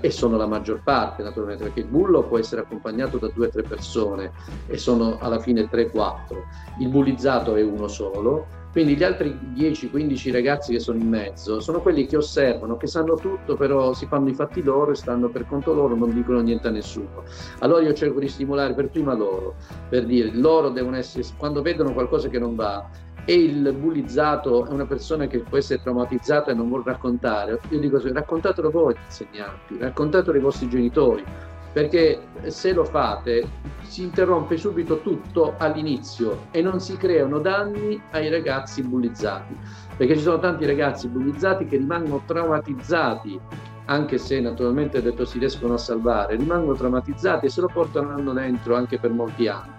e 0.00 0.10
sono 0.12 0.36
la 0.36 0.46
maggior 0.46 0.80
parte 0.84 1.24
naturalmente 1.24 1.64
perché 1.64 1.80
il 1.80 1.86
bullo 1.86 2.22
può 2.22 2.38
essere 2.38 2.60
accompagnato 2.60 3.18
da 3.18 3.28
due 3.34 3.46
o 3.46 3.50
tre 3.50 3.62
persone 3.62 4.30
e 4.68 4.78
sono 4.78 5.18
alla 5.18 5.40
fine 5.40 5.68
3-4 5.68 6.36
il 6.78 6.88
bullizzato 6.88 7.56
è 7.56 7.62
uno 7.62 7.88
solo 7.88 8.46
quindi 8.72 8.96
gli 8.96 9.04
altri 9.04 9.38
10-15 9.54 10.32
ragazzi 10.32 10.72
che 10.72 10.80
sono 10.80 10.98
in 10.98 11.06
mezzo 11.06 11.60
sono 11.60 11.80
quelli 11.82 12.06
che 12.06 12.16
osservano, 12.16 12.78
che 12.78 12.86
sanno 12.86 13.16
tutto, 13.16 13.54
però 13.54 13.92
si 13.92 14.06
fanno 14.06 14.30
i 14.30 14.34
fatti 14.34 14.62
loro 14.62 14.92
e 14.92 14.94
stanno 14.94 15.28
per 15.28 15.46
conto 15.46 15.74
loro, 15.74 15.94
non 15.94 16.14
dicono 16.14 16.40
niente 16.40 16.68
a 16.68 16.70
nessuno. 16.70 17.22
Allora 17.58 17.82
io 17.82 17.92
cerco 17.92 18.18
di 18.18 18.28
stimolare 18.28 18.72
per 18.72 18.88
prima 18.88 19.14
loro, 19.14 19.56
per 19.90 20.06
dire 20.06 20.30
loro 20.32 20.70
devono 20.70 20.96
essere, 20.96 21.22
quando 21.36 21.60
vedono 21.60 21.92
qualcosa 21.92 22.28
che 22.28 22.38
non 22.38 22.54
va, 22.54 22.88
e 23.24 23.34
il 23.34 23.72
bullizzato 23.74 24.66
è 24.66 24.72
una 24.72 24.86
persona 24.86 25.26
che 25.26 25.40
può 25.40 25.58
essere 25.58 25.82
traumatizzata 25.82 26.50
e 26.50 26.54
non 26.54 26.68
vuole 26.68 26.84
raccontare, 26.86 27.60
io 27.68 27.78
dico 27.78 28.00
raccontatelo 28.02 28.70
voi 28.70 28.96
insegnanti, 29.04 29.76
raccontatelo 29.78 30.36
ai 30.36 30.42
vostri 30.42 30.68
genitori, 30.68 31.22
perché 31.72 32.20
se 32.46 32.72
lo 32.72 32.84
fate 32.84 33.48
si 33.82 34.02
interrompe 34.02 34.56
subito 34.56 35.00
tutto 35.00 35.54
all'inizio 35.58 36.46
e 36.50 36.60
non 36.62 36.80
si 36.80 36.96
creano 36.96 37.38
danni 37.38 38.00
ai 38.10 38.28
ragazzi 38.28 38.82
bullizzati, 38.82 39.56
perché 39.96 40.16
ci 40.16 40.22
sono 40.22 40.38
tanti 40.38 40.66
ragazzi 40.66 41.08
bullizzati 41.08 41.66
che 41.66 41.78
rimangono 41.78 42.22
traumatizzati, 42.26 43.40
anche 43.86 44.18
se 44.18 44.40
naturalmente 44.40 45.02
detto 45.02 45.24
si 45.24 45.38
riescono 45.38 45.74
a 45.74 45.78
salvare, 45.78 46.36
rimangono 46.36 46.76
traumatizzati 46.76 47.46
e 47.46 47.50
se 47.50 47.60
lo 47.60 47.68
portano 47.72 48.32
dentro 48.32 48.76
anche 48.76 48.98
per 48.98 49.10
molti 49.10 49.48
anni. 49.48 49.72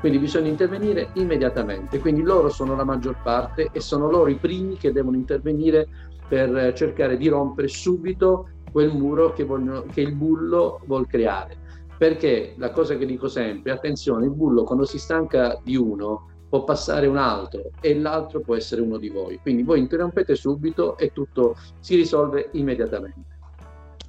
Quindi 0.00 0.18
bisogna 0.18 0.48
intervenire 0.48 1.08
immediatamente. 1.14 1.98
Quindi 1.98 2.22
loro 2.22 2.48
sono 2.50 2.76
la 2.76 2.84
maggior 2.84 3.16
parte 3.22 3.70
e 3.72 3.80
sono 3.80 4.10
loro 4.10 4.28
i 4.28 4.36
primi 4.36 4.76
che 4.76 4.92
devono 4.92 5.16
intervenire 5.16 5.88
per 6.28 6.72
cercare 6.74 7.16
di 7.16 7.28
rompere 7.28 7.68
subito 7.68 8.50
quel 8.70 8.92
muro 8.92 9.32
che, 9.32 9.44
vogliono, 9.44 9.84
che 9.92 10.00
il 10.00 10.14
bullo 10.14 10.80
vuol 10.86 11.06
creare. 11.06 11.56
Perché 11.96 12.54
la 12.58 12.70
cosa 12.70 12.96
che 12.96 13.06
dico 13.06 13.28
sempre, 13.28 13.72
attenzione, 13.72 14.26
il 14.26 14.32
bullo 14.32 14.64
quando 14.64 14.84
si 14.84 14.98
stanca 14.98 15.58
di 15.62 15.76
uno 15.76 16.28
può 16.48 16.64
passare 16.64 17.06
un 17.06 17.16
altro 17.16 17.70
e 17.80 17.98
l'altro 17.98 18.40
può 18.40 18.54
essere 18.54 18.80
uno 18.82 18.98
di 18.98 19.08
voi. 19.08 19.38
Quindi 19.40 19.62
voi 19.62 19.80
interrompete 19.80 20.34
subito 20.34 20.96
e 20.98 21.12
tutto 21.12 21.56
si 21.80 21.96
risolve 21.96 22.50
immediatamente. 22.52 23.38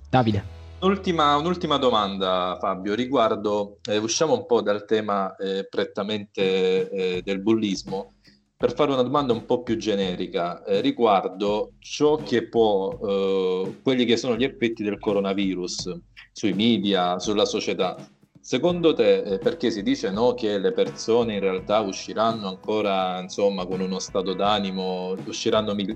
Davide. 0.09 0.55
Un'ultima, 0.79 1.35
un'ultima 1.37 1.77
domanda 1.77 2.55
Fabio, 2.59 2.93
riguardo, 2.93 3.77
eh, 3.89 3.97
usciamo 3.97 4.33
un 4.33 4.45
po' 4.45 4.61
dal 4.61 4.85
tema 4.85 5.35
eh, 5.35 5.65
prettamente 5.67 6.89
eh, 6.89 7.21
del 7.23 7.41
bullismo 7.41 8.13
per 8.57 8.73
fare 8.73 8.91
una 8.91 9.03
domanda 9.03 9.33
un 9.33 9.45
po' 9.45 9.61
più 9.61 9.77
generica 9.77 10.63
eh, 10.63 10.81
riguardo 10.81 11.73
ciò 11.77 12.15
che 12.15 12.47
può, 12.47 12.89
eh, 12.91 13.77
quelli 13.83 14.03
che 14.03 14.17
sono 14.17 14.35
gli 14.35 14.43
effetti 14.43 14.81
del 14.83 14.97
coronavirus 14.97 15.99
sui 16.31 16.53
media, 16.53 17.19
sulla 17.19 17.45
società. 17.45 17.95
Secondo 18.39 18.93
te, 18.93 19.21
eh, 19.23 19.37
perché 19.37 19.69
si 19.69 19.83
dice 19.83 20.09
no, 20.09 20.33
che 20.33 20.57
le 20.57 20.71
persone 20.71 21.35
in 21.35 21.39
realtà 21.39 21.81
usciranno 21.81 22.47
ancora 22.47 23.19
insomma, 23.21 23.67
con 23.67 23.79
uno 23.79 23.99
stato 23.99 24.33
d'animo, 24.33 25.15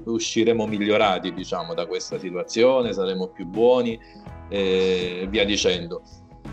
usciremo 0.03 0.67
migliorati 0.67 1.33
diciamo, 1.33 1.73
da 1.73 1.87
questa 1.87 2.19
situazione, 2.19 2.93
saremo 2.93 3.29
più 3.29 3.45
buoni 3.47 3.97
e 4.49 5.25
via 5.29 5.45
dicendo. 5.45 6.03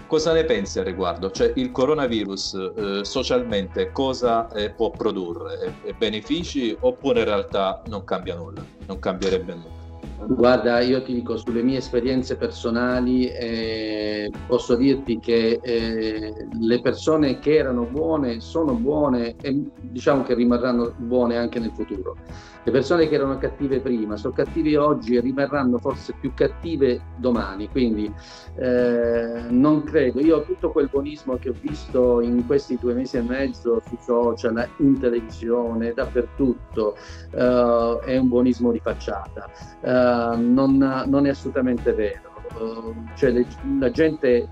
Cosa 0.09 0.32
ne 0.32 0.44
pensi 0.44 0.78
al 0.78 0.86
riguardo? 0.86 1.30
Cioè 1.30 1.52
il 1.56 1.70
coronavirus 1.70 2.72
eh, 2.74 3.04
socialmente 3.04 3.92
cosa 3.92 4.50
eh, 4.52 4.70
può 4.70 4.88
produrre? 4.88 5.74
E, 5.84 5.92
benefici 5.92 6.74
oppure 6.80 7.18
in 7.18 7.26
realtà 7.26 7.82
non 7.88 8.04
cambia 8.04 8.34
nulla? 8.34 8.64
Non 8.86 8.98
cambierebbe 9.00 9.52
nulla? 9.54 10.34
Guarda, 10.34 10.80
io 10.80 11.02
ti 11.02 11.12
dico 11.12 11.36
sulle 11.36 11.62
mie 11.62 11.76
esperienze 11.76 12.36
personali, 12.36 13.28
eh, 13.28 14.30
posso 14.46 14.76
dirti 14.76 15.18
che 15.18 15.61
eh, 15.62 16.32
le 16.59 16.80
persone 16.80 17.38
che 17.38 17.56
erano 17.56 17.84
buone 17.84 18.40
sono 18.40 18.72
buone 18.72 19.36
e 19.42 19.62
diciamo 19.78 20.22
che 20.22 20.32
rimarranno 20.32 20.94
buone 20.96 21.36
anche 21.36 21.59
nel 21.59 21.72
futuro. 21.72 22.16
Le 22.64 22.72
persone 22.72 23.09
che 23.09 23.14
erano 23.14 23.38
cattive 23.38 23.80
prima 23.80 24.16
sono 24.16 24.34
cattive 24.34 24.76
oggi 24.76 25.16
e 25.16 25.20
rimarranno 25.20 25.78
forse 25.78 26.14
più 26.20 26.34
cattive 26.34 27.00
domani, 27.16 27.68
quindi 27.68 28.12
eh, 28.56 29.44
non 29.48 29.82
credo. 29.84 30.20
Io 30.20 30.42
tutto 30.42 30.70
quel 30.70 30.88
buonismo 30.90 31.36
che 31.36 31.50
ho 31.50 31.54
visto 31.59 32.20
in 32.20 32.44
questi 32.46 32.76
due 32.78 32.94
mesi 32.94 33.16
e 33.16 33.22
mezzo 33.22 33.80
sui 33.86 33.98
social, 34.00 34.68
in 34.78 34.98
televisione, 34.98 35.92
dappertutto, 35.94 36.96
eh, 37.30 37.98
è 38.04 38.16
un 38.16 38.28
buonismo 38.28 38.72
di 38.72 38.80
facciata. 38.80 39.48
Eh, 39.80 40.36
non, 40.36 41.04
non, 41.06 41.26
è 41.26 41.30
assolutamente 41.30 41.92
vero. 41.92 42.32
Eh, 42.59 43.16
cioè, 43.16 43.30
le, 43.30 43.46
la 43.78 43.90
gente 43.90 44.48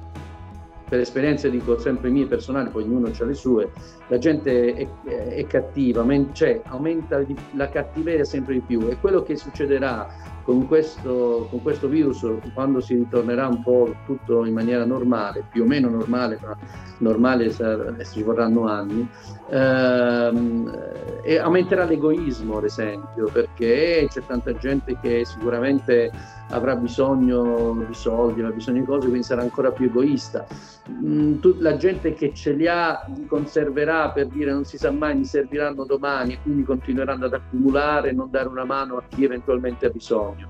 per 0.89 1.01
esperienze 1.01 1.51
dico 1.51 1.78
sempre 1.78 2.11
mie 2.11 2.26
personali, 2.26 2.70
poi 2.70 2.84
ognuno 2.84 3.09
ha 3.09 3.24
le 3.24 3.34
sue, 3.34 3.70
la 4.09 4.18
gente 4.18 4.74
è, 4.74 4.89
è 5.09 5.47
cattiva, 5.47 6.07
cioè 6.32 6.61
aumenta 6.66 7.24
la 7.53 7.68
cattiveria 7.68 8.24
sempre 8.24 8.55
di 8.55 8.61
più. 8.61 8.89
E 8.89 8.99
quello 9.01 9.22
che 9.22 9.37
succederà 9.37 10.09
con 10.47 10.68
questo, 10.68 11.49
con 11.51 11.61
questo 11.61 11.89
virus 11.89 12.24
quando 12.55 12.80
si 12.80 12.95
ritornerà 12.95 13.49
un 13.49 13.64
po' 13.64 13.93
tutto 14.07 14.45
in 14.45 14.55
maniera 14.55 14.84
normale, 14.84 15.43
più 15.51 15.64
o 15.64 15.66
meno 15.66 15.89
normale, 15.89 16.39
ma 16.41 16.57
normale 16.99 17.51
ci 17.51 18.22
vorranno 18.22 18.68
anni, 18.68 19.09
ehm, 19.51 20.72
aumenterà 21.41 21.84
l'egoismo 21.84 22.59
ad 22.59 22.64
esempio, 22.64 23.28
perché 23.32 24.07
c'è 24.09 24.22
tanta 24.24 24.55
gente 24.55 24.97
che 25.01 25.24
sicuramente 25.24 26.12
avrà 26.51 26.76
bisogno 26.76 27.84
di 27.86 27.94
soldi, 27.94 28.40
avrà 28.40 28.55
bisogno 28.55 28.80
di 28.80 28.86
cose, 28.86 29.09
quindi 29.09 29.24
sarà 29.24 29.42
ancora 29.42 29.70
più 29.72 29.86
egoista. 29.86 30.47
Mm, 30.90 31.38
la 31.59 31.76
gente 31.76 32.14
che 32.14 32.32
ce 32.32 32.53
li 32.53 32.66
ha 32.68 33.05
li 33.14 33.26
conserverà 33.26 34.11
per 34.11 34.28
dire 34.28 34.53
non 34.53 34.64
si 34.64 34.78
sa 34.78 34.90
mai, 34.90 35.16
mi 35.16 35.24
serviranno 35.24 35.84
domani 35.84 36.34
e 36.34 36.38
quindi 36.42 36.62
continueranno 36.62 37.26
ad 37.26 37.34
accumulare 37.34 38.11
e 38.11 38.12
non 38.12 38.30
dare 38.30 38.49
una 38.49 38.64
mano 38.64 38.97
a 38.97 39.03
chi 39.09 39.24
eventualmente 39.24 39.86
ha 39.86 39.90
bisogno. 39.90 40.49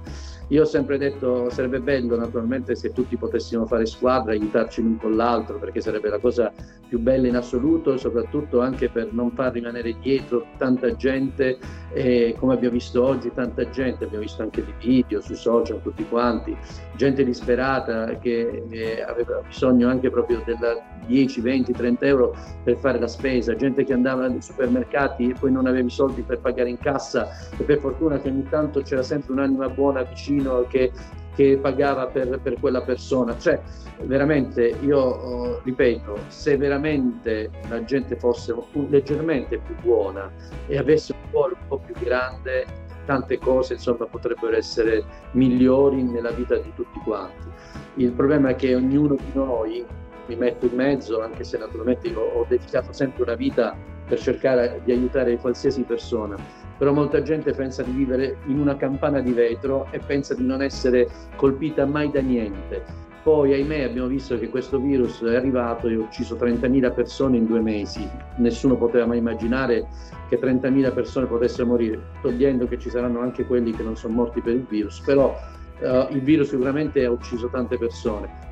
Io 0.48 0.62
ho 0.62 0.64
sempre 0.64 0.96
detto 0.96 1.50
sarebbe 1.50 1.80
bello 1.80 2.16
naturalmente 2.16 2.76
se 2.76 2.92
tutti 2.92 3.16
potessimo 3.16 3.66
fare 3.66 3.84
squadra, 3.84 4.30
aiutarci 4.30 4.80
l'un 4.80 4.96
con 4.96 5.16
l'altro, 5.16 5.58
perché 5.58 5.80
sarebbe 5.80 6.08
la 6.08 6.20
cosa 6.20 6.52
più 6.88 7.00
bella 7.00 7.26
in 7.26 7.34
assoluto 7.34 7.96
soprattutto 7.96 8.60
anche 8.60 8.88
per 8.88 9.12
non 9.12 9.32
far 9.32 9.52
rimanere 9.52 9.96
dietro 10.00 10.46
tanta 10.56 10.94
gente, 10.94 11.58
e 11.92 12.36
come 12.38 12.54
abbiamo 12.54 12.74
visto 12.74 13.02
oggi, 13.02 13.32
tanta 13.34 13.68
gente, 13.70 14.04
abbiamo 14.04 14.22
visto 14.22 14.42
anche 14.42 14.64
dei 14.64 14.74
video 14.78 15.20
sui 15.20 15.34
social, 15.34 15.82
tutti 15.82 16.06
quanti, 16.08 16.56
gente 16.96 17.24
disperata 17.24 18.18
che 18.18 18.64
eh, 18.68 19.02
aveva 19.02 19.40
bisogno 19.46 19.88
anche 19.88 20.10
proprio 20.10 20.42
della 20.44 20.76
10, 21.06 21.40
20, 21.40 21.72
30 21.72 22.06
euro 22.06 22.36
per 22.64 22.76
fare 22.76 22.98
la 22.98 23.06
spesa, 23.06 23.54
gente 23.54 23.84
che 23.84 23.92
andava 23.92 24.26
nei 24.26 24.42
supermercati 24.42 25.30
e 25.30 25.34
poi 25.38 25.52
non 25.52 25.66
aveva 25.66 25.86
i 25.86 25.90
soldi 25.90 26.22
per 26.22 26.40
pagare 26.40 26.70
in 26.70 26.78
cassa 26.78 27.28
e 27.56 27.62
per 27.62 27.78
fortuna 27.78 28.18
che 28.20 28.28
ogni 28.28 28.46
tanto 28.48 28.82
c'era 28.82 29.02
sempre 29.02 29.32
un'anima 29.32 29.68
buona 29.68 30.02
vicino 30.02 30.66
che, 30.68 30.90
che 31.34 31.58
pagava 31.60 32.06
per, 32.06 32.40
per, 32.42 32.58
quella 32.58 32.82
persona. 32.82 33.38
Cioè, 33.38 33.60
veramente, 34.02 34.76
io 34.82 34.98
oh, 34.98 35.60
ripeto, 35.62 36.18
se 36.28 36.56
veramente 36.56 37.50
la 37.68 37.84
gente 37.84 38.16
fosse 38.16 38.54
leggermente 38.88 39.58
più 39.58 39.74
buona 39.82 40.30
e 40.66 40.76
avesse 40.76 41.12
un 41.12 41.30
cuore 41.30 41.54
un 41.60 41.68
po' 41.68 41.78
più 41.78 41.94
grande, 42.02 42.84
tante 43.06 43.38
cose 43.38 43.74
insomma 43.74 44.04
potrebbero 44.04 44.54
essere 44.54 45.02
migliori 45.30 46.02
nella 46.02 46.30
vita 46.30 46.56
di 46.56 46.72
tutti 46.74 46.98
quanti. 47.04 47.48
Il 47.94 48.12
problema 48.12 48.50
è 48.50 48.56
che 48.56 48.74
ognuno 48.74 49.14
di 49.14 49.30
noi, 49.32 49.84
mi 50.26 50.36
metto 50.36 50.66
in 50.66 50.74
mezzo, 50.74 51.22
anche 51.22 51.44
se 51.44 51.56
naturalmente 51.56 52.08
io 52.08 52.20
ho 52.20 52.44
dedicato 52.46 52.92
sempre 52.92 53.22
una 53.22 53.34
vita 53.34 53.74
per 54.06 54.18
cercare 54.18 54.82
di 54.84 54.92
aiutare 54.92 55.38
qualsiasi 55.38 55.82
persona, 55.82 56.36
però 56.76 56.92
molta 56.92 57.22
gente 57.22 57.52
pensa 57.52 57.82
di 57.82 57.92
vivere 57.92 58.36
in 58.46 58.58
una 58.58 58.76
campana 58.76 59.20
di 59.20 59.32
vetro 59.32 59.86
e 59.90 59.98
pensa 59.98 60.34
di 60.34 60.44
non 60.44 60.62
essere 60.62 61.08
colpita 61.36 61.86
mai 61.86 62.10
da 62.10 62.20
niente. 62.20 63.05
Poi, 63.26 63.54
ahimè, 63.54 63.82
abbiamo 63.82 64.06
visto 64.06 64.38
che 64.38 64.48
questo 64.48 64.78
virus 64.78 65.20
è 65.24 65.34
arrivato 65.34 65.88
e 65.88 65.94
ha 65.94 65.98
ucciso 65.98 66.36
30.000 66.36 66.94
persone 66.94 67.36
in 67.36 67.46
due 67.46 67.58
mesi. 67.58 68.08
Nessuno 68.36 68.76
poteva 68.76 69.04
mai 69.04 69.18
immaginare 69.18 69.88
che 70.28 70.38
30.000 70.38 70.94
persone 70.94 71.26
potessero 71.26 71.66
morire, 71.66 72.00
togliendo 72.22 72.68
che 72.68 72.78
ci 72.78 72.88
saranno 72.88 73.18
anche 73.18 73.44
quelli 73.44 73.72
che 73.72 73.82
non 73.82 73.96
sono 73.96 74.14
morti 74.14 74.40
per 74.40 74.54
il 74.54 74.64
virus, 74.68 75.00
però 75.00 75.36
uh, 75.80 76.14
il 76.14 76.20
virus 76.20 76.50
sicuramente 76.50 77.04
ha 77.04 77.10
ucciso 77.10 77.48
tante 77.48 77.76
persone 77.76 78.46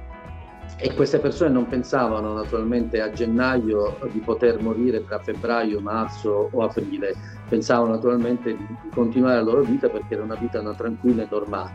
e 0.78 0.92
queste 0.92 1.20
persone 1.20 1.50
non 1.50 1.68
pensavano 1.68 2.34
naturalmente 2.34 3.00
a 3.00 3.12
gennaio 3.12 3.96
di 4.10 4.18
poter 4.18 4.60
morire 4.60 5.04
tra 5.04 5.20
febbraio, 5.20 5.78
marzo 5.78 6.48
o 6.50 6.62
aprile, 6.64 7.14
pensavano 7.48 7.92
naturalmente 7.92 8.56
di, 8.56 8.66
continuare 8.92 9.36
la 9.36 9.42
loro 9.42 9.62
vita 9.62 9.88
perché 9.88 10.14
era 10.14 10.24
una 10.24 10.34
vita 10.34 10.58
una 10.58 10.74
tranquilla 10.74 11.22
e 11.22 11.28
normale. 11.30 11.72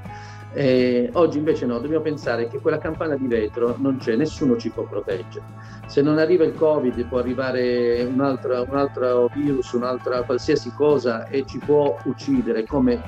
E 0.51 1.09
oggi 1.13 1.37
invece 1.37 1.65
no, 1.65 1.77
dobbiamo 1.79 2.03
pensare 2.03 2.47
che 2.47 2.59
quella 2.59 2.79
campana 2.79 3.15
di 3.15 3.27
vetro 3.27 3.75
non 3.77 3.97
c'è, 3.97 4.15
nessuno 4.15 4.57
ci 4.57 4.69
può 4.69 4.83
proteggere. 4.83 5.45
Se 5.85 6.01
non 6.01 6.17
arriva 6.17 6.43
il 6.43 6.53
Covid 6.53 7.05
può 7.05 7.19
arrivare 7.19 8.03
un 8.03 8.19
altro, 8.21 8.65
un 8.67 8.75
altro 8.75 9.29
virus, 9.33 9.71
un'altra 9.73 10.23
qualsiasi 10.23 10.71
cosa 10.73 11.27
e 11.27 11.45
ci 11.45 11.59
può 11.59 11.97
uccidere, 12.05 12.65
come 12.65 13.01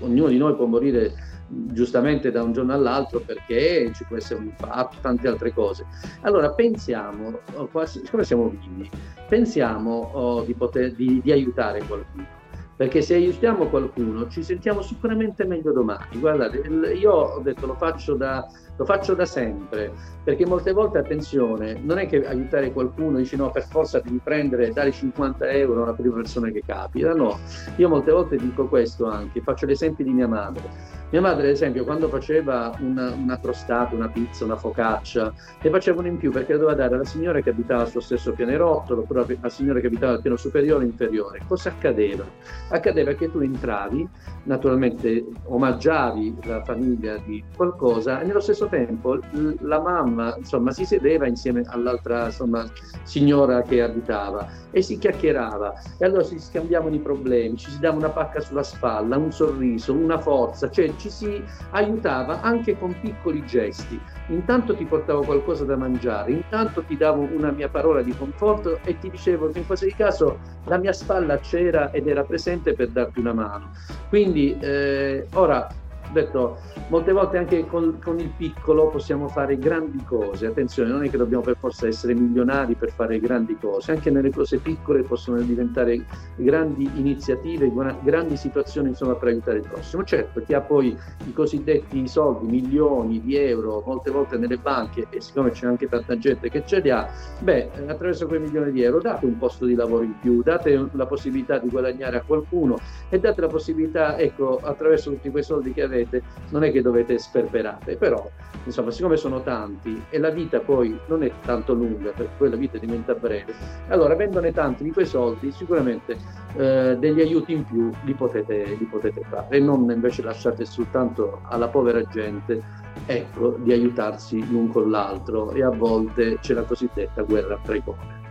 ognuno 0.00 0.28
di 0.28 0.38
noi 0.38 0.54
può 0.54 0.66
morire 0.66 1.12
giustamente 1.48 2.30
da 2.30 2.42
un 2.42 2.52
giorno 2.52 2.72
all'altro 2.72 3.20
perché 3.20 3.90
ci 3.94 4.04
può 4.04 4.16
essere 4.16 4.40
un 4.40 4.46
infarto, 4.46 4.96
tante 5.00 5.28
altre 5.28 5.52
cose. 5.52 5.86
Allora 6.22 6.50
pensiamo, 6.50 7.40
oh, 7.54 7.84
siccome 7.84 8.24
siamo 8.24 8.48
vivi, 8.48 8.90
pensiamo 9.28 10.10
oh, 10.12 10.42
di, 10.42 10.54
poter, 10.54 10.92
di, 10.92 11.20
di 11.22 11.30
aiutare 11.30 11.82
qualcuno 11.86 12.35
perché 12.76 13.00
se 13.00 13.14
aiutiamo 13.14 13.68
qualcuno 13.68 14.28
ci 14.28 14.42
sentiamo 14.42 14.82
sicuramente 14.82 15.46
meglio 15.46 15.72
domani. 15.72 16.18
Guardate, 16.18 16.58
io 16.58 17.10
ho 17.10 17.40
detto 17.40 17.66
lo 17.66 17.74
faccio 17.74 18.14
da, 18.14 18.46
lo 18.76 18.84
faccio 18.84 19.14
da 19.14 19.24
sempre, 19.24 19.92
perché 20.22 20.46
molte 20.46 20.72
volte, 20.72 20.98
attenzione, 20.98 21.78
non 21.82 21.98
è 21.98 22.06
che 22.06 22.26
aiutare 22.26 22.72
qualcuno 22.72 23.18
dici 23.18 23.36
no, 23.36 23.50
per 23.50 23.66
forza 23.66 24.00
devi 24.00 24.20
prendere 24.22 24.66
e 24.66 24.70
dare 24.72 24.92
50 24.92 25.48
euro 25.50 25.82
alla 25.82 25.92
prima 25.92 26.16
persona 26.16 26.50
che 26.50 26.62
capita, 26.64 27.14
no. 27.14 27.38
Io 27.76 27.88
molte 27.88 28.12
volte 28.12 28.36
dico 28.36 28.66
questo 28.66 29.06
anche, 29.06 29.40
faccio 29.40 29.66
l'esempio 29.66 30.04
di 30.04 30.12
mia 30.12 30.28
madre 30.28 30.96
Mia 31.10 31.20
madre, 31.20 31.46
ad 31.46 31.52
esempio, 31.52 31.84
quando 31.84 32.08
faceva 32.08 32.74
una, 32.80 33.12
una 33.12 33.38
crostata, 33.38 33.94
una 33.94 34.08
pizza, 34.08 34.44
una 34.44 34.56
focaccia, 34.56 35.32
ne 35.62 35.70
facevano 35.70 36.08
in 36.08 36.16
più 36.16 36.32
perché 36.32 36.54
doveva 36.54 36.74
dare 36.74 36.96
alla 36.96 37.04
signora 37.04 37.40
che 37.40 37.50
abitava 37.50 37.86
sullo 37.86 38.00
stesso 38.00 38.32
pianerottolo, 38.32 39.02
oppure 39.02 39.24
alla 39.40 39.48
signora 39.48 39.78
che 39.78 39.86
abitava 39.86 40.14
al 40.14 40.20
piano 40.20 40.36
superiore 40.36 40.82
o 40.82 40.86
inferiore. 40.86 41.42
Cosa 41.46 41.68
accadeva? 41.68 42.24
Accadeva 42.70 43.12
che 43.12 43.30
tu 43.30 43.38
entravi, 43.38 44.08
naturalmente 44.44 45.24
omaggiavi 45.44 46.38
la 46.42 46.64
famiglia 46.64 47.16
di 47.18 47.42
qualcosa 47.54 48.20
e 48.20 48.26
nello 48.26 48.40
stesso 48.40 48.65
tempo 48.68 49.18
la 49.60 49.80
mamma 49.80 50.34
insomma, 50.36 50.72
si 50.72 50.84
sedeva 50.84 51.26
insieme 51.26 51.62
all'altra 51.66 52.26
insomma, 52.26 52.66
signora 53.02 53.62
che 53.62 53.82
abitava 53.82 54.48
e 54.70 54.82
si 54.82 54.98
chiacchierava 54.98 55.74
e 55.98 56.04
allora 56.04 56.22
si 56.22 56.38
scambiavano 56.38 56.94
i 56.94 57.00
problemi, 57.00 57.56
ci 57.56 57.70
si 57.70 57.78
dava 57.78 57.96
una 57.96 58.10
pacca 58.10 58.40
sulla 58.40 58.62
spalla, 58.62 59.16
un 59.16 59.32
sorriso, 59.32 59.92
una 59.92 60.18
forza, 60.18 60.70
cioè 60.70 60.94
ci 60.96 61.10
si 61.10 61.42
aiutava 61.70 62.40
anche 62.42 62.78
con 62.78 62.94
piccoli 63.00 63.44
gesti. 63.46 63.98
Intanto 64.28 64.74
ti 64.74 64.84
portavo 64.84 65.22
qualcosa 65.22 65.64
da 65.64 65.76
mangiare, 65.76 66.32
intanto 66.32 66.82
ti 66.82 66.96
davo 66.96 67.20
una 67.32 67.50
mia 67.50 67.68
parola 67.68 68.02
di 68.02 68.14
conforto 68.16 68.80
e 68.84 68.98
ti 68.98 69.08
dicevo 69.10 69.50
che 69.50 69.58
in 69.58 69.66
qualsiasi 69.66 69.94
caso 69.94 70.38
la 70.64 70.78
mia 70.78 70.92
spalla 70.92 71.38
c'era 71.38 71.90
ed 71.90 72.08
era 72.08 72.24
presente 72.24 72.74
per 72.74 72.88
darti 72.88 73.20
una 73.20 73.32
mano. 73.32 73.70
Quindi 74.08 74.56
eh, 74.60 75.26
ora 75.34 75.68
detto, 76.12 76.58
molte 76.88 77.12
volte 77.12 77.38
anche 77.38 77.66
con, 77.66 77.98
con, 78.02 78.18
il 78.18 78.32
piccolo 78.36 78.88
possiamo 78.88 79.28
fare 79.28 79.58
grandi 79.58 80.02
cose. 80.04 80.46
Attenzione, 80.46 80.90
non 80.90 81.04
è 81.04 81.10
che 81.10 81.16
dobbiamo 81.16 81.42
per 81.42 81.56
forza 81.58 81.86
essere 81.86 82.14
milionari 82.14 82.74
per 82.74 82.90
fare 82.90 83.18
grandi 83.18 83.56
cose, 83.58 83.92
anche 83.92 84.10
nelle 84.10 84.30
cose 84.30 84.58
piccole 84.58 85.02
possono 85.02 85.40
diventare 85.40 86.04
grandi 86.36 86.90
iniziative, 86.94 87.70
grandi 88.02 88.36
situazioni 88.36 88.88
insomma, 88.88 89.14
per 89.14 89.28
aiutare 89.28 89.58
il 89.58 89.68
prossimo. 89.68 90.04
Certo, 90.04 90.40
chi 90.42 90.54
ha 90.54 90.60
poi 90.60 90.96
i 91.26 91.32
cosiddetti 91.32 92.06
soldi, 92.06 92.46
milioni 92.46 93.20
di 93.20 93.36
euro, 93.36 93.82
molte 93.84 94.10
volte 94.10 94.36
nelle 94.36 94.56
banche, 94.58 95.06
e 95.10 95.20
siccome 95.20 95.50
c'è 95.50 95.66
anche 95.66 95.88
tanta 95.88 96.16
gente 96.18 96.48
che 96.50 96.64
ce 96.64 96.80
li 96.80 96.90
ha, 96.90 97.08
beh, 97.40 97.70
attraverso 97.86 98.26
quei 98.26 98.40
milioni 98.40 98.70
di 98.70 98.82
euro 98.82 99.00
date 99.00 99.26
un 99.26 99.38
posto 99.38 99.64
di 99.64 99.74
lavoro 99.74 100.02
in 100.02 100.14
più, 100.20 100.42
date 100.42 100.88
la 100.92 101.06
possibilità 101.06 101.58
di 101.58 101.68
guadagnare 101.68 102.18
a 102.18 102.22
qualcuno 102.22 102.78
e 103.08 103.18
date 103.18 103.40
la 103.40 103.48
possibilità, 103.48 104.18
ecco, 104.18 104.58
attraverso 104.62 105.10
tutti 105.10 105.30
quei 105.30 105.42
soldi 105.42 105.72
che 105.72 105.82
avete, 105.82 105.95
avete, 105.96 106.22
non 106.50 106.64
è 106.64 106.72
che 106.72 106.82
dovete 106.82 107.18
sperperare, 107.18 107.96
però 107.96 108.28
insomma 108.64 108.90
siccome 108.90 109.16
sono 109.16 109.42
tanti 109.42 110.02
e 110.10 110.18
la 110.18 110.30
vita 110.30 110.60
poi 110.60 110.98
non 111.06 111.22
è 111.22 111.30
tanto 111.44 111.72
lunga 111.72 112.10
perché 112.10 112.32
poi 112.36 112.50
la 112.50 112.56
vita 112.56 112.78
diventa 112.78 113.14
breve, 113.14 113.54
allora 113.88 114.14
avendone 114.14 114.52
tanti 114.52 114.84
di 114.84 114.92
quei 114.92 115.06
soldi 115.06 115.50
sicuramente 115.52 116.16
eh, 116.56 116.96
degli 116.98 117.20
aiuti 117.20 117.52
in 117.52 117.64
più 117.64 117.90
li 118.04 118.14
potete, 118.14 118.76
li 118.78 118.84
potete 118.84 119.22
fare 119.28 119.56
e 119.56 119.60
non 119.60 119.90
invece 119.90 120.22
lasciate 120.22 120.64
soltanto 120.64 121.40
alla 121.44 121.68
povera 121.68 122.02
gente 122.04 122.62
ecco, 123.06 123.56
di 123.58 123.72
aiutarsi 123.72 124.46
l'un 124.50 124.70
con 124.70 124.90
l'altro 124.90 125.50
e 125.52 125.62
a 125.62 125.70
volte 125.70 126.38
c'è 126.40 126.54
la 126.54 126.62
cosiddetta 126.62 127.22
guerra 127.22 127.58
tra 127.62 127.74
i 127.74 127.82
poveri. 127.82 128.24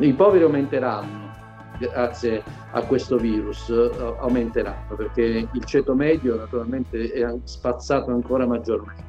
I 0.00 0.12
poveri 0.12 0.44
aumenteranno, 0.44 1.19
grazie 1.80 2.42
a 2.72 2.84
questo 2.84 3.16
virus 3.16 3.68
uh, 3.68 3.90
aumenteranno 4.18 4.94
perché 4.94 5.48
il 5.50 5.64
ceto 5.64 5.94
medio 5.94 6.36
naturalmente 6.36 7.10
è 7.10 7.34
spazzato 7.44 8.10
ancora 8.10 8.46
maggiormente 8.46 9.08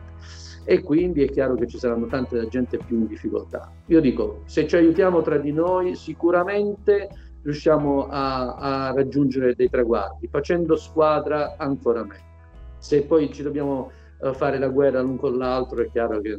e 0.63 0.81
quindi 0.81 1.23
è 1.23 1.29
chiaro 1.29 1.55
che 1.55 1.67
ci 1.67 1.77
saranno 1.77 2.05
tante 2.07 2.47
gente 2.47 2.77
più 2.77 2.99
in 2.99 3.07
difficoltà. 3.07 3.71
Io 3.87 3.99
dico, 3.99 4.43
se 4.45 4.67
ci 4.67 4.75
aiutiamo 4.75 5.21
tra 5.21 5.37
di 5.37 5.51
noi 5.51 5.95
sicuramente 5.95 7.09
riusciamo 7.41 8.07
a, 8.07 8.55
a 8.55 8.93
raggiungere 8.93 9.55
dei 9.55 9.69
traguardi, 9.69 10.27
facendo 10.27 10.75
squadra 10.75 11.55
ancora 11.57 12.03
meglio. 12.03 12.29
Se 12.77 13.03
poi 13.03 13.33
ci 13.33 13.41
dobbiamo 13.41 13.91
uh, 14.19 14.33
fare 14.33 14.59
la 14.59 14.67
guerra 14.67 15.01
l'un 15.01 15.17
con 15.17 15.37
l'altro 15.37 15.81
è 15.81 15.89
chiaro 15.89 16.21
che 16.21 16.37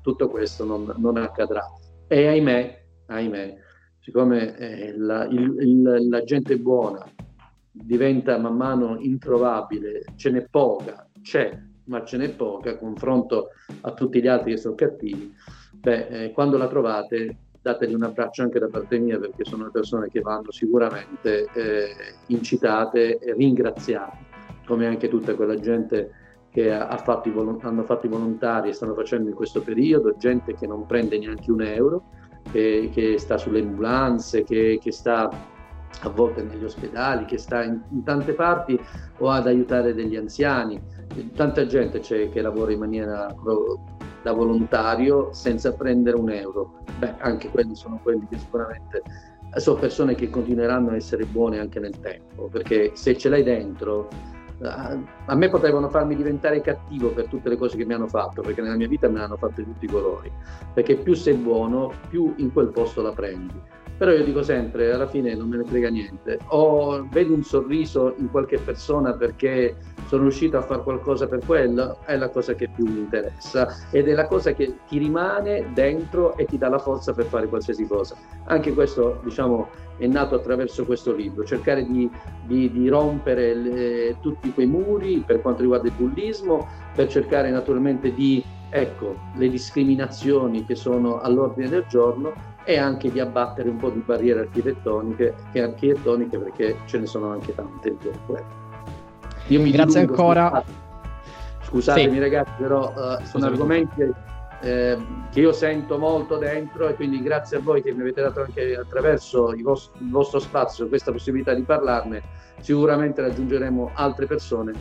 tutto 0.00 0.28
questo 0.28 0.64
non, 0.64 0.94
non 0.98 1.16
accadrà. 1.16 1.64
E 2.06 2.28
ahimè, 2.28 2.84
ahimè, 3.06 3.56
siccome 4.06 4.56
eh, 4.56 4.96
la, 4.96 5.24
il, 5.24 5.56
il, 5.58 6.08
la, 6.08 6.22
gente 6.22 6.56
buona 6.58 7.04
diventa 7.72 8.38
man 8.38 8.54
mano 8.54 8.98
introvabile, 9.00 10.04
ce 10.14 10.30
n'è 10.30 10.46
poca, 10.48 11.08
c'è, 11.22 11.60
ma 11.86 12.04
ce 12.04 12.16
n'è 12.16 12.30
poca, 12.30 12.78
confronto 12.78 13.48
a 13.80 13.92
tutti 13.94 14.22
gli 14.22 14.28
altri 14.28 14.52
che 14.52 14.58
sono 14.58 14.76
cattivi, 14.76 15.34
beh, 15.72 16.06
eh, 16.06 16.30
quando 16.30 16.56
la 16.56 16.68
trovate 16.68 17.36
dategli 17.60 17.94
un 17.94 18.04
abbraccio 18.04 18.42
anche 18.42 18.60
da 18.60 18.68
parte 18.68 18.96
mia 18.96 19.18
perché 19.18 19.44
sono 19.44 19.68
persone 19.72 20.08
che 20.08 20.20
vanno 20.20 20.52
sicuramente 20.52 21.48
eh, 21.52 21.88
incitate 22.26 23.18
e 23.18 23.32
ringraziate, 23.32 24.18
come 24.66 24.86
anche 24.86 25.08
tutta 25.08 25.34
quella 25.34 25.56
gente 25.56 26.12
che 26.50 26.72
ha 26.72 26.96
fatto 26.98 27.28
i, 27.28 27.58
hanno 27.62 27.82
fatto 27.82 28.06
i 28.06 28.08
volontari 28.08 28.68
e 28.68 28.72
stanno 28.72 28.94
facendo 28.94 29.30
in 29.30 29.34
questo 29.34 29.62
periodo, 29.62 30.14
gente 30.16 30.54
che 30.54 30.68
non 30.68 30.86
prende 30.86 31.18
neanche 31.18 31.50
un 31.50 31.62
euro, 31.62 32.04
che, 32.56 32.90
che 32.90 33.18
sta 33.18 33.36
sulle 33.36 33.60
ambulanze, 33.60 34.42
che, 34.42 34.78
che, 34.80 34.90
sta 34.90 35.28
a 36.00 36.08
volte 36.08 36.42
negli 36.42 36.64
ospedali, 36.64 37.26
che 37.26 37.36
sta 37.36 37.62
in, 37.62 37.78
in, 37.90 38.02
tante 38.02 38.32
parti 38.32 38.80
o 39.18 39.28
ad 39.28 39.46
aiutare 39.46 39.92
degli 39.92 40.16
anziani. 40.16 40.80
Tanta 41.34 41.66
gente 41.66 42.00
c'è 42.00 42.30
che 42.30 42.40
lavora 42.40 42.72
in 42.72 42.78
maniera 42.78 43.34
da 44.22 44.32
volontario 44.32 45.32
senza 45.32 45.74
prendere 45.74 46.16
un 46.16 46.30
euro. 46.30 46.78
Beh, 46.98 47.16
anche 47.18 47.50
quelli 47.50 47.76
sono 47.76 48.00
quelli 48.02 48.26
che 48.28 48.38
sicuramente 48.38 49.02
sono 49.56 49.78
persone 49.78 50.14
che 50.14 50.30
continueranno 50.30 50.90
a 50.90 50.96
essere 50.96 51.24
buone 51.24 51.58
anche 51.58 51.78
nel 51.78 51.98
tempo, 52.00 52.48
perché 52.48 52.92
se 52.94 53.16
ce 53.16 53.28
l'hai 53.28 53.42
dentro 53.42 54.08
a 54.62 55.34
me 55.34 55.48
potevano 55.50 55.88
farmi 55.88 56.16
diventare 56.16 56.60
cattivo 56.60 57.10
per 57.10 57.28
tutte 57.28 57.48
le 57.48 57.56
cose 57.56 57.76
che 57.76 57.84
mi 57.84 57.94
hanno 57.94 58.08
fatto, 58.08 58.42
perché 58.42 58.62
nella 58.62 58.76
mia 58.76 58.88
vita 58.88 59.08
me 59.08 59.18
ne 59.18 59.24
hanno 59.24 59.36
fatte 59.36 59.62
tutti 59.62 59.84
i 59.84 59.88
colori, 59.88 60.32
perché 60.72 60.96
più 60.96 61.14
sei 61.14 61.34
buono, 61.34 61.92
più 62.08 62.34
in 62.38 62.52
quel 62.52 62.68
posto 62.68 63.02
la 63.02 63.12
prendi. 63.12 63.60
Però 63.98 64.10
io 64.10 64.24
dico 64.24 64.42
sempre, 64.42 64.92
alla 64.92 65.06
fine 65.06 65.34
non 65.34 65.48
me 65.48 65.56
ne 65.56 65.64
frega 65.64 65.88
niente, 65.88 66.38
o 66.48 67.06
vedo 67.10 67.32
un 67.32 67.42
sorriso 67.42 68.14
in 68.18 68.30
qualche 68.30 68.58
persona 68.58 69.14
perché 69.14 69.74
sono 70.06 70.22
riuscito 70.22 70.58
a 70.58 70.62
fare 70.62 70.82
qualcosa 70.82 71.26
per 71.26 71.40
quello, 71.46 71.98
è 72.04 72.14
la 72.16 72.28
cosa 72.28 72.54
che 72.54 72.68
più 72.68 72.84
mi 72.84 72.98
interessa. 72.98 73.68
Ed 73.90 74.08
è 74.08 74.12
la 74.12 74.26
cosa 74.26 74.52
che 74.52 74.74
ti 74.86 74.98
rimane 74.98 75.70
dentro 75.72 76.36
e 76.36 76.44
ti 76.44 76.58
dà 76.58 76.68
la 76.68 76.78
forza 76.78 77.14
per 77.14 77.24
fare 77.24 77.48
qualsiasi 77.48 77.86
cosa. 77.86 78.14
Anche 78.44 78.74
questo, 78.74 79.20
diciamo, 79.24 79.68
è 79.96 80.06
nato 80.06 80.34
attraverso 80.34 80.84
questo 80.84 81.14
libro, 81.14 81.44
cercare 81.44 81.86
di, 81.86 82.10
di, 82.44 82.70
di 82.70 82.88
rompere 82.88 83.54
le, 83.54 84.16
tutti 84.20 84.52
quei 84.52 84.66
muri 84.66 85.22
per 85.26 85.40
quanto 85.40 85.62
riguarda 85.62 85.88
il 85.88 85.94
bullismo, 85.96 86.68
per 86.94 87.08
cercare 87.08 87.50
naturalmente 87.50 88.12
di, 88.12 88.44
ecco, 88.68 89.16
le 89.36 89.48
discriminazioni 89.48 90.66
che 90.66 90.74
sono 90.74 91.18
all'ordine 91.20 91.70
del 91.70 91.86
giorno 91.88 92.54
e 92.68 92.78
anche 92.78 93.12
di 93.12 93.20
abbattere 93.20 93.68
un 93.68 93.76
po' 93.76 93.90
di 93.90 94.00
barriere 94.00 94.40
architettoniche, 94.40 95.32
architettoniche 95.54 96.36
perché 96.36 96.76
ce 96.86 96.98
ne 96.98 97.06
sono 97.06 97.30
anche 97.30 97.54
tante. 97.54 97.96
Io 99.46 99.62
mi 99.62 99.70
Grazie 99.70 100.00
ancora. 100.00 100.64
Scusatemi 101.62 102.14
sì. 102.14 102.18
ragazzi, 102.18 102.50
però 102.58 102.92
uh, 102.92 103.24
sono 103.24 103.46
argomenti 103.46 104.12
eh, 104.62 104.98
che 105.30 105.40
io 105.40 105.52
sento 105.52 105.96
molto 105.96 106.38
dentro 106.38 106.88
e 106.88 106.94
quindi 106.94 107.22
grazie 107.22 107.58
a 107.58 107.60
voi 107.60 107.82
che 107.82 107.92
mi 107.92 108.00
avete 108.00 108.22
dato 108.22 108.42
anche 108.42 108.74
attraverso 108.76 109.52
il 109.52 109.62
vostro, 109.62 110.00
il 110.00 110.10
vostro 110.10 110.40
spazio 110.40 110.88
questa 110.88 111.12
possibilità 111.12 111.54
di 111.54 111.62
parlarne, 111.62 112.22
sicuramente 112.58 113.20
raggiungeremo 113.20 113.92
altre 113.94 114.26
persone. 114.26 114.72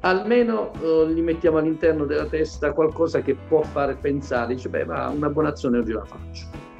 Almeno 0.00 0.72
eh, 0.80 1.12
gli 1.12 1.20
mettiamo 1.20 1.58
all'interno 1.58 2.04
della 2.04 2.26
testa 2.26 2.72
qualcosa 2.72 3.20
che 3.20 3.36
può 3.36 3.62
fare 3.62 3.94
pensare, 3.94 4.54
dice 4.54 4.68
beh 4.68 4.86
ma 4.86 5.08
una 5.08 5.28
buona 5.28 5.50
azione 5.50 5.78
oggi 5.78 5.92
la 5.92 6.04
faccio. 6.04 6.71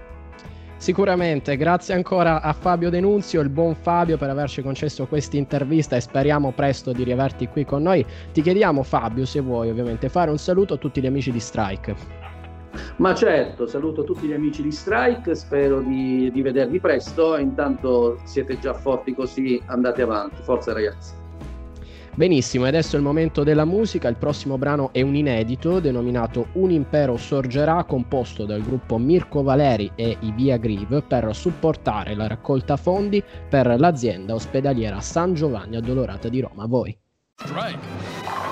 Sicuramente, 0.83 1.57
grazie 1.57 1.95
ancora 1.95 2.43
a 2.43 2.53
Fabio 2.53 2.91
Denunzio, 2.91 3.41
il 3.41 3.51
buon 3.51 3.77
Fabio, 3.77 4.19
per 4.19 4.31
averci 4.31 4.63
concesso 4.63 5.07
questa 5.07 5.37
intervista 5.37 5.95
e 5.95 6.01
speriamo 6.01 6.51
presto 6.51 6.91
di 6.91 7.05
riaverti 7.05 7.47
qui 7.47 7.65
con 7.65 7.83
noi. 7.83 8.05
Ti 8.33 8.43
chiediamo, 8.43 8.83
Fabio, 8.83 9.25
se 9.25 9.39
vuoi 9.39 9.71
ovviamente 9.71 10.09
fare 10.09 10.33
un 10.33 10.39
saluto 10.39 10.75
a 10.75 10.79
tutti 10.79 11.01
gli 11.01 11.07
amici 11.07 11.31
di 11.31 11.39
Strike. 11.39 11.95
Ma 12.97 13.15
certo, 13.15 13.69
saluto 13.69 14.03
tutti 14.03 14.27
gli 14.27 14.33
amici 14.33 14.61
di 14.61 14.73
Strike, 14.73 15.37
spero 15.37 15.79
di, 15.83 16.33
di 16.33 16.43
vedervi 16.43 16.81
presto. 16.81 17.37
Intanto 17.37 18.19
siete 18.25 18.59
già 18.59 18.75
forti 18.75 19.15
così, 19.15 19.63
andate 19.67 20.03
avanti. 20.03 20.43
Forza 20.43 20.73
ragazzi. 20.73 21.22
Benissimo, 22.15 22.67
adesso 22.67 22.97
è 22.97 22.99
il 22.99 23.05
momento 23.05 23.43
della 23.43 23.65
musica, 23.65 24.07
il 24.07 24.17
prossimo 24.17 24.59
brano 24.59 24.93
è 24.93 25.01
un 25.01 25.15
inedito 25.15 25.81
denominato 25.81 26.49
Un 26.53 26.71
impero 26.71 27.17
sorgerà, 27.17 27.85
composto 27.85 28.45
dal 28.45 28.61
gruppo 28.61 28.99
Mirko 28.99 29.43
Valeri 29.43 29.91
e 29.95 30.19
i 30.21 30.31
Via 30.33 30.59
Grieve 30.59 31.01
per 31.01 31.35
supportare 31.35 32.15
la 32.15 32.27
raccolta 32.27 32.77
fondi 32.77 33.25
per 33.49 33.79
l'azienda 33.79 34.35
ospedaliera 34.35 35.01
San 35.01 35.33
Giovanni 35.33 35.77
Addolorata 35.77 36.29
di 36.29 36.41
Roma. 36.41 36.67
Voi. 36.67 36.95
Strike. 37.37 38.52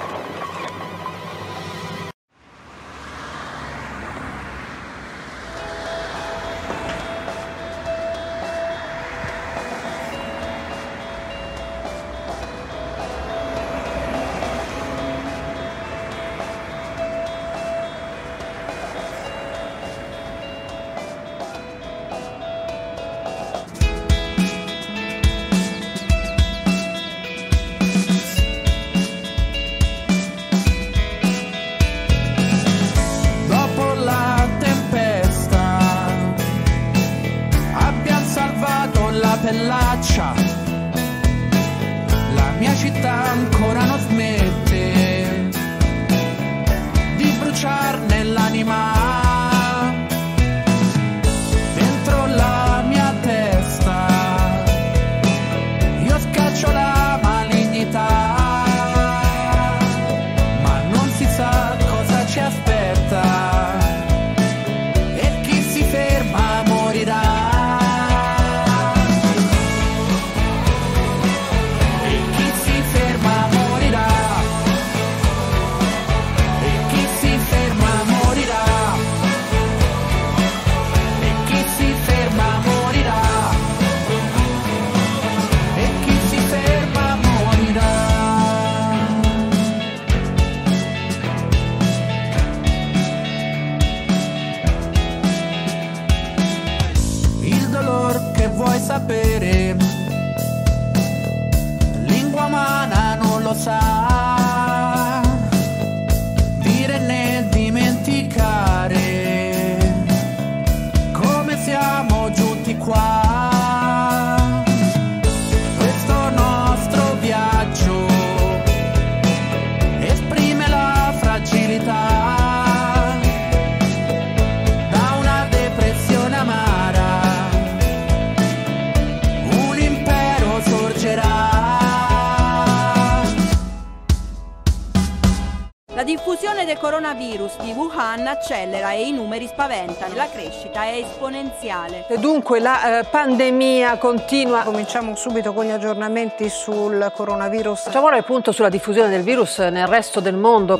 чемпионат 138.30 138.39
accelera 138.40 138.92
e 138.92 139.06
i 139.06 139.12
numeri 139.12 139.46
spaventano. 139.46 140.14
La 140.14 140.28
crescita 140.32 140.84
è 140.84 140.96
esponenziale. 140.96 142.06
Dunque 142.18 142.58
la 142.58 143.00
eh, 143.00 143.04
pandemia 143.04 143.98
continua. 143.98 144.62
Cominciamo 144.62 145.14
subito 145.14 145.52
con 145.52 145.66
gli 145.66 145.70
aggiornamenti 145.70 146.48
sul 146.48 147.12
coronavirus. 147.14 147.82
Facciamo 147.82 148.06
ora 148.06 148.16
il 148.16 148.24
punto 148.24 148.50
sulla 148.50 148.70
diffusione 148.70 149.10
del 149.10 149.22
virus 149.22 149.58
nel 149.58 149.86
resto 149.86 150.20
del 150.20 150.36
mondo. 150.36 150.76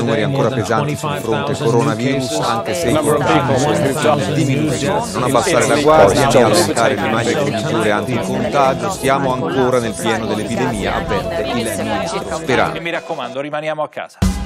Numeri 0.00 0.22
ancora 0.22 0.48
pesanti 0.48 0.96
sul 0.96 1.16
fronte 1.18 1.52
25,000 1.52 1.60
new 1.60 1.70
coronavirus, 1.70 2.38
anche 2.40 2.74
se 2.74 2.88
i 2.88 2.92
Number 2.92 3.14
of 3.14 3.24
contagi 3.24 3.38
people 3.40 3.92
stanno 3.92 4.14
with 4.16 4.32
diminuendo. 4.34 4.70
disease. 4.72 5.18
Non 5.18 5.22
abbassare 5.22 5.66
la 5.66 5.80
guardia 5.80 6.28
né 6.28 6.42
allentare 6.42 6.94
le 6.94 7.50
misure 7.50 7.90
anticontagio, 7.90 8.90
stiamo 8.90 9.32
ancora 9.32 9.78
nel 9.78 9.92
pieno 9.92 10.26
dell'epidemia, 10.26 10.96
avverte 10.96 11.42
il 11.42 11.54
ministro 11.54 12.36
Sperano. 12.36 12.74
E 12.74 12.80
mi 12.80 12.90
raccomando, 12.90 13.40
rimaniamo 13.40 13.82
a 13.82 13.88
casa. 13.88 14.09
Un 14.18 14.39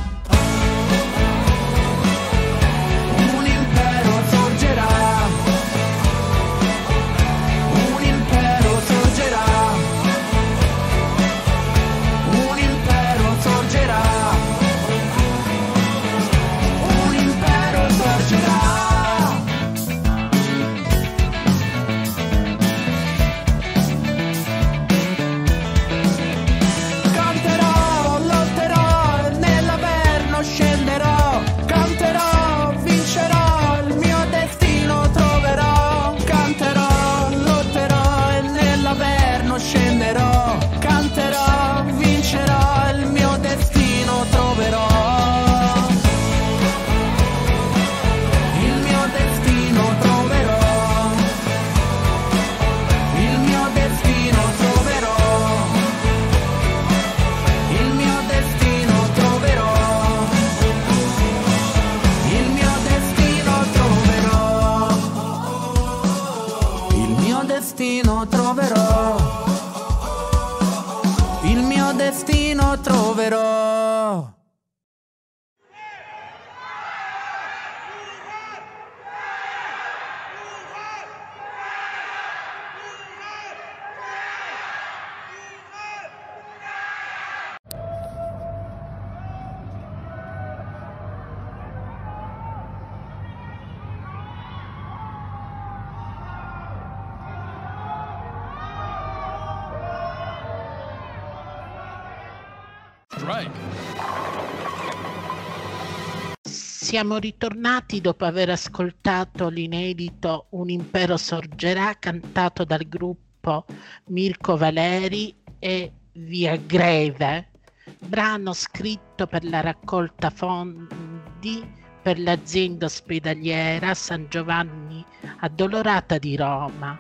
Siamo 106.94 107.16
ritornati 107.16 108.00
dopo 108.00 108.24
aver 108.24 108.50
ascoltato 108.50 109.48
l'inedito 109.48 110.46
Un 110.50 110.70
impero 110.70 111.16
sorgerà 111.16 111.92
cantato 111.98 112.62
dal 112.62 112.86
gruppo 112.86 113.64
Mirko 114.10 114.56
Valeri 114.56 115.34
e 115.58 115.92
Via 116.12 116.54
Greve, 116.54 117.50
brano 117.98 118.52
scritto 118.52 119.26
per 119.26 119.42
la 119.42 119.60
raccolta 119.60 120.30
fondi 120.30 121.68
per 122.00 122.20
l'azienda 122.20 122.86
ospedaliera 122.86 123.92
San 123.92 124.28
Giovanni 124.28 125.04
Addolorata 125.40 126.16
di 126.18 126.36
Roma. 126.36 126.96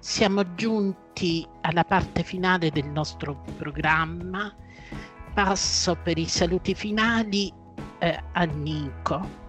Siamo 0.00 0.54
giunti 0.54 1.48
alla 1.62 1.84
parte 1.84 2.24
finale 2.24 2.70
del 2.70 2.90
nostro 2.90 3.42
programma. 3.56 4.54
Passo 5.32 5.96
per 5.96 6.18
i 6.18 6.26
saluti 6.26 6.74
finali 6.74 7.50
eh, 8.00 8.18
a 8.32 8.44
Nico. 8.44 9.48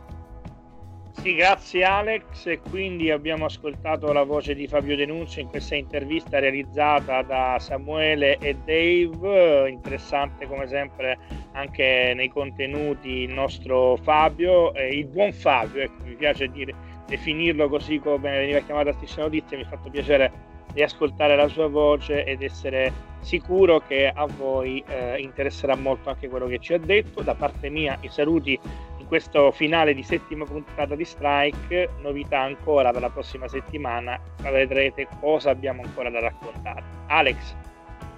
Sì, 1.13 1.35
grazie 1.35 1.83
Alex. 1.83 2.45
E 2.47 2.59
quindi 2.69 3.11
abbiamo 3.11 3.45
ascoltato 3.45 4.11
la 4.11 4.23
voce 4.23 4.55
di 4.55 4.67
Fabio 4.67 4.95
Denunzio 4.95 5.41
in 5.41 5.49
questa 5.49 5.75
intervista 5.75 6.39
realizzata 6.39 7.21
da 7.21 7.57
Samuele 7.59 8.37
e 8.39 8.55
Dave. 8.65 9.69
Interessante 9.69 10.47
come 10.47 10.67
sempre 10.67 11.17
anche 11.53 12.13
nei 12.15 12.29
contenuti 12.29 13.09
il 13.09 13.33
nostro 13.33 13.97
Fabio, 13.97 14.73
eh, 14.73 14.87
il 14.87 15.05
buon 15.05 15.31
Fabio, 15.31 15.81
ecco, 15.83 16.03
mi 16.05 16.15
piace 16.15 16.47
dire, 16.47 16.73
definirlo 17.05 17.67
così 17.67 17.99
come 17.99 18.31
veniva 18.31 18.59
chiamato 18.59 18.89
a 18.89 18.93
Striscia 18.93 19.21
Notizie, 19.21 19.57
mi 19.57 19.63
ha 19.63 19.67
fatto 19.67 19.89
piacere 19.89 20.31
di 20.73 20.81
ascoltare 20.81 21.35
la 21.35 21.47
sua 21.47 21.67
voce 21.67 22.23
ed 22.23 22.41
essere 22.41 22.91
sicuro 23.21 23.79
che 23.79 24.07
a 24.07 24.25
voi 24.25 24.83
eh, 24.87 25.19
interesserà 25.19 25.75
molto 25.75 26.09
anche 26.09 26.27
quello 26.29 26.47
che 26.47 26.59
ci 26.59 26.73
ha 26.73 26.79
detto. 26.79 27.21
Da 27.21 27.35
parte 27.35 27.69
mia 27.69 27.97
i 28.01 28.09
saluti 28.09 28.59
in 28.97 29.07
questo 29.07 29.51
finale 29.51 29.93
di 29.93 30.03
settima 30.03 30.45
puntata 30.45 30.95
di 30.95 31.05
Strike, 31.05 31.89
novità 32.01 32.39
ancora 32.39 32.91
per 32.91 33.01
la 33.01 33.09
prossima 33.09 33.47
settimana, 33.47 34.19
vedrete 34.41 35.07
cosa 35.19 35.51
abbiamo 35.51 35.81
ancora 35.83 36.09
da 36.09 36.19
raccontare. 36.19 36.83
Alex. 37.07 37.55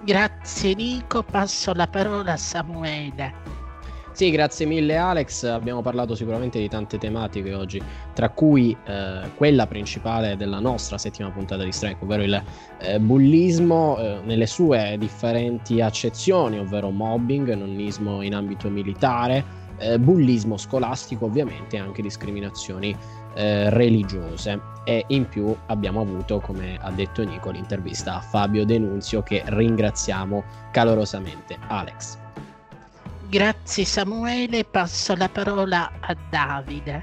Grazie 0.02 0.74
Nico, 0.74 1.22
passo 1.22 1.72
la 1.72 1.86
parola 1.86 2.32
a 2.32 2.36
Samuele. 2.36 3.53
Sì, 4.14 4.30
grazie 4.30 4.64
mille 4.64 4.96
Alex, 4.96 5.42
abbiamo 5.42 5.82
parlato 5.82 6.14
sicuramente 6.14 6.60
di 6.60 6.68
tante 6.68 6.98
tematiche 6.98 7.52
oggi, 7.52 7.82
tra 8.12 8.28
cui 8.28 8.70
eh, 8.84 9.22
quella 9.34 9.66
principale 9.66 10.36
della 10.36 10.60
nostra 10.60 10.98
settima 10.98 11.32
puntata 11.32 11.64
di 11.64 11.72
Strike, 11.72 12.04
ovvero 12.04 12.22
il 12.22 12.40
eh, 12.78 13.00
bullismo 13.00 13.98
eh, 13.98 14.20
nelle 14.22 14.46
sue 14.46 14.94
differenti 15.00 15.80
accezioni, 15.80 16.60
ovvero 16.60 16.90
mobbing, 16.90 17.54
nonnismo 17.54 18.22
in 18.22 18.36
ambito 18.36 18.70
militare, 18.70 19.44
eh, 19.78 19.98
bullismo 19.98 20.56
scolastico 20.58 21.24
ovviamente 21.24 21.74
e 21.74 21.80
anche 21.80 22.00
discriminazioni 22.00 22.96
eh, 23.34 23.68
religiose 23.70 24.60
e 24.84 25.04
in 25.08 25.26
più 25.28 25.52
abbiamo 25.66 26.00
avuto, 26.00 26.38
come 26.38 26.78
ha 26.80 26.92
detto 26.92 27.24
Nico, 27.24 27.50
l'intervista 27.50 28.14
a 28.14 28.20
Fabio 28.20 28.64
Denunzio 28.64 29.24
che 29.24 29.42
ringraziamo 29.44 30.44
calorosamente. 30.70 31.58
Alex. 31.66 32.22
Grazie 33.34 33.84
Samuele, 33.84 34.62
passo 34.62 35.16
la 35.16 35.28
parola 35.28 35.90
a 35.98 36.16
Davide. 36.30 37.02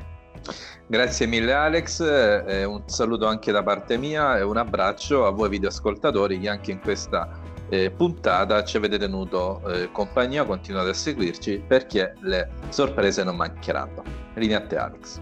Grazie 0.88 1.26
mille 1.26 1.52
Alex, 1.52 2.00
eh, 2.00 2.64
un 2.64 2.84
saluto 2.86 3.28
anche 3.28 3.52
da 3.52 3.62
parte 3.64 3.98
mia 3.98 4.38
e 4.38 4.42
un 4.42 4.56
abbraccio 4.56 5.26
a 5.26 5.32
voi 5.32 5.50
videoascoltatori 5.50 6.40
che 6.40 6.48
anche 6.48 6.72
in 6.72 6.80
questa 6.80 7.38
eh, 7.68 7.92
puntata 7.92 8.64
ci 8.64 8.78
avete 8.78 8.98
tenuto 8.98 9.62
eh, 9.68 9.92
compagnia, 9.92 10.46
continuate 10.46 10.92
a 10.92 10.94
seguirci 10.94 11.66
perché 11.68 12.14
le 12.22 12.50
sorprese 12.70 13.26
non 13.26 13.36
mancheranno. 13.36 14.02
Linea 14.36 14.60
a 14.60 14.66
te 14.68 14.78
Alex. 14.78 15.20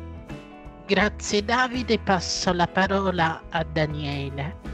Grazie 0.85 1.43
Davide, 1.43 1.97
passo 1.97 2.53
la 2.53 2.67
parola 2.67 3.41
a 3.49 3.63
Daniele. 3.63 4.68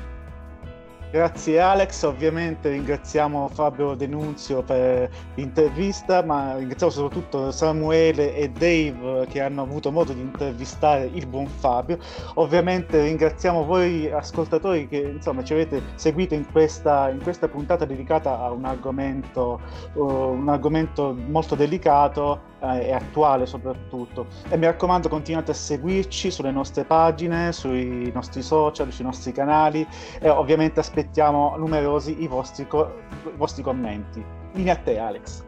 Grazie 1.16 1.62
Alex, 1.62 2.04
ovviamente 2.04 2.68
ringraziamo 2.68 3.48
Fabio 3.48 3.96
Denunzio 3.96 4.62
per 4.64 5.10
l'intervista, 5.36 6.22
ma 6.22 6.58
ringraziamo 6.58 6.92
soprattutto 6.92 7.52
Samuele 7.52 8.36
e 8.36 8.50
Dave 8.50 9.26
che 9.30 9.40
hanno 9.40 9.62
avuto 9.62 9.94
modo 9.94 10.12
di 10.12 10.20
intervistare 10.20 11.10
il 11.14 11.26
buon 11.26 11.48
Fabio. 11.48 12.00
Ovviamente 12.34 13.02
ringraziamo 13.02 13.64
voi 13.64 14.12
ascoltatori 14.12 14.90
che 14.90 14.98
insomma 14.98 15.42
ci 15.42 15.54
avete 15.54 15.82
seguito 15.96 16.34
in 16.34 16.52
questa, 16.52 17.08
in 17.08 17.22
questa 17.24 17.48
puntata 17.48 17.86
dedicata 17.86 18.38
a 18.38 18.52
un 18.52 18.66
argomento, 18.66 19.62
uh, 19.94 20.04
un 20.04 20.50
argomento 20.50 21.16
molto 21.30 21.56
delicato 21.56 22.55
eh, 22.74 22.88
e 22.88 22.94
attuale 22.94 23.46
soprattutto. 23.46 24.28
E 24.50 24.58
mi 24.58 24.66
raccomando 24.66 25.10
continuate 25.10 25.52
a 25.52 25.54
seguirci 25.54 26.32
sulle 26.32 26.52
nostre 26.52 26.84
pagine, 26.84 27.52
sui 27.52 28.12
nostri 28.14 28.42
social, 28.42 28.92
sui 28.92 29.06
nostri 29.06 29.32
canali 29.32 29.86
e 30.20 30.30
ovviamente 30.30 30.80
aspettiamo 30.80 31.56
numerosi 31.58 32.22
i 32.22 32.28
vostri, 32.28 32.68
co- 32.68 32.94
i 33.26 33.38
vostri 33.38 33.64
commenti. 33.64 34.24
Linea 34.54 34.74
a 34.74 34.78
te 34.78 34.98
Alex. 34.98 35.44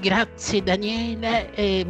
Grazie 0.00 0.62
Daniele, 0.62 1.52
e 1.54 1.86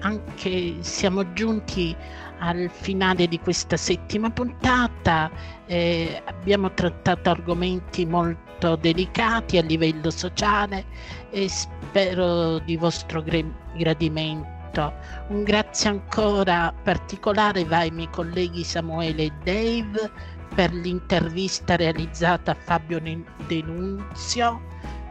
anche 0.00 0.76
siamo 0.80 1.32
giunti 1.32 1.94
al 2.38 2.68
finale 2.70 3.26
di 3.26 3.38
questa 3.40 3.76
settima 3.76 4.30
puntata. 4.30 5.30
Eh, 5.66 6.20
abbiamo 6.24 6.72
trattato 6.72 7.30
argomenti 7.30 8.04
molto 8.04 8.45
delicati 8.76 9.58
a 9.58 9.62
livello 9.62 10.10
sociale 10.10 10.84
e 11.30 11.48
spero 11.48 12.58
di 12.60 12.76
vostro 12.76 13.22
gradimento. 13.22 14.92
Un 15.28 15.42
grazie 15.42 15.90
ancora 15.90 16.72
particolare 16.82 17.64
va 17.64 17.78
ai 17.78 17.90
miei 17.90 18.10
colleghi 18.10 18.64
Samuele 18.64 19.24
e 19.24 19.32
Dave 19.44 20.10
per 20.54 20.72
l'intervista 20.72 21.76
realizzata 21.76 22.52
a 22.52 22.56
Fabio 22.58 23.00
Denunzio 23.46 24.60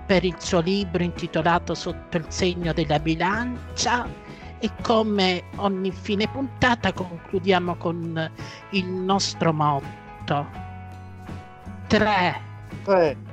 per 0.05 0.23
il 0.23 0.35
suo 0.37 0.59
libro 0.59 1.03
intitolato 1.03 1.73
Sotto 1.73 2.17
il 2.17 2.25
segno 2.27 2.73
della 2.73 2.99
bilancia 2.99 4.07
e 4.59 4.69
come 4.81 5.43
ogni 5.57 5.91
fine 5.91 6.27
puntata 6.27 6.93
concludiamo 6.93 7.75
con 7.75 8.31
il 8.71 8.85
nostro 8.85 9.51
motto. 9.51 10.47
3 11.87 12.53
3 12.83 13.24